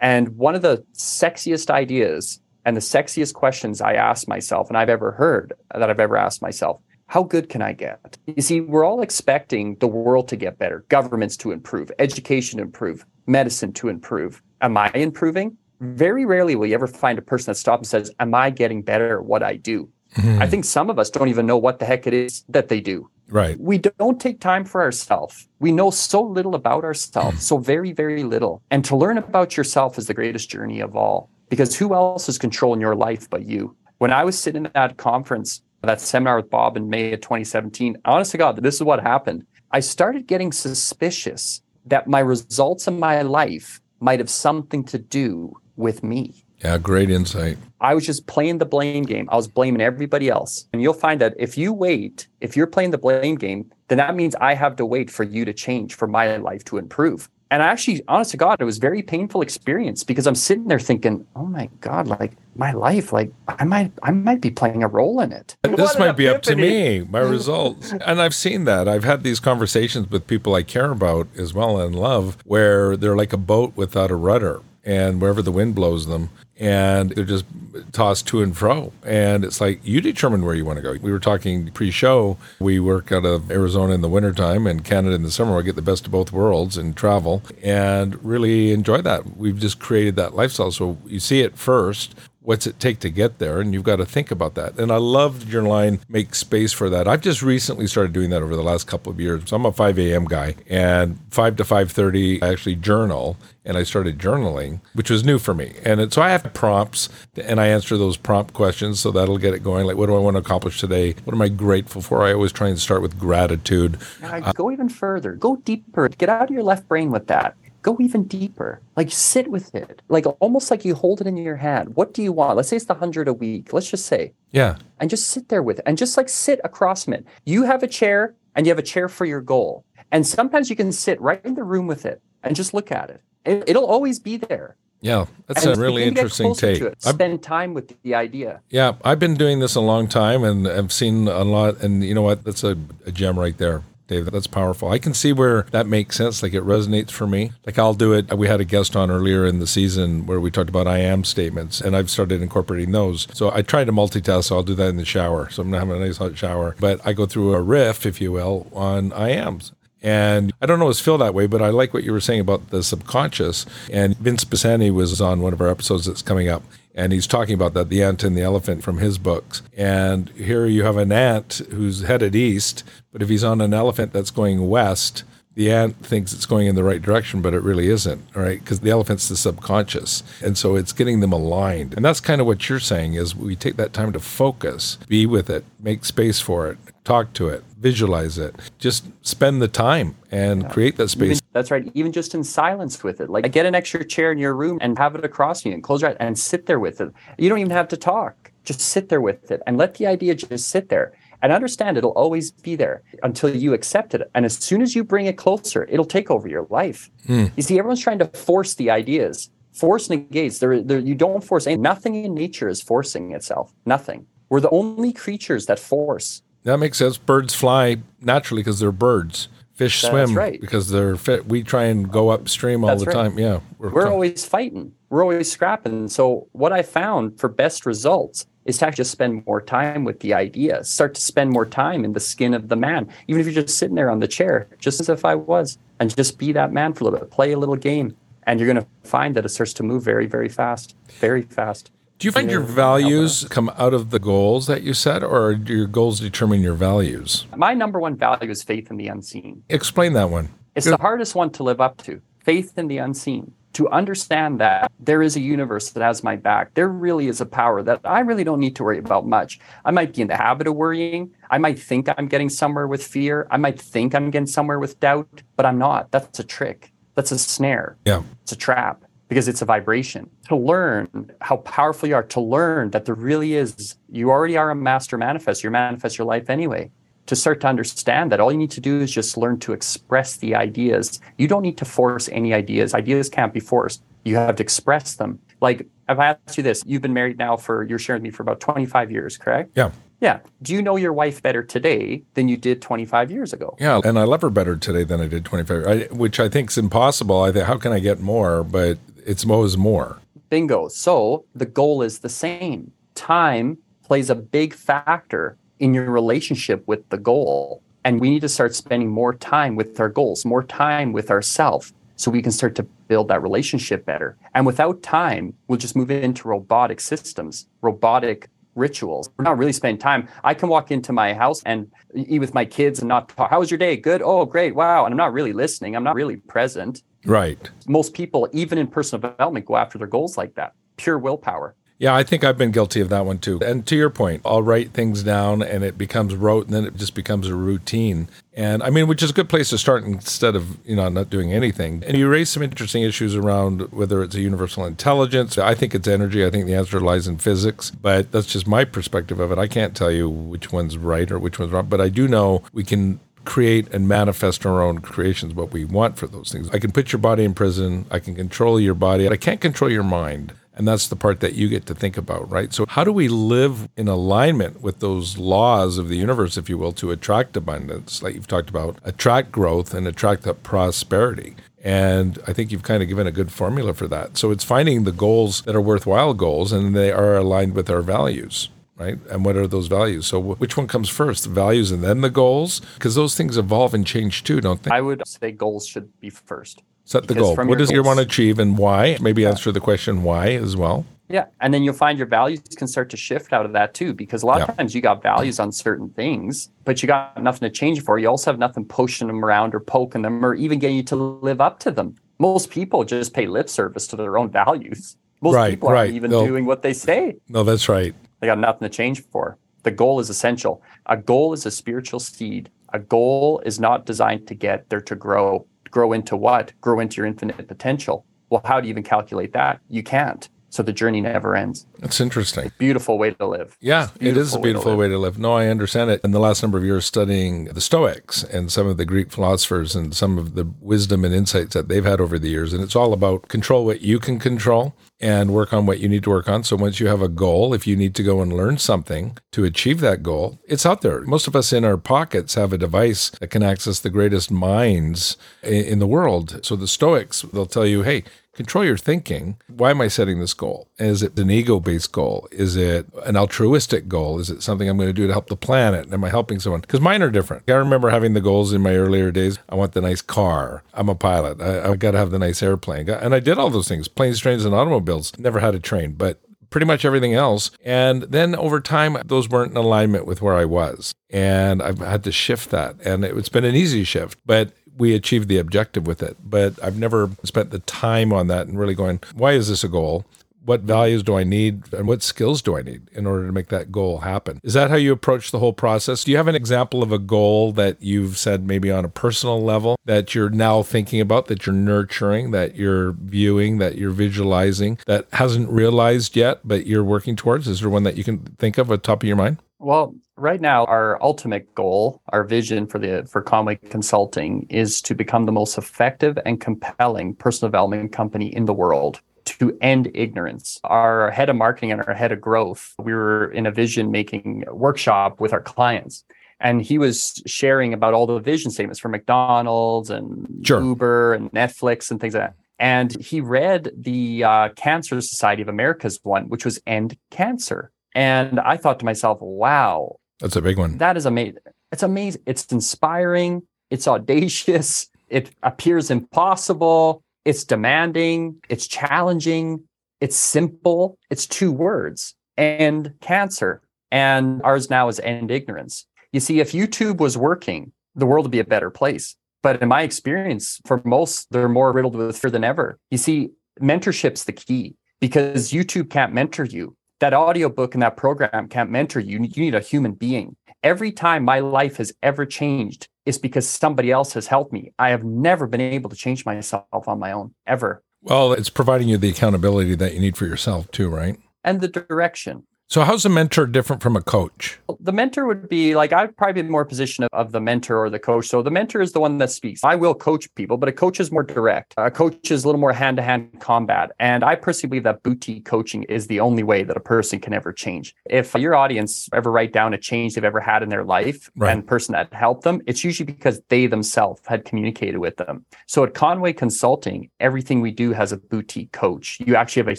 And 0.00 0.36
one 0.36 0.54
of 0.54 0.62
the 0.62 0.84
sexiest 0.94 1.70
ideas 1.70 2.40
and 2.64 2.76
the 2.76 2.80
sexiest 2.80 3.34
questions 3.34 3.80
I 3.80 3.94
ask 3.94 4.28
myself, 4.28 4.68
and 4.68 4.76
I've 4.76 4.88
ever 4.88 5.12
heard 5.12 5.52
that 5.74 5.90
I've 5.90 6.00
ever 6.00 6.16
asked 6.16 6.42
myself, 6.42 6.80
how 7.06 7.22
good 7.22 7.48
can 7.48 7.60
I 7.60 7.72
get? 7.72 8.16
You 8.26 8.42
see, 8.42 8.60
we're 8.60 8.84
all 8.84 9.02
expecting 9.02 9.76
the 9.76 9.86
world 9.86 10.28
to 10.28 10.36
get 10.36 10.58
better, 10.58 10.84
governments 10.88 11.36
to 11.38 11.52
improve, 11.52 11.92
education 11.98 12.56
to 12.58 12.64
improve, 12.64 13.04
medicine 13.26 13.72
to 13.74 13.88
improve. 13.88 14.40
Am 14.62 14.76
I 14.76 14.90
improving? 14.94 15.56
Very 15.80 16.24
rarely 16.24 16.56
will 16.56 16.66
you 16.66 16.74
ever 16.74 16.86
find 16.86 17.18
a 17.18 17.22
person 17.22 17.50
that 17.50 17.56
stops 17.56 17.80
and 17.80 17.86
says, 17.86 18.14
Am 18.18 18.34
I 18.34 18.50
getting 18.50 18.82
better 18.82 19.18
at 19.18 19.24
what 19.24 19.42
I 19.42 19.56
do? 19.56 19.90
Mm-hmm. 20.16 20.42
I 20.42 20.46
think 20.46 20.64
some 20.64 20.90
of 20.90 20.98
us 20.98 21.10
don't 21.10 21.28
even 21.28 21.46
know 21.46 21.58
what 21.58 21.78
the 21.78 21.84
heck 21.84 22.06
it 22.06 22.14
is 22.14 22.44
that 22.48 22.68
they 22.68 22.80
do. 22.80 23.10
Right. 23.32 23.58
We 23.58 23.78
don't 23.78 24.20
take 24.20 24.40
time 24.40 24.66
for 24.66 24.82
ourselves. 24.82 25.48
We 25.58 25.72
know 25.72 25.90
so 25.90 26.22
little 26.22 26.54
about 26.54 26.84
ourselves, 26.84 27.38
mm. 27.38 27.40
so 27.40 27.56
very, 27.56 27.92
very 27.92 28.24
little. 28.24 28.62
And 28.70 28.84
to 28.84 28.94
learn 28.94 29.16
about 29.16 29.56
yourself 29.56 29.96
is 29.96 30.06
the 30.06 30.14
greatest 30.14 30.50
journey 30.50 30.80
of 30.80 30.94
all 30.94 31.30
because 31.48 31.74
who 31.74 31.94
else 31.94 32.28
is 32.28 32.36
controlling 32.36 32.82
your 32.82 32.94
life 32.94 33.30
but 33.30 33.46
you? 33.46 33.74
When 33.98 34.12
I 34.12 34.24
was 34.24 34.38
sitting 34.38 34.66
at 34.66 34.74
that 34.74 34.98
conference, 34.98 35.62
that 35.82 36.00
seminar 36.00 36.36
with 36.36 36.50
Bob 36.50 36.76
in 36.76 36.90
May 36.90 37.14
of 37.14 37.22
2017, 37.22 37.96
honest 38.04 38.32
to 38.32 38.38
God, 38.38 38.62
this 38.62 38.74
is 38.74 38.82
what 38.82 39.00
happened. 39.00 39.46
I 39.70 39.80
started 39.80 40.26
getting 40.26 40.52
suspicious 40.52 41.62
that 41.86 42.06
my 42.06 42.20
results 42.20 42.86
in 42.86 43.00
my 43.00 43.22
life 43.22 43.80
might 44.00 44.18
have 44.18 44.28
something 44.28 44.84
to 44.84 44.98
do 44.98 45.54
with 45.76 46.02
me. 46.02 46.44
Yeah, 46.64 46.78
great 46.78 47.10
insight. 47.10 47.58
I 47.80 47.94
was 47.94 48.06
just 48.06 48.26
playing 48.26 48.58
the 48.58 48.64
blame 48.64 49.02
game. 49.04 49.28
I 49.32 49.36
was 49.36 49.48
blaming 49.48 49.80
everybody 49.80 50.28
else. 50.28 50.66
And 50.72 50.80
you'll 50.80 50.94
find 50.94 51.20
that 51.20 51.34
if 51.36 51.58
you 51.58 51.72
wait, 51.72 52.28
if 52.40 52.56
you're 52.56 52.68
playing 52.68 52.92
the 52.92 52.98
blame 52.98 53.34
game, 53.34 53.70
then 53.88 53.98
that 53.98 54.14
means 54.14 54.34
I 54.36 54.54
have 54.54 54.76
to 54.76 54.86
wait 54.86 55.10
for 55.10 55.24
you 55.24 55.44
to 55.44 55.52
change, 55.52 55.94
for 55.94 56.06
my 56.06 56.36
life 56.36 56.64
to 56.66 56.78
improve. 56.78 57.28
And 57.50 57.62
I 57.62 57.66
actually, 57.66 58.02
honest 58.08 58.30
to 58.30 58.38
God, 58.38 58.62
it 58.62 58.64
was 58.64 58.78
very 58.78 59.02
painful 59.02 59.42
experience 59.42 60.04
because 60.04 60.26
I'm 60.26 60.34
sitting 60.34 60.68
there 60.68 60.78
thinking, 60.78 61.26
oh 61.36 61.44
my 61.44 61.68
God, 61.82 62.06
like 62.06 62.32
my 62.54 62.72
life, 62.72 63.12
like 63.12 63.30
I 63.46 63.64
might, 63.64 63.92
I 64.02 64.10
might 64.10 64.40
be 64.40 64.50
playing 64.50 64.82
a 64.82 64.88
role 64.88 65.20
in 65.20 65.32
it. 65.32 65.54
This 65.62 65.98
might 65.98 66.16
be 66.16 66.28
up 66.28 66.40
to 66.42 66.56
me, 66.56 67.00
my 67.02 67.18
results. 67.18 67.92
and 67.92 68.22
I've 68.22 68.34
seen 68.34 68.64
that. 68.64 68.88
I've 68.88 69.04
had 69.04 69.22
these 69.22 69.38
conversations 69.38 70.08
with 70.08 70.26
people 70.26 70.54
I 70.54 70.62
care 70.62 70.92
about 70.92 71.28
as 71.36 71.52
well 71.52 71.78
and 71.78 71.94
love, 71.94 72.38
where 72.46 72.96
they're 72.96 73.16
like 73.16 73.34
a 73.34 73.38
boat 73.38 73.74
without 73.76 74.10
a 74.10 74.16
rudder 74.16 74.62
and 74.82 75.20
wherever 75.20 75.42
the 75.42 75.52
wind 75.52 75.74
blows 75.74 76.06
them 76.06 76.30
and 76.62 77.10
they're 77.10 77.24
just 77.24 77.44
tossed 77.90 78.28
to 78.28 78.40
and 78.40 78.56
fro. 78.56 78.92
And 79.04 79.44
it's 79.44 79.60
like 79.60 79.80
you 79.82 80.00
determine 80.00 80.44
where 80.44 80.54
you 80.54 80.64
want 80.64 80.76
to 80.76 80.82
go. 80.82 80.96
We 81.02 81.10
were 81.10 81.18
talking 81.18 81.72
pre-show. 81.72 82.38
We 82.60 82.78
work 82.78 83.10
out 83.10 83.24
of 83.24 83.50
Arizona 83.50 83.94
in 83.94 84.00
the 84.00 84.08
wintertime 84.08 84.68
and 84.68 84.84
Canada 84.84 85.16
in 85.16 85.24
the 85.24 85.32
summer. 85.32 85.56
We 85.56 85.64
get 85.64 85.74
the 85.74 85.82
best 85.82 86.06
of 86.06 86.12
both 86.12 86.30
worlds 86.30 86.76
and 86.76 86.96
travel 86.96 87.42
and 87.64 88.24
really 88.24 88.70
enjoy 88.70 89.02
that. 89.02 89.36
We've 89.36 89.58
just 89.58 89.80
created 89.80 90.14
that 90.16 90.36
lifestyle. 90.36 90.70
So 90.70 90.98
you 91.04 91.18
see 91.18 91.40
it 91.40 91.58
first 91.58 92.14
what's 92.42 92.66
it 92.66 92.78
take 92.80 92.98
to 93.00 93.08
get 93.08 93.38
there 93.38 93.60
and 93.60 93.72
you've 93.72 93.84
got 93.84 93.96
to 93.96 94.04
think 94.04 94.30
about 94.30 94.54
that. 94.54 94.78
And 94.78 94.90
i 94.90 94.96
loved 94.96 95.48
your 95.48 95.62
line 95.62 96.00
make 96.08 96.34
space 96.34 96.72
for 96.72 96.90
that. 96.90 97.06
I've 97.06 97.20
just 97.20 97.42
recently 97.42 97.86
started 97.86 98.12
doing 98.12 98.30
that 98.30 98.42
over 98.42 98.56
the 98.56 98.62
last 98.62 98.86
couple 98.86 99.12
of 99.12 99.20
years. 99.20 99.42
So 99.46 99.56
i'm 99.56 99.66
a 99.66 99.72
5 99.72 99.98
a.m 99.98 100.24
guy 100.24 100.56
and 100.68 101.18
5 101.30 101.56
to 101.56 101.64
5.30 101.64 102.42
i 102.42 102.48
actually 102.48 102.74
journal 102.74 103.36
and 103.64 103.76
i 103.76 103.84
started 103.84 104.18
journaling 104.18 104.80
which 104.94 105.10
was 105.10 105.24
new 105.24 105.38
for 105.38 105.54
me. 105.54 105.74
And 105.84 106.00
it, 106.00 106.12
so 106.12 106.22
i 106.22 106.30
have 106.30 106.52
prompts 106.52 107.08
and 107.36 107.60
i 107.60 107.68
answer 107.68 107.96
those 107.96 108.16
prompt 108.16 108.54
questions 108.54 109.00
so 109.00 109.10
that'll 109.10 109.38
get 109.38 109.54
it 109.54 109.62
going. 109.62 109.86
Like 109.86 109.96
what 109.96 110.06
do 110.06 110.16
i 110.16 110.18
want 110.18 110.34
to 110.34 110.40
accomplish 110.40 110.80
today? 110.80 111.14
What 111.24 111.34
am 111.34 111.42
i 111.42 111.48
grateful 111.48 112.02
for? 112.02 112.22
I 112.22 112.32
always 112.32 112.52
try 112.52 112.68
and 112.68 112.78
start 112.78 113.02
with 113.02 113.18
gratitude. 113.18 113.98
Uh, 114.22 114.52
go 114.52 114.70
even 114.70 114.88
further. 114.88 115.32
Go 115.32 115.56
deeper. 115.56 116.08
Get 116.08 116.28
out 116.28 116.44
of 116.44 116.50
your 116.50 116.62
left 116.62 116.88
brain 116.88 117.10
with 117.10 117.28
that 117.28 117.56
go 117.82 117.96
even 118.00 118.24
deeper. 118.24 118.80
Like 118.96 119.10
sit 119.10 119.48
with 119.48 119.74
it. 119.74 120.02
Like 120.08 120.24
almost 120.40 120.70
like 120.70 120.84
you 120.84 120.94
hold 120.94 121.20
it 121.20 121.26
in 121.26 121.36
your 121.36 121.56
hand. 121.56 121.96
What 121.96 122.14
do 122.14 122.22
you 122.22 122.32
want? 122.32 122.56
Let's 122.56 122.68
say 122.68 122.76
it's 122.76 122.86
the 122.86 122.94
hundred 122.94 123.28
a 123.28 123.32
week. 123.32 123.72
Let's 123.72 123.90
just 123.90 124.06
say. 124.06 124.32
Yeah. 124.50 124.76
And 125.00 125.10
just 125.10 125.28
sit 125.28 125.48
there 125.48 125.62
with 125.62 125.78
it. 125.78 125.84
And 125.86 125.98
just 125.98 126.16
like 126.16 126.28
sit 126.28 126.60
across 126.64 127.04
from 127.04 127.14
it. 127.14 127.26
You 127.44 127.64
have 127.64 127.82
a 127.82 127.88
chair 127.88 128.34
and 128.54 128.66
you 128.66 128.70
have 128.70 128.78
a 128.78 128.82
chair 128.82 129.08
for 129.08 129.24
your 129.24 129.40
goal. 129.40 129.84
And 130.10 130.26
sometimes 130.26 130.70
you 130.70 130.76
can 130.76 130.92
sit 130.92 131.20
right 131.20 131.44
in 131.44 131.54
the 131.54 131.64
room 131.64 131.86
with 131.86 132.06
it 132.06 132.22
and 132.42 132.54
just 132.54 132.74
look 132.74 132.92
at 132.92 133.10
it. 133.10 133.20
it 133.44 133.76
will 133.76 133.86
always 133.86 134.18
be 134.18 134.36
there. 134.36 134.76
Yeah, 135.00 135.26
that's 135.48 135.66
and 135.66 135.76
a 135.76 135.80
really 135.80 136.04
interesting 136.04 136.54
take. 136.54 136.80
Spend 136.98 137.42
time 137.42 137.74
with 137.74 138.00
the 138.02 138.14
idea. 138.14 138.60
Yeah, 138.70 138.92
I've 139.04 139.18
been 139.18 139.34
doing 139.34 139.58
this 139.58 139.74
a 139.74 139.80
long 139.80 140.06
time 140.06 140.44
and 140.44 140.68
I've 140.68 140.92
seen 140.92 141.26
a 141.26 141.42
lot. 141.42 141.82
And 141.82 142.04
you 142.04 142.14
know 142.14 142.22
what? 142.22 142.44
That's 142.44 142.62
a, 142.62 142.78
a 143.04 143.10
gem 143.10 143.36
right 143.36 143.58
there. 143.58 143.82
Dave. 144.06 144.30
That's 144.30 144.46
powerful. 144.46 144.90
I 144.90 144.98
can 144.98 145.14
see 145.14 145.32
where 145.32 145.62
that 145.70 145.86
makes 145.86 146.16
sense. 146.16 146.42
Like 146.42 146.54
it 146.54 146.64
resonates 146.64 147.10
for 147.10 147.26
me. 147.26 147.52
Like 147.64 147.78
I'll 147.78 147.94
do 147.94 148.12
it. 148.12 148.32
We 148.36 148.48
had 148.48 148.60
a 148.60 148.64
guest 148.64 148.96
on 148.96 149.10
earlier 149.10 149.46
in 149.46 149.58
the 149.58 149.66
season 149.66 150.26
where 150.26 150.40
we 150.40 150.50
talked 150.50 150.68
about 150.68 150.86
I 150.86 150.98
am 150.98 151.24
statements, 151.24 151.80
and 151.80 151.96
I've 151.96 152.10
started 152.10 152.42
incorporating 152.42 152.92
those. 152.92 153.28
So 153.32 153.50
I 153.52 153.62
try 153.62 153.84
to 153.84 153.92
multitask. 153.92 154.44
So 154.44 154.56
I'll 154.56 154.62
do 154.62 154.74
that 154.74 154.88
in 154.88 154.96
the 154.96 155.04
shower. 155.04 155.50
So 155.50 155.62
I'm 155.62 155.70
have 155.80 155.90
a 155.90 155.98
nice 155.98 156.18
hot 156.18 156.36
shower. 156.36 156.76
But 156.80 157.00
I 157.06 157.12
go 157.12 157.26
through 157.26 157.54
a 157.54 157.62
riff, 157.62 158.04
if 158.06 158.20
you 158.20 158.32
will, 158.32 158.66
on 158.72 159.12
I 159.12 159.30
ams. 159.30 159.72
And 160.02 160.52
I 160.60 160.66
don't 160.66 160.80
it's 160.90 161.00
feel 161.00 161.16
that 161.18 161.32
way, 161.32 161.46
but 161.46 161.62
I 161.62 161.68
like 161.68 161.94
what 161.94 162.02
you 162.02 162.12
were 162.12 162.20
saying 162.20 162.40
about 162.40 162.70
the 162.70 162.82
subconscious. 162.82 163.66
And 163.90 164.16
Vince 164.18 164.44
Poscente 164.44 164.90
was 164.90 165.20
on 165.20 165.40
one 165.40 165.52
of 165.52 165.60
our 165.60 165.68
episodes 165.68 166.06
that's 166.06 166.22
coming 166.22 166.48
up, 166.48 166.64
and 166.94 167.12
he's 167.12 167.26
talking 167.26 167.54
about 167.54 167.74
that, 167.74 167.88
the 167.88 168.02
ant 168.02 168.22
and 168.22 168.36
the 168.36 168.42
elephant 168.42 168.82
from 168.82 168.98
his 168.98 169.18
books. 169.18 169.62
And 169.76 170.28
here 170.30 170.66
you 170.66 170.84
have 170.84 170.96
an 170.96 171.12
ant 171.12 171.62
who's 171.70 172.02
headed 172.02 172.34
east, 172.34 172.84
but 173.12 173.22
if 173.22 173.28
he's 173.28 173.44
on 173.44 173.60
an 173.60 173.74
elephant 173.74 174.12
that's 174.12 174.30
going 174.30 174.68
west, 174.68 175.24
the 175.54 175.70
ant 175.70 175.96
thinks 176.04 176.32
it's 176.32 176.46
going 176.46 176.66
in 176.66 176.74
the 176.74 176.84
right 176.84 177.02
direction, 177.02 177.42
but 177.42 177.52
it 177.52 177.62
really 177.62 177.88
isn't, 177.88 178.24
right? 178.34 178.58
Because 178.58 178.80
the 178.80 178.90
elephant's 178.90 179.28
the 179.28 179.36
subconscious. 179.36 180.22
And 180.42 180.56
so 180.56 180.76
it's 180.76 180.92
getting 180.92 181.20
them 181.20 181.32
aligned. 181.32 181.94
And 181.94 182.04
that's 182.04 182.20
kind 182.20 182.40
of 182.40 182.46
what 182.46 182.68
you're 182.68 182.80
saying 182.80 183.14
is 183.14 183.36
we 183.36 183.54
take 183.54 183.76
that 183.76 183.92
time 183.92 184.12
to 184.14 184.20
focus, 184.20 184.98
be 185.08 185.26
with 185.26 185.50
it, 185.50 185.64
make 185.78 186.06
space 186.06 186.40
for 186.40 186.68
it, 186.68 186.78
talk 187.04 187.34
to 187.34 187.48
it, 187.48 187.64
visualize 187.78 188.38
it. 188.38 188.54
Just 188.78 189.04
spend 189.20 189.60
the 189.60 189.68
time 189.68 190.16
and 190.30 190.62
yeah. 190.62 190.68
create 190.68 190.96
that 190.96 191.08
space. 191.08 191.41
That's 191.52 191.70
right. 191.70 191.90
Even 191.94 192.12
just 192.12 192.34
in 192.34 192.44
silence 192.44 193.04
with 193.04 193.20
it. 193.20 193.28
Like 193.28 193.50
get 193.52 193.66
an 193.66 193.74
extra 193.74 194.04
chair 194.04 194.32
in 194.32 194.38
your 194.38 194.54
room 194.54 194.78
and 194.80 194.96
have 194.98 195.14
it 195.14 195.24
across 195.24 195.64
you 195.64 195.72
and 195.72 195.82
close 195.82 196.02
your 196.02 196.10
eyes 196.10 196.16
and 196.18 196.38
sit 196.38 196.66
there 196.66 196.78
with 196.80 197.00
it. 197.00 197.12
You 197.38 197.48
don't 197.48 197.58
even 197.58 197.70
have 197.70 197.88
to 197.88 197.96
talk. 197.96 198.50
Just 198.64 198.80
sit 198.80 199.08
there 199.08 199.20
with 199.20 199.50
it 199.50 199.60
and 199.66 199.76
let 199.76 199.94
the 199.94 200.06
idea 200.06 200.34
just 200.34 200.68
sit 200.68 200.88
there 200.88 201.12
and 201.42 201.52
understand 201.52 201.98
it'll 201.98 202.12
always 202.12 202.52
be 202.52 202.76
there 202.76 203.02
until 203.22 203.54
you 203.54 203.74
accept 203.74 204.14
it. 204.14 204.30
And 204.34 204.44
as 204.44 204.54
soon 204.54 204.80
as 204.80 204.94
you 204.94 205.04
bring 205.04 205.26
it 205.26 205.36
closer, 205.36 205.84
it'll 205.90 206.04
take 206.04 206.30
over 206.30 206.48
your 206.48 206.66
life. 206.70 207.10
Mm. 207.26 207.52
You 207.56 207.62
see, 207.62 207.78
everyone's 207.78 208.00
trying 208.00 208.20
to 208.20 208.26
force 208.26 208.74
the 208.74 208.90
ideas. 208.90 209.50
Force 209.72 210.08
negates. 210.08 210.60
There, 210.60 210.80
there, 210.80 211.00
you 211.00 211.14
don't 211.14 211.42
force 211.42 211.66
anything. 211.66 211.82
Nothing 211.82 212.14
in 212.14 212.34
nature 212.34 212.68
is 212.68 212.80
forcing 212.80 213.32
itself. 213.32 213.74
Nothing. 213.84 214.26
We're 214.48 214.60
the 214.60 214.70
only 214.70 215.12
creatures 215.12 215.66
that 215.66 215.78
force. 215.78 216.42
That 216.64 216.78
makes 216.78 216.98
sense. 216.98 217.18
Birds 217.18 217.54
fly 217.54 217.96
naturally 218.20 218.62
because 218.62 218.78
they're 218.78 218.92
birds. 218.92 219.48
Fish 219.82 220.02
That's 220.02 220.12
swim 220.12 220.36
right. 220.36 220.60
because 220.60 220.88
they're 220.88 221.16
fit. 221.16 221.46
We 221.46 221.62
try 221.62 221.84
and 221.84 222.10
go 222.10 222.30
upstream 222.30 222.84
all 222.84 222.90
That's 222.90 223.04
the 223.04 223.06
right. 223.06 223.14
time. 223.14 223.38
Yeah. 223.38 223.60
We're, 223.78 223.90
we're 223.90 224.08
always 224.08 224.44
fighting. 224.44 224.92
We're 225.10 225.22
always 225.22 225.50
scrapping. 225.50 226.08
So 226.08 226.48
what 226.52 226.72
I 226.72 226.82
found 226.82 227.38
for 227.38 227.48
best 227.48 227.84
results 227.84 228.46
is 228.64 228.78
to 228.78 228.86
actually 228.86 229.04
spend 229.04 229.44
more 229.46 229.60
time 229.60 230.04
with 230.04 230.20
the 230.20 230.34
idea. 230.34 230.84
Start 230.84 231.14
to 231.14 231.20
spend 231.20 231.50
more 231.50 231.66
time 231.66 232.04
in 232.04 232.12
the 232.12 232.20
skin 232.20 232.54
of 232.54 232.68
the 232.68 232.76
man. 232.76 233.08
Even 233.26 233.40
if 233.40 233.46
you're 233.46 233.62
just 233.62 233.76
sitting 233.76 233.96
there 233.96 234.10
on 234.10 234.20
the 234.20 234.28
chair, 234.28 234.68
just 234.78 235.00
as 235.00 235.08
if 235.08 235.24
I 235.24 235.34
was, 235.34 235.78
and 235.98 236.14
just 236.14 236.38
be 236.38 236.52
that 236.52 236.72
man 236.72 236.92
for 236.92 237.02
a 237.02 237.04
little 237.04 237.20
bit. 237.20 237.30
Play 237.30 237.52
a 237.52 237.58
little 237.58 237.76
game. 237.76 238.16
And 238.44 238.58
you're 238.58 238.72
going 238.72 238.84
to 238.84 239.08
find 239.08 239.36
that 239.36 239.44
it 239.44 239.50
starts 239.50 239.72
to 239.74 239.82
move 239.82 240.02
very, 240.02 240.26
very 240.26 240.48
fast. 240.48 240.96
Very 241.08 241.42
fast. 241.42 241.90
Do 242.22 242.28
you 242.28 242.32
find 242.32 242.52
your 242.52 242.60
values 242.60 243.48
come 243.50 243.68
out 243.76 243.92
of 243.92 244.10
the 244.10 244.20
goals 244.20 244.68
that 244.68 244.84
you 244.84 244.94
set, 244.94 245.24
or 245.24 245.56
do 245.56 245.76
your 245.76 245.88
goals 245.88 246.20
determine 246.20 246.60
your 246.60 246.74
values? 246.74 247.48
My 247.56 247.74
number 247.74 247.98
one 247.98 248.14
value 248.14 248.48
is 248.48 248.62
faith 248.62 248.92
in 248.92 248.96
the 248.96 249.08
unseen. 249.08 249.64
Explain 249.68 250.12
that 250.12 250.30
one. 250.30 250.50
It's 250.76 250.86
Good. 250.86 250.98
the 250.98 251.02
hardest 251.02 251.34
one 251.34 251.50
to 251.50 251.64
live 251.64 251.80
up 251.80 251.96
to 252.04 252.22
faith 252.44 252.78
in 252.78 252.86
the 252.86 252.98
unseen. 252.98 253.54
To 253.72 253.88
understand 253.88 254.60
that 254.60 254.92
there 255.00 255.20
is 255.20 255.34
a 255.34 255.40
universe 255.40 255.90
that 255.90 256.00
has 256.04 256.22
my 256.22 256.36
back. 256.36 256.74
There 256.74 256.86
really 256.86 257.26
is 257.26 257.40
a 257.40 257.46
power 257.46 257.82
that 257.82 257.98
I 258.04 258.20
really 258.20 258.44
don't 258.44 258.60
need 258.60 258.76
to 258.76 258.84
worry 258.84 258.98
about 258.98 259.26
much. 259.26 259.58
I 259.84 259.90
might 259.90 260.14
be 260.14 260.22
in 260.22 260.28
the 260.28 260.36
habit 260.36 260.68
of 260.68 260.76
worrying. 260.76 261.32
I 261.50 261.58
might 261.58 261.80
think 261.80 262.08
I'm 262.16 262.28
getting 262.28 262.50
somewhere 262.50 262.86
with 262.86 263.04
fear. 263.04 263.48
I 263.50 263.56
might 263.56 263.80
think 263.80 264.14
I'm 264.14 264.30
getting 264.30 264.46
somewhere 264.46 264.78
with 264.78 265.00
doubt, 265.00 265.42
but 265.56 265.66
I'm 265.66 265.78
not. 265.78 266.12
That's 266.12 266.38
a 266.38 266.44
trick. 266.44 266.92
That's 267.16 267.32
a 267.32 267.38
snare. 267.38 267.96
Yeah. 268.04 268.22
It's 268.42 268.52
a 268.52 268.56
trap 268.56 269.02
because 269.32 269.48
it's 269.48 269.62
a 269.62 269.64
vibration. 269.64 270.28
To 270.48 270.56
learn 270.56 271.30
how 271.40 271.56
powerful 271.56 272.06
you 272.06 272.14
are, 272.14 272.22
to 272.24 272.40
learn 272.40 272.90
that 272.90 273.06
there 273.06 273.14
really 273.14 273.54
is, 273.54 273.96
you 274.10 274.28
already 274.28 274.58
are 274.58 274.68
a 274.68 274.74
master 274.74 275.16
manifest. 275.16 275.64
You 275.64 275.70
manifest 275.70 276.18
your 276.18 276.26
life 276.26 276.50
anyway. 276.50 276.90
To 277.26 277.34
start 277.34 277.62
to 277.62 277.66
understand 277.66 278.30
that 278.30 278.40
all 278.40 278.52
you 278.52 278.58
need 278.58 278.72
to 278.72 278.80
do 278.80 279.00
is 279.00 279.10
just 279.10 279.38
learn 279.38 279.58
to 279.60 279.72
express 279.72 280.36
the 280.36 280.54
ideas. 280.54 281.18
You 281.38 281.48
don't 281.48 281.62
need 281.62 281.78
to 281.78 281.86
force 281.86 282.28
any 282.28 282.52
ideas. 282.52 282.92
Ideas 282.92 283.30
can't 283.30 283.54
be 283.54 283.60
forced. 283.60 284.02
You 284.26 284.36
have 284.36 284.56
to 284.56 284.62
express 284.62 285.14
them. 285.14 285.38
Like, 285.62 285.86
if 286.10 286.18
I 286.18 286.36
asked 286.46 286.58
you 286.58 286.62
this, 286.62 286.82
you've 286.84 287.00
been 287.00 287.14
married 287.14 287.38
now 287.38 287.56
for, 287.56 287.84
you're 287.84 287.98
sharing 287.98 288.20
with 288.20 288.32
me 288.32 288.36
for 288.36 288.42
about 288.42 288.60
25 288.60 289.10
years, 289.10 289.38
correct? 289.38 289.70
Yeah. 289.74 289.92
Yeah. 290.20 290.40
Do 290.60 290.74
you 290.74 290.82
know 290.82 290.96
your 290.96 291.12
wife 291.12 291.42
better 291.42 291.62
today 291.62 292.22
than 292.34 292.48
you 292.48 292.56
did 292.56 292.82
25 292.82 293.30
years 293.30 293.52
ago? 293.52 293.76
Yeah. 293.80 294.00
And 294.04 294.18
I 294.18 294.24
love 294.24 294.42
her 294.42 294.50
better 294.50 294.76
today 294.76 295.04
than 295.04 295.20
I 295.20 295.26
did 295.26 295.44
25, 295.44 295.86
I, 295.86 295.98
which 296.14 296.38
I 296.38 296.48
think 296.50 296.70
is 296.70 296.78
impossible. 296.78 297.42
I 297.42 297.50
think, 297.50 297.66
how 297.66 297.78
can 297.78 297.92
I 297.92 297.98
get 297.98 298.20
more? 298.20 298.62
But 298.62 298.98
it's 299.24 299.44
always 299.44 299.76
more. 299.76 300.20
Bingo. 300.50 300.88
So 300.88 301.44
the 301.54 301.66
goal 301.66 302.02
is 302.02 302.18
the 302.18 302.28
same. 302.28 302.92
Time 303.14 303.78
plays 304.04 304.30
a 304.30 304.34
big 304.34 304.74
factor 304.74 305.56
in 305.78 305.94
your 305.94 306.10
relationship 306.10 306.86
with 306.86 307.08
the 307.08 307.18
goal. 307.18 307.82
And 308.04 308.20
we 308.20 308.30
need 308.30 308.40
to 308.40 308.48
start 308.48 308.74
spending 308.74 309.08
more 309.08 309.34
time 309.34 309.76
with 309.76 309.98
our 310.00 310.08
goals, 310.08 310.44
more 310.44 310.64
time 310.64 311.12
with 311.12 311.30
ourselves, 311.30 311.92
so 312.16 312.30
we 312.30 312.42
can 312.42 312.52
start 312.52 312.74
to 312.76 312.82
build 313.08 313.28
that 313.28 313.42
relationship 313.42 314.04
better. 314.04 314.36
And 314.54 314.66
without 314.66 315.02
time, 315.02 315.54
we'll 315.68 315.78
just 315.78 315.96
move 315.96 316.10
into 316.10 316.48
robotic 316.48 317.00
systems, 317.00 317.66
robotic 317.80 318.48
rituals. 318.74 319.30
We're 319.36 319.44
not 319.44 319.58
really 319.58 319.72
spending 319.72 319.98
time. 319.98 320.28
I 320.44 320.54
can 320.54 320.68
walk 320.68 320.90
into 320.90 321.12
my 321.12 321.34
house 321.34 321.62
and 321.64 321.90
eat 322.14 322.38
with 322.40 322.54
my 322.54 322.64
kids 322.64 323.00
and 323.00 323.08
not 323.08 323.28
talk. 323.28 323.50
How 323.50 323.60
was 323.60 323.70
your 323.70 323.78
day? 323.78 323.96
Good. 323.96 324.22
Oh, 324.22 324.44
great. 324.44 324.74
Wow. 324.74 325.04
And 325.04 325.12
I'm 325.12 325.18
not 325.18 325.32
really 325.32 325.52
listening. 325.52 325.94
I'm 325.94 326.04
not 326.04 326.14
really 326.14 326.36
present. 326.36 327.02
Right. 327.24 327.70
Most 327.86 328.14
people, 328.14 328.48
even 328.52 328.78
in 328.78 328.86
personal 328.86 329.20
development, 329.20 329.66
go 329.66 329.76
after 329.76 329.98
their 329.98 330.06
goals 330.06 330.36
like 330.36 330.54
that. 330.54 330.74
Pure 330.96 331.18
willpower. 331.18 331.74
Yeah, 332.02 332.16
I 332.16 332.24
think 332.24 332.42
I've 332.42 332.58
been 332.58 332.72
guilty 332.72 333.00
of 333.00 333.10
that 333.10 333.24
one 333.26 333.38
too. 333.38 333.60
And 333.64 333.86
to 333.86 333.94
your 333.94 334.10
point, 334.10 334.42
I'll 334.44 334.60
write 334.60 334.92
things 334.92 335.22
down 335.22 335.62
and 335.62 335.84
it 335.84 335.96
becomes 335.96 336.34
rote 336.34 336.66
and 336.66 336.74
then 336.74 336.84
it 336.84 336.96
just 336.96 337.14
becomes 337.14 337.46
a 337.46 337.54
routine. 337.54 338.28
And 338.54 338.82
I 338.82 338.90
mean, 338.90 339.06
which 339.06 339.22
is 339.22 339.30
a 339.30 339.32
good 339.32 339.48
place 339.48 339.70
to 339.70 339.78
start 339.78 340.02
instead 340.02 340.56
of, 340.56 340.84
you 340.84 340.96
know, 340.96 341.08
not 341.08 341.30
doing 341.30 341.52
anything. 341.52 342.02
And 342.04 342.16
you 342.16 342.28
raise 342.28 342.50
some 342.50 342.60
interesting 342.60 343.04
issues 343.04 343.36
around 343.36 343.92
whether 343.92 344.20
it's 344.24 344.34
a 344.34 344.40
universal 344.40 344.84
intelligence. 344.84 345.58
I 345.58 345.76
think 345.76 345.94
it's 345.94 346.08
energy. 346.08 346.44
I 346.44 346.50
think 346.50 346.66
the 346.66 346.74
answer 346.74 346.98
lies 347.00 347.28
in 347.28 347.38
physics, 347.38 347.92
but 347.92 348.32
that's 348.32 348.48
just 348.48 348.66
my 348.66 348.84
perspective 348.84 349.38
of 349.38 349.52
it. 349.52 349.58
I 349.58 349.68
can't 349.68 349.94
tell 349.94 350.10
you 350.10 350.28
which 350.28 350.72
one's 350.72 350.98
right 350.98 351.30
or 351.30 351.38
which 351.38 351.60
one's 351.60 351.70
wrong, 351.70 351.86
but 351.86 352.00
I 352.00 352.08
do 352.08 352.26
know 352.26 352.64
we 352.72 352.82
can 352.82 353.20
create 353.44 353.92
and 353.92 354.08
manifest 354.08 354.64
our 354.66 354.82
own 354.82 354.98
creations, 354.98 355.54
what 355.54 355.72
we 355.72 355.84
want 355.84 356.16
for 356.18 356.26
those 356.26 356.50
things. 356.50 356.68
I 356.70 356.78
can 356.78 356.92
put 356.92 357.12
your 357.12 357.18
body 357.20 357.44
in 357.44 357.54
prison. 357.54 358.06
I 358.10 358.18
can 358.18 358.34
control 358.34 358.80
your 358.80 358.94
body. 358.94 359.28
I 359.28 359.36
can't 359.36 359.60
control 359.60 359.90
your 359.90 360.02
mind. 360.02 360.54
And 360.74 360.88
that's 360.88 361.08
the 361.08 361.16
part 361.16 361.40
that 361.40 361.54
you 361.54 361.68
get 361.68 361.84
to 361.86 361.94
think 361.94 362.16
about, 362.16 362.50
right? 362.50 362.72
So, 362.72 362.86
how 362.88 363.04
do 363.04 363.12
we 363.12 363.28
live 363.28 363.90
in 363.94 364.08
alignment 364.08 364.80
with 364.80 365.00
those 365.00 365.36
laws 365.36 365.98
of 365.98 366.08
the 366.08 366.16
universe, 366.16 366.56
if 366.56 366.70
you 366.70 366.78
will, 366.78 366.92
to 366.92 367.10
attract 367.10 367.58
abundance, 367.58 368.22
like 368.22 368.34
you've 368.34 368.46
talked 368.46 368.70
about, 368.70 368.96
attract 369.04 369.52
growth 369.52 369.92
and 369.92 370.08
attract 370.08 370.44
that 370.44 370.62
prosperity? 370.62 371.56
And 371.84 372.38
I 372.46 372.54
think 372.54 372.72
you've 372.72 372.84
kind 372.84 373.02
of 373.02 373.08
given 373.08 373.26
a 373.26 373.32
good 373.32 373.52
formula 373.52 373.92
for 373.92 374.08
that. 374.08 374.38
So 374.38 374.50
it's 374.50 374.64
finding 374.64 375.04
the 375.04 375.12
goals 375.12 375.62
that 375.62 375.74
are 375.74 375.80
worthwhile 375.80 376.32
goals 376.32 376.72
and 376.72 376.96
they 376.96 377.12
are 377.12 377.36
aligned 377.36 377.74
with 377.74 377.90
our 377.90 378.02
values 378.02 378.70
right? 379.02 379.18
And 379.30 379.44
what 379.44 379.56
are 379.56 379.66
those 379.66 379.88
values? 379.88 380.26
So, 380.26 380.38
which 380.38 380.76
one 380.76 380.86
comes 380.86 381.08
first, 381.08 381.44
the 381.44 381.50
values 381.50 381.90
and 381.90 382.02
then 382.02 382.20
the 382.20 382.30
goals? 382.30 382.80
Because 382.94 383.14
those 383.14 383.36
things 383.36 383.56
evolve 383.56 383.94
and 383.94 384.06
change 384.06 384.44
too, 384.44 384.60
don't 384.60 384.82
they? 384.82 384.90
I 384.90 385.00
would 385.00 385.26
say 385.26 385.52
goals 385.52 385.86
should 385.86 386.08
be 386.20 386.30
first. 386.30 386.82
Set 387.04 387.26
the 387.26 387.34
goal. 387.34 387.56
What 387.56 387.78
does 387.78 387.90
you 387.90 388.02
want 388.02 388.18
to 388.20 388.24
achieve 388.24 388.58
and 388.58 388.78
why? 388.78 389.18
Maybe 389.20 389.44
answer 389.44 389.72
the 389.72 389.80
question 389.80 390.22
why 390.22 390.52
as 390.52 390.76
well. 390.76 391.04
Yeah. 391.28 391.46
And 391.60 391.72
then 391.72 391.82
you'll 391.82 391.94
find 391.94 392.18
your 392.18 392.26
values 392.26 392.60
can 392.76 392.86
start 392.86 393.08
to 393.10 393.16
shift 393.16 393.52
out 393.52 393.64
of 393.64 393.72
that 393.72 393.94
too, 393.94 394.12
because 394.12 394.42
a 394.42 394.46
lot 394.46 394.58
yeah. 394.58 394.66
of 394.66 394.76
times 394.76 394.94
you 394.94 395.00
got 395.00 395.22
values 395.22 395.58
on 395.58 395.72
certain 395.72 396.10
things, 396.10 396.68
but 396.84 397.02
you 397.02 397.06
got 397.06 397.42
nothing 397.42 397.68
to 397.68 397.70
change 397.70 398.02
for. 398.02 398.18
You 398.18 398.28
also 398.28 398.50
have 398.50 398.58
nothing 398.58 398.84
pushing 398.84 399.26
them 399.28 399.44
around 399.44 399.74
or 399.74 399.80
poking 399.80 400.22
them 400.22 400.44
or 400.44 400.54
even 400.54 400.78
getting 400.78 400.96
you 400.96 401.02
to 401.04 401.16
live 401.16 401.60
up 401.60 401.80
to 401.80 401.90
them. 401.90 402.14
Most 402.38 402.70
people 402.70 403.04
just 403.04 403.32
pay 403.34 403.46
lip 403.46 403.68
service 403.68 404.06
to 404.08 404.16
their 404.16 404.36
own 404.36 404.50
values. 404.50 405.16
Most 405.40 405.54
right, 405.54 405.70
people 405.70 405.88
aren't 405.88 405.98
right. 405.98 406.10
even 406.12 406.30
no, 406.30 406.46
doing 406.46 406.66
what 406.66 406.82
they 406.82 406.92
say. 406.92 407.36
No, 407.48 407.64
that's 407.64 407.88
right. 407.88 408.14
They 408.42 408.48
got 408.48 408.58
nothing 408.58 408.88
to 408.88 408.94
change 408.94 409.22
for. 409.30 409.56
The 409.84 409.92
goal 409.92 410.18
is 410.18 410.28
essential. 410.28 410.82
A 411.06 411.16
goal 411.16 411.52
is 411.52 411.64
a 411.64 411.70
spiritual 411.70 412.18
seed. 412.18 412.70
A 412.92 412.98
goal 412.98 413.62
is 413.64 413.78
not 413.78 414.04
designed 414.04 414.48
to 414.48 414.54
get 414.54 414.88
there 414.88 415.00
to 415.00 415.14
grow. 415.14 415.64
Grow 415.92 416.12
into 416.12 416.36
what? 416.36 416.72
Grow 416.80 416.98
into 416.98 417.18
your 417.18 417.26
infinite 417.26 417.68
potential. 417.68 418.26
Well, 418.50 418.60
how 418.64 418.80
do 418.80 418.88
you 418.88 418.90
even 418.90 419.04
calculate 419.04 419.52
that? 419.52 419.78
You 419.88 420.02
can't. 420.02 420.48
So 420.72 420.82
the 420.82 420.92
journey 420.92 421.20
never 421.20 421.54
ends. 421.54 421.86
That's 421.98 422.18
interesting. 422.18 422.72
Beautiful 422.78 423.18
way 423.18 423.32
to 423.32 423.46
live. 423.46 423.76
Yeah, 423.80 424.08
it 424.18 424.38
is 424.38 424.54
a 424.54 424.58
beautiful 424.58 424.92
way 424.92 424.94
to, 424.94 424.98
way 425.00 425.08
to, 425.08 425.18
live. 425.18 425.38
No, 425.38 425.52
I 425.52 425.66
understand 425.66 426.10
it. 426.10 426.22
In 426.24 426.30
the 426.30 426.40
last 426.40 426.62
number 426.62 426.78
of 426.78 426.84
years, 426.84 427.04
studying 427.04 427.66
the 427.66 427.80
Stoics 427.82 428.42
and 428.42 428.72
some 428.72 428.86
of 428.86 428.96
the 428.96 429.04
Greek 429.04 429.30
philosophers 429.30 429.94
and 429.94 430.16
some 430.16 430.38
of 430.38 430.54
the 430.54 430.64
wisdom 430.80 431.26
and 431.26 431.34
insights 431.34 431.74
that 431.74 431.88
they've 431.88 432.06
had 432.06 432.22
over 432.22 432.38
the 432.38 432.48
years. 432.48 432.72
And 432.72 432.82
it's 432.82 432.96
all 432.96 433.12
about 433.12 433.48
control 433.48 433.84
what 433.84 434.00
you 434.00 434.18
can 434.18 434.38
control 434.38 434.94
and 435.20 435.52
work 435.52 435.74
on 435.74 435.84
what 435.84 436.00
you 436.00 436.08
need 436.08 436.24
to 436.24 436.30
work 436.30 436.48
on. 436.48 436.64
So 436.64 436.76
once 436.76 436.98
you 436.98 437.06
have 437.06 437.20
a 437.20 437.28
goal, 437.28 437.74
if 437.74 437.86
you 437.86 437.94
need 437.94 438.14
to 438.14 438.22
go 438.22 438.40
and 438.40 438.50
learn 438.50 438.78
something 438.78 439.36
to 439.52 439.64
achieve 439.64 440.00
that 440.00 440.22
goal, 440.22 440.58
it's 440.64 440.86
out 440.86 441.02
there. 441.02 441.20
Most 441.20 441.46
of 441.46 441.54
us 441.54 441.72
in 441.72 441.84
our 441.84 441.98
pockets 441.98 442.54
have 442.54 442.72
a 442.72 442.78
device 442.78 443.30
that 443.40 443.48
can 443.48 443.62
access 443.62 444.00
the 444.00 444.10
greatest 444.10 444.50
minds 444.50 445.36
in 445.62 445.98
the 445.98 446.06
world. 446.06 446.64
So 446.64 446.76
the 446.76 446.88
Stoics, 446.88 447.42
they'll 447.42 447.66
tell 447.66 447.86
you, 447.86 448.02
hey, 448.02 448.24
control 448.54 448.84
your 448.84 448.96
thinking. 448.96 449.56
Why 449.68 449.90
am 449.90 450.00
I 450.00 450.08
setting 450.08 450.40
this 450.40 450.54
goal? 450.54 450.88
Is 450.98 451.22
it 451.22 451.38
an 451.38 451.50
ego 451.50 451.80
based 451.80 452.12
goal? 452.12 452.48
Is 452.52 452.76
it 452.76 453.06
an 453.24 453.36
altruistic 453.36 454.08
goal? 454.08 454.38
Is 454.38 454.50
it 454.50 454.62
something 454.62 454.88
I'm 454.88 454.96
going 454.96 455.08
to 455.08 455.12
do 455.12 455.26
to 455.26 455.32
help 455.32 455.48
the 455.48 455.56
planet? 455.56 456.12
Am 456.12 456.24
I 456.24 456.28
helping 456.28 456.60
someone? 456.60 456.82
Because 456.82 457.00
mine 457.00 457.22
are 457.22 457.30
different. 457.30 457.68
I 457.68 457.72
remember 457.72 458.10
having 458.10 458.34
the 458.34 458.40
goals 458.40 458.72
in 458.72 458.82
my 458.82 458.94
earlier 458.94 459.30
days. 459.30 459.58
I 459.68 459.74
want 459.74 459.92
the 459.92 460.00
nice 460.00 460.22
car. 460.22 460.82
I'm 460.94 461.08
a 461.08 461.14
pilot. 461.14 461.60
I, 461.60 461.90
I 461.90 461.96
got 461.96 462.12
to 462.12 462.18
have 462.18 462.30
the 462.30 462.38
nice 462.38 462.62
airplane. 462.62 463.08
And 463.08 463.34
I 463.34 463.40
did 463.40 463.58
all 463.58 463.70
those 463.70 463.88
things 463.88 464.08
planes, 464.08 464.40
trains, 464.40 464.64
and 464.64 464.74
automobiles. 464.74 465.36
Never 465.38 465.60
had 465.60 465.74
a 465.74 465.80
train, 465.80 466.12
but 466.12 466.40
pretty 466.72 466.86
much 466.86 467.04
everything 467.04 467.34
else. 467.34 467.70
And 467.84 468.22
then 468.22 468.56
over 468.56 468.80
time, 468.80 469.16
those 469.24 469.48
weren't 469.48 469.70
in 469.70 469.76
alignment 469.76 470.26
with 470.26 470.42
where 470.42 470.54
I 470.54 470.64
was. 470.64 471.14
And 471.30 471.82
I've 471.82 471.98
had 471.98 472.24
to 472.24 472.32
shift 472.32 472.70
that. 472.70 472.96
And 473.04 473.24
it's 473.24 473.48
been 473.48 473.64
an 473.64 473.76
easy 473.76 474.04
shift, 474.04 474.38
but 474.44 474.72
we 474.96 475.14
achieved 475.14 475.48
the 475.48 475.58
objective 475.58 476.06
with 476.06 476.22
it. 476.22 476.36
But 476.44 476.82
I've 476.82 476.98
never 476.98 477.30
spent 477.44 477.70
the 477.70 477.78
time 477.80 478.32
on 478.32 478.46
that 478.48 478.66
and 478.66 478.78
really 478.78 478.94
going, 478.94 479.20
why 479.34 479.52
is 479.52 479.68
this 479.68 479.84
a 479.84 479.88
goal? 479.88 480.24
What 480.64 480.82
values 480.82 481.22
do 481.22 481.36
I 481.36 481.44
need 481.44 481.92
and 481.92 482.06
what 482.06 482.22
skills 482.22 482.62
do 482.62 482.76
I 482.76 482.82
need 482.82 483.08
in 483.12 483.26
order 483.26 483.46
to 483.46 483.52
make 483.52 483.68
that 483.68 483.90
goal 483.90 484.18
happen? 484.18 484.60
Is 484.62 484.74
that 484.74 484.90
how 484.90 484.96
you 484.96 485.12
approach 485.12 485.50
the 485.50 485.58
whole 485.58 485.72
process? 485.72 486.24
Do 486.24 486.30
you 486.30 486.36
have 486.36 486.48
an 486.48 486.54
example 486.54 487.02
of 487.02 487.12
a 487.12 487.18
goal 487.18 487.72
that 487.72 488.00
you've 488.00 488.38
said 488.38 488.66
maybe 488.66 488.90
on 488.90 489.04
a 489.04 489.08
personal 489.08 489.62
level 489.62 489.98
that 490.04 490.34
you're 490.34 490.50
now 490.50 490.82
thinking 490.82 491.20
about, 491.20 491.46
that 491.46 491.66
you're 491.66 491.74
nurturing, 491.74 492.52
that 492.52 492.76
you're 492.76 493.12
viewing, 493.12 493.78
that 493.78 493.96
you're 493.96 494.10
visualizing, 494.10 494.98
that 495.06 495.26
hasn't 495.32 495.68
realized 495.70 496.36
yet, 496.36 496.60
but 496.64 496.86
you're 496.86 497.04
working 497.04 497.36
towards? 497.36 497.66
Is 497.66 497.80
there 497.80 497.90
one 497.90 498.04
that 498.04 498.16
you 498.16 498.24
can 498.24 498.38
think 498.58 498.78
of 498.78 498.90
at 498.90 499.02
the 499.02 499.06
top 499.06 499.22
of 499.22 499.26
your 499.26 499.36
mind? 499.36 499.58
Well, 499.78 500.14
right 500.36 500.60
now 500.60 500.84
our 500.84 501.20
ultimate 501.22 501.74
goal, 501.74 502.22
our 502.28 502.44
vision 502.44 502.86
for 502.86 503.00
the 503.00 503.26
for 503.28 503.42
Conway 503.42 503.76
Consulting 503.76 504.66
is 504.70 505.02
to 505.02 505.14
become 505.14 505.44
the 505.44 505.52
most 505.52 505.76
effective 505.76 506.38
and 506.46 506.60
compelling 506.60 507.34
personal 507.34 507.68
development 507.68 508.12
company 508.12 508.54
in 508.54 508.66
the 508.66 508.72
world 508.72 509.20
to 509.62 509.78
end 509.80 510.10
ignorance. 510.12 510.80
Our 510.82 511.30
head 511.30 511.48
of 511.48 511.54
marketing 511.54 511.92
and 511.92 512.02
our 512.02 512.14
head 512.14 512.32
of 512.32 512.40
growth, 512.40 512.94
we 512.98 513.14
were 513.14 513.52
in 513.52 513.64
a 513.64 513.70
vision 513.70 514.10
making 514.10 514.64
workshop 514.72 515.40
with 515.40 515.52
our 515.52 515.60
clients. 515.60 516.24
And 516.58 516.82
he 516.82 516.98
was 516.98 517.40
sharing 517.46 517.94
about 517.94 518.12
all 518.12 518.26
the 518.26 518.40
vision 518.40 518.72
statements 518.72 518.98
for 518.98 519.08
McDonald's 519.08 520.10
and 520.10 520.48
sure. 520.64 520.82
Uber 520.82 521.34
and 521.34 521.52
Netflix 521.52 522.10
and 522.10 522.20
things 522.20 522.34
like 522.34 522.42
that. 522.42 522.54
And 522.80 523.16
he 523.22 523.40
read 523.40 523.92
the 523.96 524.42
uh, 524.42 524.68
Cancer 524.70 525.20
Society 525.20 525.62
of 525.62 525.68
America's 525.68 526.18
one, 526.24 526.48
which 526.48 526.64
was 526.64 526.80
End 526.84 527.16
Cancer. 527.30 527.92
And 528.16 528.58
I 528.58 528.76
thought 528.76 528.98
to 528.98 529.04
myself, 529.04 529.38
wow. 529.40 530.16
That's 530.40 530.56
a 530.56 530.60
big 530.60 530.76
one. 530.76 530.98
That 530.98 531.16
is 531.16 531.24
amazing. 531.24 531.58
It's 531.92 532.02
amazing. 532.02 532.42
It's 532.46 532.64
inspiring. 532.66 533.62
It's 533.90 534.08
audacious. 534.08 535.06
It 535.28 535.52
appears 535.62 536.10
impossible. 536.10 537.22
It's 537.44 537.64
demanding. 537.64 538.56
It's 538.68 538.86
challenging. 538.86 539.84
It's 540.20 540.36
simple. 540.36 541.18
It's 541.30 541.46
two 541.46 541.72
words 541.72 542.34
And 542.56 543.14
cancer. 543.20 543.82
And 544.10 544.60
ours 544.62 544.90
now 544.90 545.08
is 545.08 545.18
end 545.20 545.50
ignorance. 545.50 546.06
You 546.32 546.40
see, 546.40 546.60
if 546.60 546.72
YouTube 546.72 547.18
was 547.18 547.36
working, 547.36 547.92
the 548.14 548.26
world 548.26 548.44
would 548.44 548.52
be 548.52 548.58
a 548.58 548.64
better 548.64 548.90
place. 548.90 549.36
But 549.62 549.80
in 549.80 549.88
my 549.88 550.02
experience, 550.02 550.80
for 550.86 551.00
most, 551.04 551.46
they're 551.50 551.68
more 551.68 551.92
riddled 551.92 552.16
with 552.16 552.38
fear 552.38 552.50
than 552.50 552.64
ever. 552.64 552.98
You 553.10 553.18
see, 553.18 553.50
mentorship's 553.80 554.44
the 554.44 554.52
key 554.52 554.96
because 555.20 555.72
YouTube 555.72 556.10
can't 556.10 556.32
mentor 556.32 556.64
you 556.64 556.96
that 557.22 557.32
audiobook 557.32 557.94
and 557.94 558.02
that 558.02 558.16
program 558.16 558.66
can't 558.68 558.90
mentor 558.90 559.20
you. 559.20 559.38
You 559.38 559.62
need 559.62 559.76
a 559.76 559.80
human 559.80 560.12
being. 560.12 560.56
Every 560.82 561.12
time 561.12 561.44
my 561.44 561.60
life 561.60 561.98
has 561.98 562.12
ever 562.20 562.44
changed, 562.44 563.06
it's 563.24 563.38
because 563.38 563.68
somebody 563.68 564.10
else 564.10 564.32
has 564.34 564.46
helped 564.46 564.72
me. 564.72 564.92
I 564.98 565.10
have 565.10 565.24
never 565.24 565.66
been 565.66 565.80
able 565.80 566.10
to 566.10 566.16
change 566.16 566.44
myself 566.44 566.84
on 566.92 567.18
my 567.18 567.32
own, 567.32 567.54
ever. 567.66 568.02
Well, 568.22 568.52
it's 568.52 568.70
providing 568.70 569.08
you 569.08 569.18
the 569.18 569.30
accountability 569.30 569.94
that 569.96 570.14
you 570.14 570.20
need 570.20 570.36
for 570.36 570.46
yourself, 570.46 570.90
too, 570.90 571.08
right? 571.08 571.38
And 571.64 571.80
the 571.80 571.88
direction. 571.88 572.64
So, 572.92 573.04
how's 573.04 573.24
a 573.24 573.30
mentor 573.30 573.64
different 573.64 574.02
from 574.02 574.16
a 574.16 574.20
coach? 574.20 574.78
The 575.00 575.12
mentor 575.12 575.46
would 575.46 575.66
be 575.66 575.94
like 575.94 576.12
I'd 576.12 576.36
probably 576.36 576.60
be 576.60 576.68
more 576.68 576.84
position 576.84 577.24
of, 577.24 577.30
of, 577.32 577.50
the 577.50 577.58
mentor 577.58 577.96
or 577.96 578.10
the 578.10 578.18
coach. 578.18 578.48
So, 578.48 578.60
the 578.60 578.70
mentor 578.70 579.00
is 579.00 579.12
the 579.12 579.20
one 579.20 579.38
that 579.38 579.50
speaks. 579.50 579.82
I 579.82 579.94
will 579.94 580.14
coach 580.14 580.54
people, 580.56 580.76
but 580.76 580.90
a 580.90 580.92
coach 580.92 581.18
is 581.18 581.32
more 581.32 581.42
direct. 581.42 581.94
A 581.96 582.10
coach 582.10 582.50
is 582.50 582.64
a 582.64 582.68
little 582.68 582.78
more 582.78 582.92
hand 582.92 583.16
to 583.16 583.22
hand 583.22 583.60
combat. 583.60 584.10
And 584.20 584.44
I 584.44 584.56
personally 584.56 584.90
believe 584.90 585.04
that 585.04 585.22
boutique 585.22 585.64
coaching 585.64 586.02
is 586.02 586.26
the 586.26 586.40
only 586.40 586.62
way 586.62 586.82
that 586.82 586.94
a 586.94 587.00
person 587.00 587.40
can 587.40 587.54
ever 587.54 587.72
change. 587.72 588.14
If 588.28 588.52
your 588.52 588.74
audience 588.74 589.26
ever 589.32 589.50
write 589.50 589.72
down 589.72 589.94
a 589.94 589.98
change 589.98 590.34
they've 590.34 590.44
ever 590.44 590.60
had 590.60 590.82
in 590.82 590.90
their 590.90 591.04
life 591.04 591.50
right. 591.56 591.72
and 591.72 591.86
person 591.86 592.12
that 592.12 592.30
helped 592.34 592.64
them, 592.64 592.82
it's 592.86 593.02
usually 593.02 593.24
because 593.24 593.62
they 593.70 593.86
themselves 593.86 594.42
had 594.44 594.66
communicated 594.66 595.16
with 595.16 595.38
them. 595.38 595.64
So, 595.86 596.04
at 596.04 596.12
Conway 596.12 596.52
Consulting, 596.52 597.30
everything 597.40 597.80
we 597.80 597.90
do 597.90 598.12
has 598.12 598.32
a 598.32 598.36
boutique 598.36 598.92
coach. 598.92 599.38
You 599.40 599.56
actually 599.56 599.80
have 599.80 599.88
a 599.88 599.98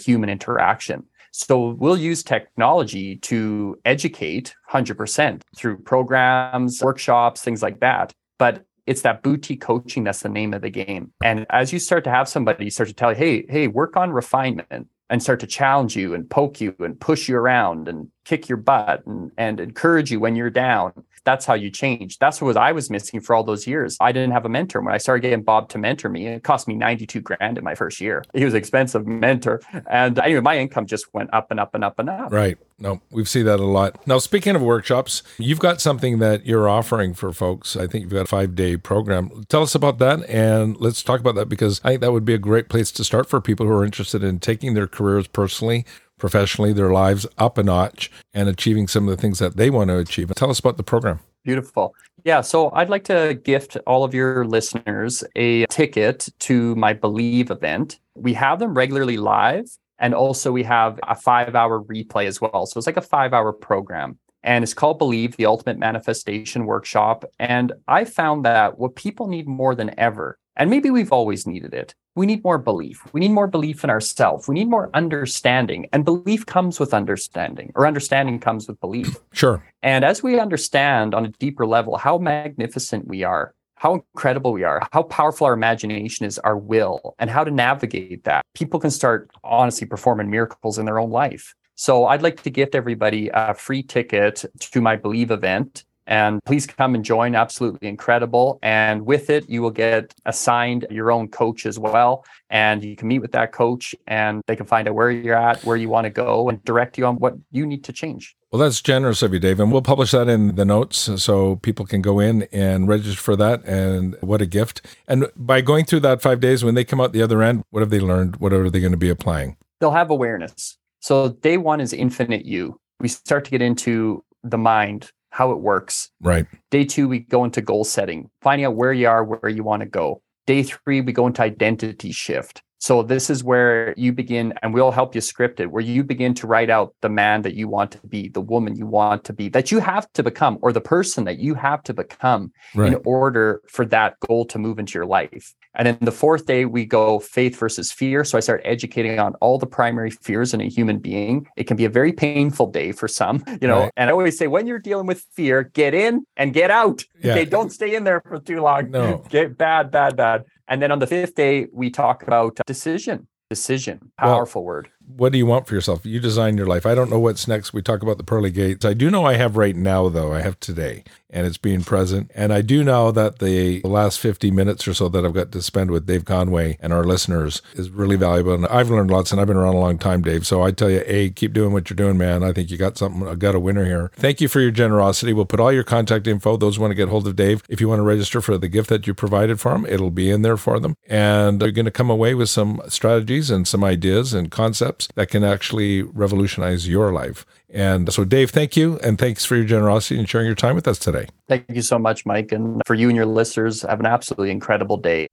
human 0.00 0.30
interaction. 0.30 1.06
So 1.36 1.70
we'll 1.80 1.96
use 1.96 2.22
technology 2.22 3.16
to 3.16 3.76
educate 3.84 4.54
100% 4.70 5.42
through 5.56 5.78
programs, 5.78 6.80
workshops, 6.80 7.42
things 7.42 7.60
like 7.60 7.80
that. 7.80 8.12
But 8.38 8.64
it's 8.86 9.02
that 9.02 9.24
boutique 9.24 9.60
coaching 9.60 10.04
that's 10.04 10.20
the 10.20 10.28
name 10.28 10.54
of 10.54 10.62
the 10.62 10.70
game. 10.70 11.10
And 11.24 11.44
as 11.50 11.72
you 11.72 11.80
start 11.80 12.04
to 12.04 12.10
have 12.10 12.28
somebody 12.28 12.70
start 12.70 12.88
to 12.88 12.94
tell 12.94 13.10
you, 13.10 13.16
hey, 13.16 13.46
hey, 13.48 13.66
work 13.66 13.96
on 13.96 14.12
refinement 14.12 14.86
and 15.10 15.20
start 15.20 15.40
to 15.40 15.48
challenge 15.48 15.96
you 15.96 16.14
and 16.14 16.30
poke 16.30 16.60
you 16.60 16.72
and 16.78 17.00
push 17.00 17.28
you 17.28 17.36
around 17.36 17.88
and 17.88 18.08
kick 18.24 18.48
your 18.48 18.58
butt 18.58 19.04
and, 19.04 19.32
and 19.36 19.58
encourage 19.58 20.12
you 20.12 20.20
when 20.20 20.36
you're 20.36 20.50
down 20.50 20.92
that's 21.24 21.46
how 21.46 21.54
you 21.54 21.70
change. 21.70 22.18
That's 22.18 22.40
what 22.40 22.56
I 22.56 22.72
was 22.72 22.90
missing 22.90 23.20
for 23.20 23.34
all 23.34 23.42
those 23.42 23.66
years. 23.66 23.96
I 24.00 24.12
didn't 24.12 24.32
have 24.32 24.44
a 24.44 24.48
mentor. 24.48 24.80
When 24.80 24.94
I 24.94 24.98
started 24.98 25.22
getting 25.22 25.42
Bob 25.42 25.68
to 25.70 25.78
mentor 25.78 26.08
me, 26.08 26.26
it 26.26 26.44
cost 26.44 26.68
me 26.68 26.74
92 26.74 27.20
grand 27.20 27.58
in 27.58 27.64
my 27.64 27.74
first 27.74 28.00
year. 28.00 28.24
He 28.34 28.44
was 28.44 28.54
expensive 28.54 29.06
mentor. 29.06 29.60
And 29.90 30.18
anyway, 30.18 30.40
my 30.40 30.58
income 30.58 30.86
just 30.86 31.12
went 31.14 31.32
up 31.32 31.50
and 31.50 31.58
up 31.58 31.74
and 31.74 31.82
up 31.82 31.98
and 31.98 32.10
up. 32.10 32.32
Right. 32.32 32.58
No, 32.78 33.00
we 33.10 33.24
see 33.24 33.42
that 33.42 33.60
a 33.60 33.64
lot. 33.64 34.04
Now, 34.06 34.18
speaking 34.18 34.56
of 34.56 34.62
workshops, 34.62 35.22
you've 35.38 35.60
got 35.60 35.80
something 35.80 36.18
that 36.18 36.44
you're 36.44 36.68
offering 36.68 37.14
for 37.14 37.32
folks. 37.32 37.76
I 37.76 37.86
think 37.86 38.02
you've 38.02 38.12
got 38.12 38.22
a 38.22 38.26
five 38.26 38.54
day 38.54 38.76
program. 38.76 39.44
Tell 39.48 39.62
us 39.62 39.74
about 39.74 39.98
that 39.98 40.28
and 40.28 40.78
let's 40.80 41.02
talk 41.02 41.20
about 41.20 41.36
that 41.36 41.48
because 41.48 41.80
I 41.84 41.90
think 41.90 42.00
that 42.02 42.12
would 42.12 42.24
be 42.24 42.34
a 42.34 42.38
great 42.38 42.68
place 42.68 42.90
to 42.92 43.04
start 43.04 43.28
for 43.28 43.40
people 43.40 43.66
who 43.66 43.72
are 43.72 43.84
interested 43.84 44.22
in 44.24 44.40
taking 44.40 44.74
their 44.74 44.88
careers 44.88 45.28
personally 45.28 45.86
professionally, 46.24 46.72
their 46.72 46.90
lives 46.90 47.26
up 47.36 47.58
a 47.58 47.62
notch, 47.62 48.10
and 48.32 48.48
achieving 48.48 48.88
some 48.88 49.06
of 49.06 49.14
the 49.14 49.20
things 49.20 49.38
that 49.40 49.58
they 49.58 49.68
want 49.68 49.88
to 49.88 49.98
achieve. 49.98 50.32
Tell 50.34 50.48
us 50.48 50.58
about 50.58 50.78
the 50.78 50.82
program. 50.82 51.20
Beautiful. 51.44 51.94
Yeah, 52.24 52.40
so 52.40 52.70
I'd 52.72 52.88
like 52.88 53.04
to 53.04 53.38
gift 53.44 53.76
all 53.86 54.04
of 54.04 54.14
your 54.14 54.46
listeners 54.46 55.22
a 55.36 55.66
ticket 55.66 56.30
to 56.38 56.74
my 56.76 56.94
Believe 56.94 57.50
event. 57.50 58.00
We 58.14 58.32
have 58.32 58.58
them 58.58 58.72
regularly 58.72 59.18
live, 59.18 59.66
and 59.98 60.14
also 60.14 60.50
we 60.50 60.62
have 60.62 60.98
a 61.06 61.14
five 61.14 61.54
hour 61.54 61.84
replay 61.84 62.24
as 62.24 62.40
well. 62.40 62.64
So 62.64 62.78
it's 62.78 62.86
like 62.86 62.96
a 62.96 63.02
five 63.02 63.34
hour 63.34 63.52
program. 63.52 64.18
And 64.42 64.62
it's 64.62 64.72
called 64.72 64.98
Believe, 64.98 65.36
the 65.36 65.44
Ultimate 65.44 65.78
Manifestation 65.78 66.64
Workshop. 66.64 67.26
And 67.38 67.72
I 67.86 68.06
found 68.06 68.46
that 68.46 68.78
what 68.78 68.94
people 68.94 69.26
need 69.26 69.46
more 69.46 69.74
than 69.74 69.98
ever 69.98 70.38
And 70.56 70.70
maybe 70.70 70.90
we've 70.90 71.12
always 71.12 71.46
needed 71.46 71.74
it. 71.74 71.94
We 72.16 72.26
need 72.26 72.44
more 72.44 72.58
belief. 72.58 73.02
We 73.12 73.20
need 73.20 73.32
more 73.32 73.48
belief 73.48 73.82
in 73.82 73.90
ourselves. 73.90 74.46
We 74.46 74.54
need 74.54 74.68
more 74.68 74.88
understanding. 74.94 75.88
And 75.92 76.04
belief 76.04 76.46
comes 76.46 76.78
with 76.78 76.94
understanding, 76.94 77.72
or 77.74 77.86
understanding 77.86 78.38
comes 78.38 78.68
with 78.68 78.80
belief. 78.80 79.16
Sure. 79.32 79.64
And 79.82 80.04
as 80.04 80.22
we 80.22 80.38
understand 80.38 81.14
on 81.14 81.24
a 81.24 81.28
deeper 81.28 81.66
level 81.66 81.96
how 81.96 82.18
magnificent 82.18 83.08
we 83.08 83.24
are, 83.24 83.54
how 83.76 83.94
incredible 83.94 84.52
we 84.52 84.62
are, 84.62 84.86
how 84.92 85.02
powerful 85.02 85.46
our 85.46 85.52
imagination 85.52 86.24
is, 86.24 86.38
our 86.38 86.56
will, 86.56 87.16
and 87.18 87.28
how 87.28 87.42
to 87.42 87.50
navigate 87.50 88.24
that, 88.24 88.44
people 88.54 88.78
can 88.78 88.90
start 88.90 89.28
honestly 89.42 89.86
performing 89.86 90.30
miracles 90.30 90.78
in 90.78 90.86
their 90.86 91.00
own 91.00 91.10
life. 91.10 91.54
So 91.74 92.06
I'd 92.06 92.22
like 92.22 92.42
to 92.44 92.50
gift 92.50 92.76
everybody 92.76 93.30
a 93.34 93.54
free 93.54 93.82
ticket 93.82 94.44
to 94.60 94.80
my 94.80 94.94
Believe 94.94 95.32
event. 95.32 95.84
And 96.06 96.44
please 96.44 96.66
come 96.66 96.94
and 96.94 97.04
join. 97.04 97.34
Absolutely 97.34 97.88
incredible. 97.88 98.58
And 98.62 99.06
with 99.06 99.30
it, 99.30 99.48
you 99.48 99.62
will 99.62 99.70
get 99.70 100.14
assigned 100.26 100.86
your 100.90 101.10
own 101.10 101.28
coach 101.28 101.66
as 101.66 101.78
well. 101.78 102.24
And 102.50 102.84
you 102.84 102.96
can 102.96 103.08
meet 103.08 103.20
with 103.20 103.32
that 103.32 103.52
coach 103.52 103.94
and 104.06 104.42
they 104.46 104.56
can 104.56 104.66
find 104.66 104.86
out 104.86 104.94
where 104.94 105.10
you're 105.10 105.36
at, 105.36 105.64
where 105.64 105.76
you 105.76 105.88
want 105.88 106.04
to 106.04 106.10
go, 106.10 106.48
and 106.48 106.62
direct 106.64 106.98
you 106.98 107.06
on 107.06 107.16
what 107.16 107.34
you 107.50 107.66
need 107.66 107.84
to 107.84 107.92
change. 107.92 108.36
Well, 108.52 108.60
that's 108.60 108.80
generous 108.80 109.22
of 109.22 109.32
you, 109.32 109.40
Dave. 109.40 109.58
And 109.58 109.72
we'll 109.72 109.82
publish 109.82 110.12
that 110.12 110.28
in 110.28 110.54
the 110.54 110.64
notes 110.64 111.10
so 111.20 111.56
people 111.56 111.86
can 111.86 112.02
go 112.02 112.20
in 112.20 112.46
and 112.52 112.86
register 112.86 113.20
for 113.20 113.34
that. 113.36 113.64
And 113.64 114.16
what 114.20 114.40
a 114.40 114.46
gift. 114.46 114.82
And 115.08 115.26
by 115.34 115.60
going 115.60 115.86
through 115.86 116.00
that 116.00 116.22
five 116.22 116.38
days, 116.38 116.62
when 116.62 116.74
they 116.74 116.84
come 116.84 117.00
out 117.00 117.12
the 117.12 117.22
other 117.22 117.42
end, 117.42 117.64
what 117.70 117.80
have 117.80 117.90
they 117.90 117.98
learned? 117.98 118.36
What 118.36 118.52
are 118.52 118.70
they 118.70 118.80
going 118.80 118.92
to 118.92 118.98
be 118.98 119.10
applying? 119.10 119.56
They'll 119.80 119.90
have 119.90 120.10
awareness. 120.10 120.78
So 121.00 121.30
day 121.30 121.56
one 121.56 121.80
is 121.80 121.92
infinite 121.92 122.44
you. 122.44 122.78
We 123.00 123.08
start 123.08 123.44
to 123.46 123.50
get 123.50 123.60
into 123.60 124.24
the 124.44 124.56
mind, 124.56 125.10
how 125.34 125.50
it 125.50 125.58
works. 125.58 126.10
Right. 126.20 126.46
Day 126.70 126.84
two, 126.84 127.08
we 127.08 127.18
go 127.18 127.44
into 127.44 127.60
goal 127.60 127.82
setting, 127.82 128.30
finding 128.40 128.66
out 128.66 128.76
where 128.76 128.92
you 128.92 129.08
are, 129.08 129.24
where 129.24 129.50
you 129.50 129.64
want 129.64 129.80
to 129.80 129.88
go. 129.88 130.22
Day 130.46 130.62
three, 130.62 131.00
we 131.00 131.12
go 131.12 131.26
into 131.26 131.42
identity 131.42 132.12
shift. 132.12 132.62
So 132.84 133.02
this 133.02 133.30
is 133.30 133.42
where 133.42 133.94
you 133.96 134.12
begin, 134.12 134.52
and 134.60 134.74
we'll 134.74 134.90
help 134.90 135.14
you 135.14 135.22
script 135.22 135.58
it, 135.58 135.70
where 135.70 135.82
you 135.82 136.04
begin 136.04 136.34
to 136.34 136.46
write 136.46 136.68
out 136.68 136.94
the 137.00 137.08
man 137.08 137.40
that 137.40 137.54
you 137.54 137.66
want 137.66 137.92
to 137.92 138.06
be, 138.06 138.28
the 138.28 138.42
woman 138.42 138.76
you 138.76 138.84
want 138.84 139.24
to 139.24 139.32
be, 139.32 139.48
that 139.48 139.72
you 139.72 139.78
have 139.78 140.06
to 140.12 140.22
become, 140.22 140.58
or 140.60 140.70
the 140.70 140.82
person 140.82 141.24
that 141.24 141.38
you 141.38 141.54
have 141.54 141.82
to 141.84 141.94
become 141.94 142.52
right. 142.74 142.92
in 142.92 143.00
order 143.06 143.62
for 143.70 143.86
that 143.86 144.20
goal 144.20 144.44
to 144.44 144.58
move 144.58 144.78
into 144.78 144.98
your 144.98 145.06
life. 145.06 145.54
And 145.76 145.86
then 145.86 145.96
the 146.02 146.12
fourth 146.12 146.44
day, 146.44 146.66
we 146.66 146.84
go 146.84 147.20
faith 147.20 147.56
versus 147.56 147.90
fear. 147.90 148.22
So 148.22 148.36
I 148.36 148.42
start 148.42 148.60
educating 148.66 149.18
on 149.18 149.34
all 149.36 149.58
the 149.58 149.66
primary 149.66 150.10
fears 150.10 150.52
in 150.52 150.60
a 150.60 150.68
human 150.68 150.98
being. 150.98 151.46
It 151.56 151.64
can 151.64 151.78
be 151.78 151.86
a 151.86 151.88
very 151.88 152.12
painful 152.12 152.66
day 152.66 152.92
for 152.92 153.08
some, 153.08 153.42
you 153.62 153.66
know. 153.66 153.80
Right. 153.84 153.92
And 153.96 154.10
I 154.10 154.12
always 154.12 154.36
say, 154.36 154.46
when 154.46 154.66
you're 154.66 154.78
dealing 154.78 155.06
with 155.06 155.24
fear, 155.32 155.62
get 155.62 155.94
in 155.94 156.26
and 156.36 156.52
get 156.52 156.70
out. 156.70 157.02
Yeah. 157.22 157.32
Okay, 157.32 157.46
don't 157.46 157.70
stay 157.70 157.94
in 157.94 158.04
there 158.04 158.20
for 158.20 158.38
too 158.40 158.60
long. 158.60 158.90
No, 158.90 159.24
get 159.30 159.56
bad, 159.56 159.90
bad, 159.90 160.16
bad. 160.16 160.44
And 160.68 160.80
then 160.82 160.90
on 160.90 160.98
the 160.98 161.06
fifth 161.06 161.34
day, 161.34 161.66
we 161.72 161.90
talk 161.90 162.22
about 162.22 162.58
decision. 162.66 163.28
Decision, 163.50 164.10
powerful 164.18 164.64
word 164.64 164.88
what 165.06 165.32
do 165.32 165.38
you 165.38 165.46
want 165.46 165.66
for 165.66 165.74
yourself? 165.74 166.04
You 166.04 166.20
design 166.20 166.56
your 166.56 166.66
life. 166.66 166.86
I 166.86 166.94
don't 166.94 167.10
know 167.10 167.20
what's 167.20 167.46
next. 167.46 167.72
We 167.72 167.82
talk 167.82 168.02
about 168.02 168.18
the 168.18 168.24
pearly 168.24 168.50
gates. 168.50 168.84
I 168.84 168.94
do 168.94 169.10
know 169.10 169.24
I 169.24 169.34
have 169.34 169.56
right 169.56 169.76
now, 169.76 170.08
though. 170.08 170.32
I 170.32 170.40
have 170.40 170.58
today, 170.60 171.04
and 171.30 171.46
it's 171.46 171.58
being 171.58 171.84
present. 171.84 172.30
And 172.34 172.52
I 172.52 172.62
do 172.62 172.82
know 172.82 173.12
that 173.12 173.38
the 173.38 173.80
last 173.82 174.18
50 174.18 174.50
minutes 174.50 174.88
or 174.88 174.94
so 174.94 175.08
that 175.10 175.24
I've 175.24 175.34
got 175.34 175.52
to 175.52 175.62
spend 175.62 175.90
with 175.90 176.06
Dave 176.06 176.24
Conway 176.24 176.78
and 176.80 176.92
our 176.92 177.04
listeners 177.04 177.62
is 177.74 177.90
really 177.90 178.16
valuable. 178.16 178.54
And 178.54 178.66
I've 178.66 178.90
learned 178.90 179.10
lots, 179.10 179.30
and 179.30 179.40
I've 179.40 179.46
been 179.46 179.56
around 179.56 179.74
a 179.74 179.80
long 179.80 179.98
time, 179.98 180.22
Dave. 180.22 180.46
So 180.46 180.62
I 180.62 180.70
tell 180.70 180.90
you, 180.90 181.02
A, 181.06 181.30
keep 181.30 181.52
doing 181.52 181.72
what 181.72 181.90
you're 181.90 181.96
doing, 181.96 182.18
man. 182.18 182.42
I 182.42 182.52
think 182.52 182.70
you 182.70 182.76
got 182.76 182.98
something, 182.98 183.26
I 183.26 183.34
got 183.34 183.54
a 183.54 183.60
winner 183.60 183.84
here. 183.84 184.10
Thank 184.16 184.40
you 184.40 184.48
for 184.48 184.60
your 184.60 184.70
generosity. 184.70 185.32
We'll 185.32 185.44
put 185.44 185.60
all 185.60 185.72
your 185.72 185.84
contact 185.84 186.26
info. 186.26 186.56
Those 186.56 186.78
want 186.78 186.90
to 186.90 186.96
get 186.96 187.08
hold 187.08 187.26
of 187.26 187.36
Dave. 187.36 187.62
If 187.68 187.80
you 187.80 187.88
want 187.88 188.00
to 188.00 188.04
register 188.04 188.40
for 188.40 188.58
the 188.58 188.68
gift 188.68 188.88
that 188.88 189.06
you 189.06 189.14
provided 189.14 189.60
for 189.60 189.72
them, 189.72 189.86
it'll 189.86 190.10
be 190.10 190.30
in 190.30 190.42
there 190.42 190.56
for 190.56 190.80
them. 190.80 190.96
And 191.06 191.60
you're 191.60 191.70
going 191.70 191.84
to 191.84 191.90
come 191.90 192.10
away 192.10 192.34
with 192.34 192.48
some 192.48 192.80
strategies 192.88 193.50
and 193.50 193.68
some 193.68 193.84
ideas 193.84 194.32
and 194.32 194.50
concepts 194.50 194.93
that 195.14 195.28
can 195.28 195.44
actually 195.44 195.64
actually 195.64 196.02
revolutionize 196.02 196.88
your 196.88 197.12
life. 197.12 197.46
And 197.70 198.12
so, 198.12 198.24
Dave, 198.24 198.50
thank 198.50 198.76
you. 198.76 198.98
And 199.02 199.18
thanks 199.18 199.44
for 199.44 199.56
your 199.56 199.64
generosity 199.64 200.18
and 200.18 200.28
sharing 200.28 200.46
your 200.46 200.54
time 200.54 200.74
with 200.74 200.86
us 200.86 200.98
today. 200.98 201.26
Thank 201.48 201.64
you 201.68 201.82
so 201.82 201.98
much, 201.98 202.26
Mike. 202.26 202.52
And 202.52 202.82
for 202.86 202.94
you 202.94 203.08
and 203.08 203.16
your 203.16 203.26
listeners, 203.26 203.82
have 203.82 204.00
an 204.00 204.06
absolutely 204.06 204.50
incredible 204.50 204.96
day. 204.96 205.26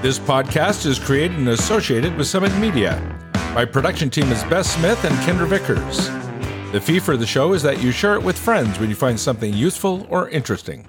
This 0.00 0.18
podcast 0.18 0.86
is 0.86 0.98
created 0.98 1.36
and 1.38 1.48
associated 1.48 2.16
with 2.16 2.26
Summit 2.26 2.56
Media. 2.58 3.00
My 3.54 3.64
production 3.64 4.10
team 4.10 4.30
is 4.30 4.42
Beth 4.44 4.66
Smith 4.66 5.04
and 5.04 5.14
Kendra 5.26 5.46
Vickers. 5.46 6.08
The 6.72 6.80
fee 6.80 7.00
for 7.00 7.16
the 7.16 7.26
show 7.26 7.54
is 7.54 7.62
that 7.62 7.82
you 7.82 7.92
share 7.92 8.14
it 8.14 8.22
with 8.22 8.38
friends 8.38 8.78
when 8.78 8.88
you 8.88 8.94
find 8.94 9.18
something 9.18 9.52
useful 9.52 10.06
or 10.10 10.28
interesting. 10.28 10.86